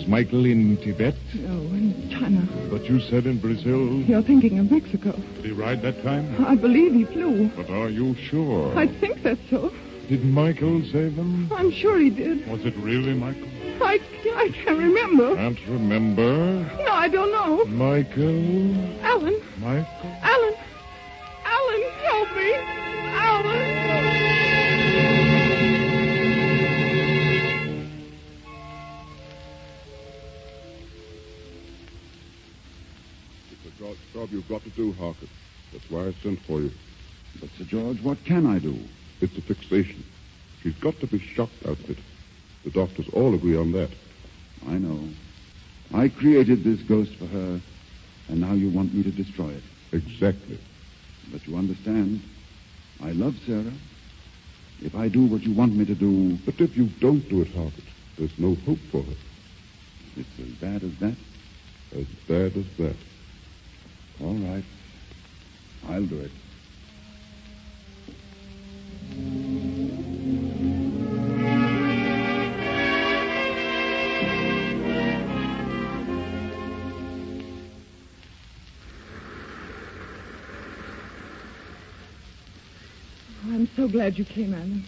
Was 0.00 0.08
Michael 0.08 0.46
in 0.46 0.78
Tibet? 0.78 1.14
No, 1.34 1.60
in 1.76 2.08
China. 2.10 2.40
But 2.70 2.84
you 2.84 3.00
said 3.00 3.26
in 3.26 3.38
Brazil. 3.38 4.00
You're 4.00 4.22
thinking 4.22 4.58
of 4.58 4.70
Mexico. 4.70 5.12
Did 5.12 5.44
he 5.44 5.50
ride 5.50 5.82
that 5.82 6.02
time? 6.02 6.42
I 6.42 6.54
believe 6.54 6.94
he 6.94 7.04
flew. 7.04 7.50
But 7.54 7.68
are 7.68 7.90
you 7.90 8.14
sure? 8.14 8.74
I 8.78 8.86
think 8.86 9.22
that's 9.22 9.40
so. 9.50 9.70
Did 10.08 10.24
Michael 10.24 10.80
save 10.90 11.16
him? 11.16 11.52
I'm 11.52 11.70
sure 11.70 11.98
he 11.98 12.08
did. 12.08 12.48
Was 12.48 12.64
it 12.64 12.74
really 12.78 13.12
Michael? 13.12 13.46
I, 13.82 13.98
I 14.36 14.48
can't 14.64 14.78
remember. 14.78 15.36
Can't 15.36 15.60
remember. 15.68 16.62
No, 16.78 16.92
I 16.92 17.08
don't 17.08 17.30
know. 17.30 17.66
Michael? 17.66 19.04
Alan. 19.04 19.38
Michael? 19.58 20.16
Alan. 20.22 20.54
Alan, 21.44 21.82
help 22.04 22.36
me. 22.36 22.54
Alan. 22.54 23.79
Job, 34.12 34.30
you've 34.32 34.48
got 34.48 34.62
to 34.64 34.70
do, 34.70 34.92
Harker. 34.92 35.26
That's 35.72 35.88
why 35.90 36.08
I 36.08 36.12
sent 36.22 36.40
for 36.40 36.60
you. 36.60 36.70
But, 37.40 37.50
Sir 37.56 37.64
George, 37.64 38.00
what 38.02 38.24
can 38.24 38.46
I 38.46 38.58
do? 38.58 38.76
It's 39.20 39.36
a 39.36 39.40
fixation. 39.42 40.04
She's 40.62 40.74
got 40.76 40.98
to 41.00 41.06
be 41.06 41.18
shocked 41.18 41.64
out 41.66 41.78
of 41.78 41.90
it. 41.90 41.98
The 42.64 42.70
doctors 42.70 43.08
all 43.12 43.34
agree 43.34 43.56
on 43.56 43.72
that. 43.72 43.90
I 44.68 44.72
know. 44.72 45.08
I 45.94 46.08
created 46.08 46.64
this 46.64 46.80
ghost 46.82 47.14
for 47.16 47.26
her, 47.26 47.60
and 48.28 48.40
now 48.40 48.52
you 48.52 48.68
want 48.70 48.94
me 48.94 49.02
to 49.02 49.10
destroy 49.10 49.50
it. 49.50 49.62
Exactly. 49.92 50.58
But 51.32 51.46
you 51.46 51.56
understand, 51.56 52.20
I 53.02 53.12
love 53.12 53.36
Sarah. 53.46 53.72
If 54.82 54.94
I 54.94 55.08
do 55.08 55.24
what 55.24 55.42
you 55.42 55.52
want 55.52 55.74
me 55.74 55.84
to 55.84 55.94
do, 55.94 56.38
But 56.44 56.60
if 56.60 56.76
you 56.76 56.86
don't 57.00 57.26
do 57.28 57.42
it, 57.42 57.48
Harker, 57.54 57.82
there's 58.18 58.38
no 58.38 58.56
hope 58.66 58.78
for 58.90 59.02
her. 59.02 59.14
it's 60.16 60.38
as 60.40 60.54
bad 60.60 60.82
as 60.82 60.94
that. 61.00 61.16
As 61.96 62.06
bad 62.26 62.56
as 62.56 62.66
that. 62.78 62.96
All 64.22 64.34
right. 64.34 64.64
I'll 65.88 66.04
do 66.04 66.20
it. 66.20 66.30
Oh, 83.42 83.54
I'm 83.54 83.68
so 83.74 83.88
glad 83.88 84.18
you 84.18 84.26
came, 84.26 84.52
Alan. 84.52 84.84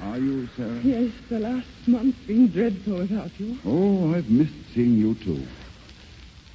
Are 0.00 0.18
you, 0.18 0.48
Sarah? 0.56 0.80
Yes, 0.82 1.12
the 1.28 1.38
last 1.38 1.68
month's 1.86 2.18
been 2.26 2.50
dreadful 2.50 2.96
without 2.96 3.38
you. 3.38 3.58
Oh, 3.66 4.14
I've 4.14 4.28
missed 4.30 4.54
seeing 4.74 4.96
you, 4.96 5.14
too. 5.16 5.46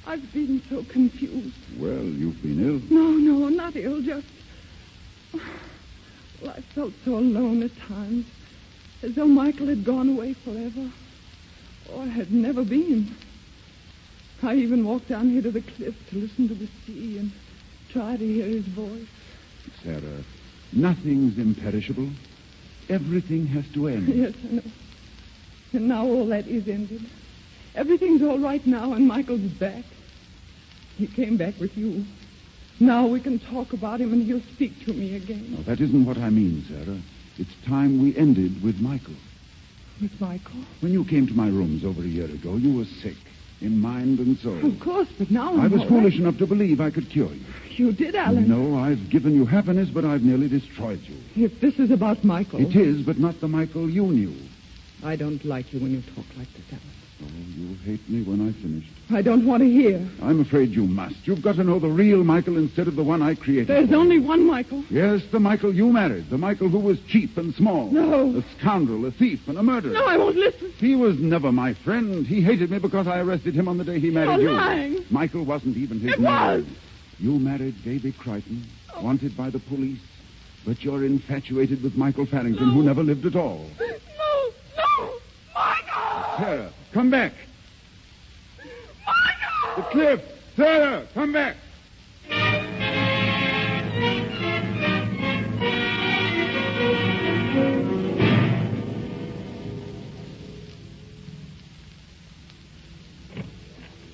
I've 0.10 0.34
been 0.34 0.60
so 0.68 0.84
confused. 0.86 1.56
Well, 1.78 2.02
you've 2.02 2.42
been 2.42 2.68
ill. 2.68 2.82
No, 2.90 3.12
no, 3.12 3.48
not 3.50 3.76
ill, 3.76 4.02
just. 4.02 4.26
Well, 5.32 6.50
I 6.50 6.62
felt 6.74 6.94
so 7.06 7.20
alone 7.20 7.62
at 7.62 7.78
times, 7.78 8.26
as 9.04 9.14
though 9.14 9.28
Michael 9.28 9.68
had 9.68 9.84
gone 9.86 10.10
away 10.10 10.34
forever, 10.34 10.90
or 11.94 12.08
had 12.08 12.32
never 12.32 12.64
been. 12.66 13.16
I 14.42 14.56
even 14.56 14.84
walked 14.84 15.10
down 15.10 15.30
here 15.30 15.44
to 15.44 15.52
the 15.52 15.62
cliff 15.62 15.94
to 16.10 16.16
listen 16.18 16.48
to 16.48 16.56
the 16.56 16.68
sea 16.88 17.20
and 17.20 17.32
try 17.90 18.18
to 18.18 18.26
hear 18.26 18.48
his 18.48 18.66
voice. 18.66 19.08
Sarah, 19.84 20.24
nothing's 20.74 21.38
imperishable. 21.38 22.10
Everything 22.90 23.46
has 23.46 23.68
to 23.74 23.88
end. 23.88 24.08
Yes, 24.16 24.34
I 24.44 24.54
know. 24.56 24.64
And 25.74 25.88
now 25.88 26.04
all 26.04 26.26
that 26.30 26.48
is 26.48 26.68
ended. 26.68 27.06
Everything's 27.76 28.24
all 28.24 28.40
right 28.40 28.66
now, 28.66 28.94
and 28.94 29.08
Michael's 29.08 29.42
back. 29.42 29.84
He 31.00 31.08
came 31.08 31.38
back 31.38 31.58
with 31.62 31.78
you. 31.78 32.04
Now 32.82 33.08
we 33.08 33.22
can 33.22 33.40
talk 33.40 33.72
about 33.72 34.02
him, 34.02 34.12
and 34.12 34.22
he'll 34.22 34.44
speak 34.54 34.86
to 34.86 34.92
me 34.92 35.16
again. 35.16 35.56
No, 35.56 35.64
that 35.64 35.80
isn't 35.80 36.06
what 36.06 36.18
I 36.18 36.30
mean, 36.30 36.66
Sarah. 36.68 37.00
It's 37.38 37.56
time 37.66 38.04
we 38.04 38.14
ended 38.18 38.62
with 38.62 38.82
Michael. 38.82 39.16
With 40.02 40.20
Michael? 40.20 40.62
When 40.82 40.92
you 40.92 41.06
came 41.06 41.26
to 41.28 41.34
my 41.34 41.48
rooms 41.48 41.86
over 41.86 42.02
a 42.02 42.06
year 42.06 42.26
ago, 42.26 42.58
you 42.58 42.76
were 42.76 42.84
sick. 43.02 43.16
in 43.62 43.78
mind 43.80 44.20
and 44.20 44.38
soul. 44.40 44.66
Of 44.66 44.80
course, 44.80 45.08
but 45.18 45.32
now 45.32 45.54
I'm 45.54 45.62
I 45.62 45.68
was 45.68 45.84
foolish 45.84 46.14
right. 46.16 46.22
enough 46.22 46.38
to 46.40 46.48
believe 46.48 46.80
I 46.82 46.92
could 46.92 47.10
cure 47.10 47.34
you. 47.34 47.46
You 47.72 47.92
did, 47.94 48.16
Alan. 48.16 48.48
No, 48.48 48.78
I've 48.78 49.10
given 49.10 49.34
you 49.36 49.46
happiness, 49.46 49.90
but 49.90 50.04
I've 50.06 50.22
nearly 50.22 50.48
destroyed 50.48 51.02
you. 51.04 51.18
If 51.46 51.60
this 51.62 51.80
is 51.80 51.92
about 51.92 52.24
Michael. 52.26 52.60
It 52.60 52.76
is, 52.76 53.06
but 53.06 53.18
not 53.18 53.40
the 53.40 53.48
Michael 53.48 53.90
you 53.90 54.04
knew. 54.04 54.34
I 55.04 55.16
don't 55.16 55.44
like 55.46 55.74
you 55.74 55.80
when 55.80 55.92
you 55.92 56.02
talk 56.02 56.26
like 56.38 56.52
this, 56.54 56.66
Alan. 56.72 57.00
Oh, 57.22 57.26
you'll 57.58 57.76
hate 57.84 58.08
me 58.10 58.24
when 58.24 58.48
I 58.48 58.54
finish. 58.62 58.86
I 59.12 59.22
don't 59.22 59.46
want 59.46 59.62
to 59.62 59.70
hear. 59.70 60.08
I'm 60.22 60.40
afraid 60.40 60.70
you 60.70 60.84
must. 60.84 61.16
You've 61.28 61.42
got 61.42 61.56
to 61.58 61.64
know 61.64 61.80
the 61.80 61.90
real 61.90 62.24
Michael 62.24 62.58
instead 62.58 62.88
of 62.88 62.96
the 62.96 63.04
one 63.04 63.22
I 63.22 63.36
created. 63.36 63.68
There's 63.68 63.88
for 63.88 63.94
you. 63.96 64.00
only 64.00 64.20
one 64.20 64.46
Michael. 64.48 64.84
Yes, 64.90 65.22
the 65.32 65.40
Michael 65.40 65.74
you 65.76 65.92
married. 65.92 66.30
The 66.30 66.38
Michael 66.38 66.70
who 66.70 66.80
was 66.80 67.00
cheap 67.08 67.36
and 67.38 67.54
small. 67.56 67.90
No. 67.92 68.38
A 68.38 68.44
scoundrel, 68.58 69.06
a 69.06 69.12
thief, 69.12 69.48
and 69.48 69.58
a 69.58 69.64
murderer. 69.64 69.92
No, 69.94 70.06
I 70.06 70.16
won't 70.18 70.38
listen. 70.38 70.72
He 70.78 70.96
was 70.96 71.18
never 71.20 71.52
my 71.52 71.74
friend. 71.74 72.26
He 72.26 72.42
hated 72.42 72.72
me 72.72 72.80
because 72.80 73.08
I 73.08 73.20
arrested 73.20 73.54
him 73.54 73.68
on 73.68 73.78
the 73.78 73.84
day 73.84 74.00
he 74.00 74.10
married 74.12 74.40
You're 74.42 74.52
you. 74.52 74.58
lying. 74.58 75.06
Michael 75.10 75.44
wasn't 75.44 75.76
even 75.76 76.00
his 76.00 76.14
It 76.14 76.20
name. 76.20 76.32
was. 76.32 76.66
You 77.20 77.38
married 77.38 77.76
Davy 77.84 78.14
Crichton, 78.14 78.66
wanted 79.02 79.36
by 79.36 79.50
the 79.50 79.60
police, 79.60 80.00
but 80.66 80.82
you're 80.84 81.04
infatuated 81.04 81.84
with 81.84 81.96
Michael 81.98 82.26
Farrington, 82.26 82.72
who 82.72 82.82
never 82.84 83.04
lived 83.04 83.26
at 83.26 83.36
all. 83.36 83.68
Sarah, 86.40 86.72
come 86.94 87.10
back. 87.10 87.34
Michael! 89.06 89.76
The 89.76 89.90
cliff! 89.90 90.22
Sarah, 90.56 91.06
come 91.14 91.34
back! 91.34 91.58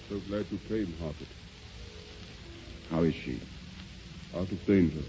So 0.09 0.19
glad 0.28 0.47
you 0.49 0.57
came, 0.67 0.95
Hartford. 0.99 1.28
How 2.89 3.03
is 3.03 3.13
she? 3.13 3.39
Out 4.36 4.51
of 4.51 4.65
danger. 4.65 5.03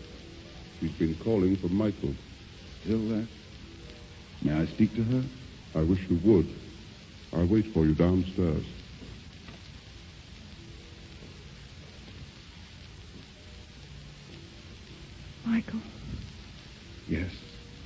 She's 0.80 0.92
been 0.92 1.16
calling 1.24 1.56
for 1.56 1.68
Michael. 1.68 2.14
Still 2.82 3.08
there? 3.08 3.26
May 4.42 4.52
I 4.52 4.66
speak 4.66 4.94
to 4.96 5.02
her? 5.02 5.24
I 5.74 5.82
wish 5.82 6.00
you 6.10 6.20
would. 6.22 6.65
I'll 7.36 7.46
wait 7.46 7.66
for 7.74 7.84
you 7.84 7.94
downstairs. 7.94 8.64
Michael, 15.44 15.80
Yes. 17.08 17.30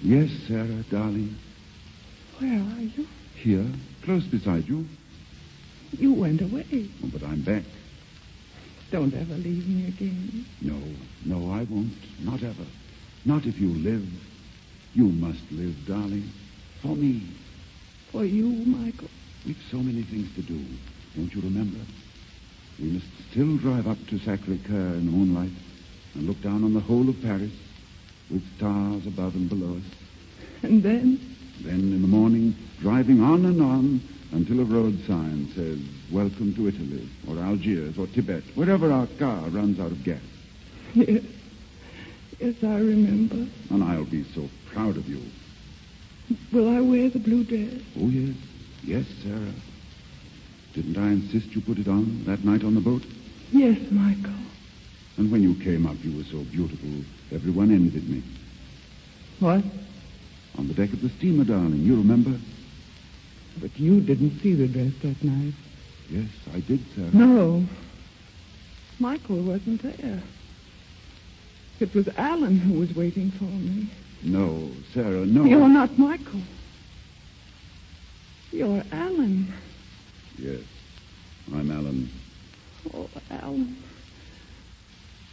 Yes, 0.03 0.31
Sarah, 0.49 0.83
darling. 0.91 1.37
where 2.39 2.59
are 2.59 2.81
you? 2.81 3.07
Here, 3.35 3.67
close 4.05 4.25
beside 4.25 4.67
you. 4.67 4.87
You 5.99 6.15
went 6.15 6.41
away. 6.41 6.89
Oh, 7.05 7.09
but 7.13 7.23
I'm 7.23 7.43
back. 7.43 7.65
Don't 8.91 9.13
ever 9.13 9.35
leave 9.35 9.67
me 9.69 9.89
again. 9.89 10.47
No, 10.63 10.81
no, 11.25 11.51
I 11.53 11.65
won't. 11.65 11.93
Not 12.25 12.43
ever. 12.43 12.65
Not 13.27 13.45
if 13.45 13.59
you 13.61 13.69
live. 13.75 14.09
You 14.95 15.05
must 15.05 15.43
live, 15.53 15.87
darling. 15.87 16.33
For 16.83 16.97
me. 16.97 17.29
For 18.11 18.25
you, 18.25 18.49
Michael. 18.49 19.11
We've 19.47 19.57
so 19.71 19.79
many 19.79 20.03
things 20.03 20.35
to 20.35 20.43
do. 20.43 20.61
Don't 21.17 21.35
you 21.35 21.41
remember? 21.41 21.79
We 22.79 22.91
must 22.91 23.07
still 23.31 23.57
drive 23.57 23.87
up 23.87 23.99
to 24.09 24.19
Sacre-Cœur 24.19 24.95
in 24.95 25.07
the 25.07 25.13
moonlight 25.13 25.51
and 26.15 26.27
look 26.27 26.41
down 26.43 26.65
on 26.65 26.75
the 26.75 26.81
whole 26.81 27.09
of 27.09 27.21
Paris 27.23 27.53
with 28.31 28.45
stars 28.57 29.07
above 29.07 29.35
and 29.35 29.49
below 29.49 29.77
us. 29.77 29.83
And 30.63 30.83
then? 30.83 31.37
Then 31.61 31.81
in 31.81 32.03
the 32.03 32.09
morning, 32.09 32.55
driving 32.81 33.23
on 33.23 33.45
and 33.45 33.63
on 33.63 34.01
until 34.33 34.61
a 34.61 34.65
road 34.65 34.99
sign 35.07 35.51
says, 35.55 35.79
Welcome 36.11 36.55
to 36.55 36.69
Italy, 36.69 37.09
or 37.29 37.39
Algiers, 37.39 37.99
or 37.99 38.07
Tibet, 38.09 38.43
wherever 38.55 38.93
our 38.93 39.07
car 39.19 39.49
runs 39.49 39.79
out 39.81 39.93
of 39.93 40.03
gas. 40.05 40.21
Yes. 40.95 41.23
Yes, 42.41 42.55
I 42.63 42.79
remember. 42.79 43.47
And 43.71 43.85
I'll 43.85 44.05
be 44.05 44.25
so 44.35 44.49
proud 44.73 44.97
of 44.97 45.09
you. 45.09 45.23
Will 46.53 46.69
I 46.69 46.81
wear 46.81 47.11
the 47.11 47.19
blue 47.19 47.45
dress? 47.45 47.83
Oh, 48.01 48.09
yes. 48.09 48.37
Yes, 48.83 49.07
Sarah. 49.23 49.53
Didn't 50.75 50.97
I 50.97 51.09
insist 51.09 51.55
you 51.55 51.61
put 51.61 51.79
it 51.79 51.89
on 51.89 52.25
that 52.27 52.45
night 52.45 52.65
on 52.65 52.75
the 52.75 52.81
boat? 52.81 53.03
Yes, 53.53 53.79
Michael. 53.91 54.33
And 55.17 55.31
when 55.31 55.43
you 55.43 55.55
came 55.57 55.87
up, 55.87 55.97
you 56.03 56.17
were 56.17 56.25
so 56.25 56.45
beautiful, 56.45 56.89
everyone 57.33 57.71
envied 57.71 58.09
me. 58.09 58.23
What? 59.41 59.65
On 60.59 60.69
the 60.69 60.75
deck 60.75 60.93
of 60.93 61.03
the 61.03 61.11
steamer, 61.11 61.45
darling, 61.45 61.83
you 61.83 61.97
remember? 61.97 62.39
But 63.61 63.79
you 63.79 64.01
didn't 64.01 64.41
see 64.41 64.55
the 64.55 64.69
dress 64.69 64.93
that 65.03 65.23
night. 65.23 65.55
Yes, 66.09 66.29
I 66.55 66.61
did, 66.61 66.81
Sarah. 66.95 67.11
No. 67.13 67.65
Michael 68.99 69.43
wasn't 69.43 69.83
there. 69.83 70.23
It 71.81 71.95
was 71.95 72.09
Alan 72.17 72.59
who 72.59 72.79
was 72.79 72.95
waiting 72.95 73.31
for 73.33 73.45
me. 73.45 73.91
No, 74.23 74.71
Sarah, 74.93 75.25
no. 75.27 75.45
You're 75.45 75.69
not 75.69 75.99
Michael. 75.99 76.43
You're 78.53 78.83
Alan. 78.91 79.55
Yes, 80.37 80.61
I'm 81.55 81.71
Alan. 81.71 82.11
Oh, 82.93 83.09
Alan. 83.31 83.77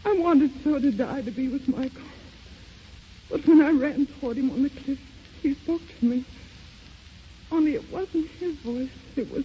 I 0.06 0.14
wanted 0.14 0.52
so 0.64 0.80
to 0.80 0.92
die 0.92 1.22
to 1.22 1.32
be 1.32 1.48
with 1.48 1.68
Michael. 1.68 2.04
But 3.30 3.46
when 3.48 3.62
I 3.62 3.72
ran 3.72 4.06
toward 4.06 4.38
him 4.38 4.52
on 4.52 4.64
the 4.64 4.70
cliff, 4.70 5.00
he 5.42 5.56
spoke 5.56 5.82
to 6.00 6.06
me. 6.06 6.26
Only 7.52 7.74
it 7.74 7.92
wasn't 7.92 8.30
his 8.40 8.56
voice. 8.58 8.90
It 9.16 9.32
was. 9.32 9.44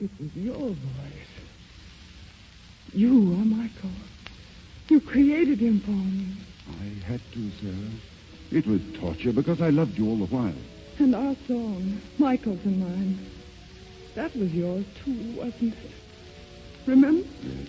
It 0.00 0.10
was 0.18 0.34
your 0.34 0.54
voice. 0.54 0.76
You 2.94 3.32
are 3.34 3.44
Michael. 3.44 3.90
You 4.88 5.00
created 5.00 5.60
him 5.60 5.80
for 5.80 5.90
me. 5.90 6.36
I 6.80 7.04
had 7.06 7.20
to, 7.32 7.50
Sarah. 7.60 7.74
It 8.50 8.66
was 8.66 8.80
torture 8.98 9.32
because 9.32 9.60
I 9.60 9.70
loved 9.70 9.98
you 9.98 10.08
all 10.08 10.16
the 10.16 10.26
while. 10.26 10.54
And 10.98 11.14
our 11.14 11.36
song, 11.46 12.00
Michael's 12.18 12.64
and 12.64 12.80
mine. 12.80 13.18
That 14.14 14.34
was 14.34 14.52
yours, 14.54 14.86
too, 15.04 15.34
wasn't 15.36 15.74
it? 15.74 15.90
Remember? 16.86 17.28
Yes. 17.42 17.68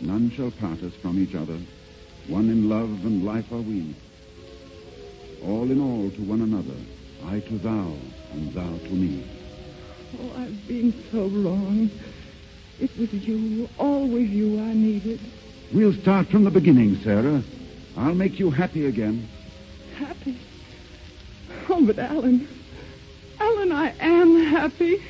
None 0.00 0.30
shall 0.30 0.50
part 0.52 0.82
us 0.82 0.94
from 0.94 1.22
each 1.22 1.34
other. 1.34 1.58
One 2.28 2.48
in 2.48 2.68
love 2.68 3.04
and 3.04 3.24
life 3.24 3.52
are 3.52 3.60
we. 3.60 3.94
All 5.44 5.70
in 5.70 5.80
all 5.80 6.10
to 6.10 6.22
one 6.22 6.40
another. 6.40 6.74
I 7.26 7.40
to 7.40 7.58
thou, 7.58 7.92
and 8.32 8.52
thou 8.54 8.78
to 8.78 8.90
me. 8.90 9.24
Oh, 10.18 10.32
I've 10.38 10.66
been 10.66 10.94
so 11.12 11.26
wrong. 11.26 11.90
It 12.80 12.90
was 12.98 13.12
you, 13.12 13.68
always 13.78 14.30
you 14.30 14.58
I 14.60 14.72
needed. 14.72 15.20
We'll 15.74 15.94
start 15.94 16.28
from 16.28 16.44
the 16.44 16.50
beginning, 16.50 16.96
Sarah. 17.02 17.42
I'll 17.96 18.14
make 18.14 18.38
you 18.38 18.50
happy 18.50 18.86
again. 18.86 19.28
Happy. 19.96 20.38
Oh, 21.68 21.84
but 21.84 21.98
Alan. 21.98 22.48
Alan, 23.40 23.72
I 23.72 23.92
am 23.98 24.36
happy. 24.44 25.02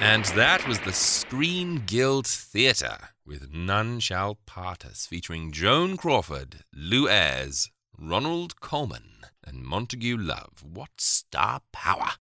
And 0.00 0.24
that 0.36 0.66
was 0.68 0.80
the 0.80 0.92
Screen 0.92 1.82
Guild 1.86 2.26
Theatre 2.26 3.10
with 3.26 3.52
None 3.52 4.00
Shall 4.00 4.38
Part 4.46 4.84
Us, 4.84 5.06
featuring 5.06 5.50
Joan 5.50 5.96
Crawford, 5.96 6.64
Lew 6.72 7.08
Ayres, 7.08 7.70
Ronald 7.98 8.60
Colman, 8.60 9.24
and 9.44 9.62
Montague 9.62 10.16
Love. 10.16 10.62
What 10.62 10.90
star 10.98 11.60
power! 11.72 12.12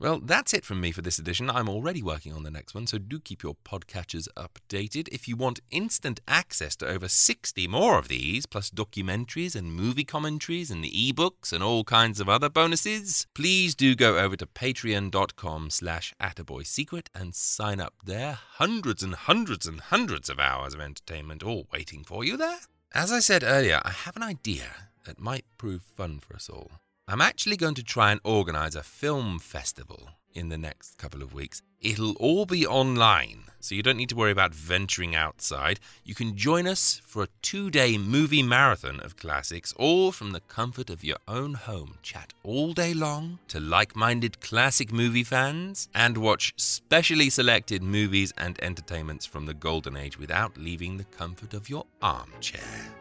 Well, 0.00 0.18
that's 0.18 0.54
it 0.54 0.64
from 0.64 0.80
me 0.80 0.92
for 0.92 1.02
this 1.02 1.18
edition. 1.18 1.50
I'm 1.50 1.68
already 1.68 2.02
working 2.02 2.32
on 2.32 2.42
the 2.42 2.50
next 2.50 2.74
one, 2.74 2.86
so 2.86 2.96
do 2.96 3.20
keep 3.20 3.42
your 3.42 3.56
podcatchers 3.66 4.28
updated. 4.34 5.08
If 5.12 5.28
you 5.28 5.36
want 5.36 5.60
instant 5.70 6.20
access 6.26 6.74
to 6.76 6.88
over 6.88 7.06
60 7.06 7.68
more 7.68 7.98
of 7.98 8.08
these, 8.08 8.46
plus 8.46 8.70
documentaries 8.70 9.54
and 9.54 9.74
movie 9.74 10.04
commentaries 10.04 10.70
and 10.70 10.86
ebooks 10.86 11.52
and 11.52 11.62
all 11.62 11.84
kinds 11.84 12.18
of 12.18 12.30
other 12.30 12.48
bonuses, 12.48 13.26
please 13.34 13.74
do 13.74 13.94
go 13.94 14.16
over 14.16 14.36
to 14.36 14.46
patreon.com 14.46 15.68
slash 15.68 16.14
attaboysecret 16.18 17.08
and 17.14 17.34
sign 17.34 17.78
up 17.78 17.92
there. 18.02 18.38
Hundreds 18.52 19.02
and 19.02 19.14
hundreds 19.14 19.66
and 19.66 19.80
hundreds 19.80 20.30
of 20.30 20.38
hours 20.38 20.72
of 20.72 20.80
entertainment 20.80 21.42
all 21.42 21.66
waiting 21.70 22.04
for 22.04 22.24
you 22.24 22.38
there. 22.38 22.60
As 22.94 23.12
I 23.12 23.20
said 23.20 23.44
earlier, 23.44 23.82
I 23.84 23.90
have 23.90 24.16
an 24.16 24.22
idea 24.22 24.89
that 25.04 25.20
might 25.20 25.44
prove 25.58 25.82
fun 25.82 26.20
for 26.20 26.34
us 26.34 26.48
all. 26.48 26.70
I'm 27.08 27.20
actually 27.20 27.56
going 27.56 27.74
to 27.74 27.82
try 27.82 28.12
and 28.12 28.20
organize 28.22 28.74
a 28.74 28.82
film 28.82 29.38
festival 29.40 30.10
in 30.34 30.48
the 30.48 30.58
next 30.58 30.96
couple 30.96 31.22
of 31.22 31.34
weeks. 31.34 31.62
It'll 31.80 32.12
all 32.16 32.44
be 32.44 32.66
online, 32.66 33.44
so 33.58 33.74
you 33.74 33.82
don't 33.82 33.96
need 33.96 34.10
to 34.10 34.16
worry 34.16 34.30
about 34.30 34.54
venturing 34.54 35.14
outside. 35.14 35.80
You 36.04 36.14
can 36.14 36.36
join 36.36 36.66
us 36.66 37.00
for 37.04 37.22
a 37.22 37.28
two 37.42 37.70
day 37.70 37.96
movie 37.96 38.42
marathon 38.42 39.00
of 39.00 39.16
classics, 39.16 39.72
all 39.76 40.12
from 40.12 40.32
the 40.32 40.40
comfort 40.40 40.90
of 40.90 41.02
your 41.02 41.16
own 41.26 41.54
home. 41.54 41.94
Chat 42.02 42.34
all 42.42 42.74
day 42.74 42.92
long 42.92 43.38
to 43.48 43.60
like 43.60 43.96
minded 43.96 44.40
classic 44.40 44.92
movie 44.92 45.24
fans 45.24 45.88
and 45.94 46.18
watch 46.18 46.52
specially 46.56 47.30
selected 47.30 47.82
movies 47.82 48.32
and 48.36 48.62
entertainments 48.62 49.24
from 49.24 49.46
the 49.46 49.54
Golden 49.54 49.96
Age 49.96 50.18
without 50.18 50.58
leaving 50.58 50.98
the 50.98 51.04
comfort 51.04 51.54
of 51.54 51.70
your 51.70 51.86
armchair. 52.02 52.99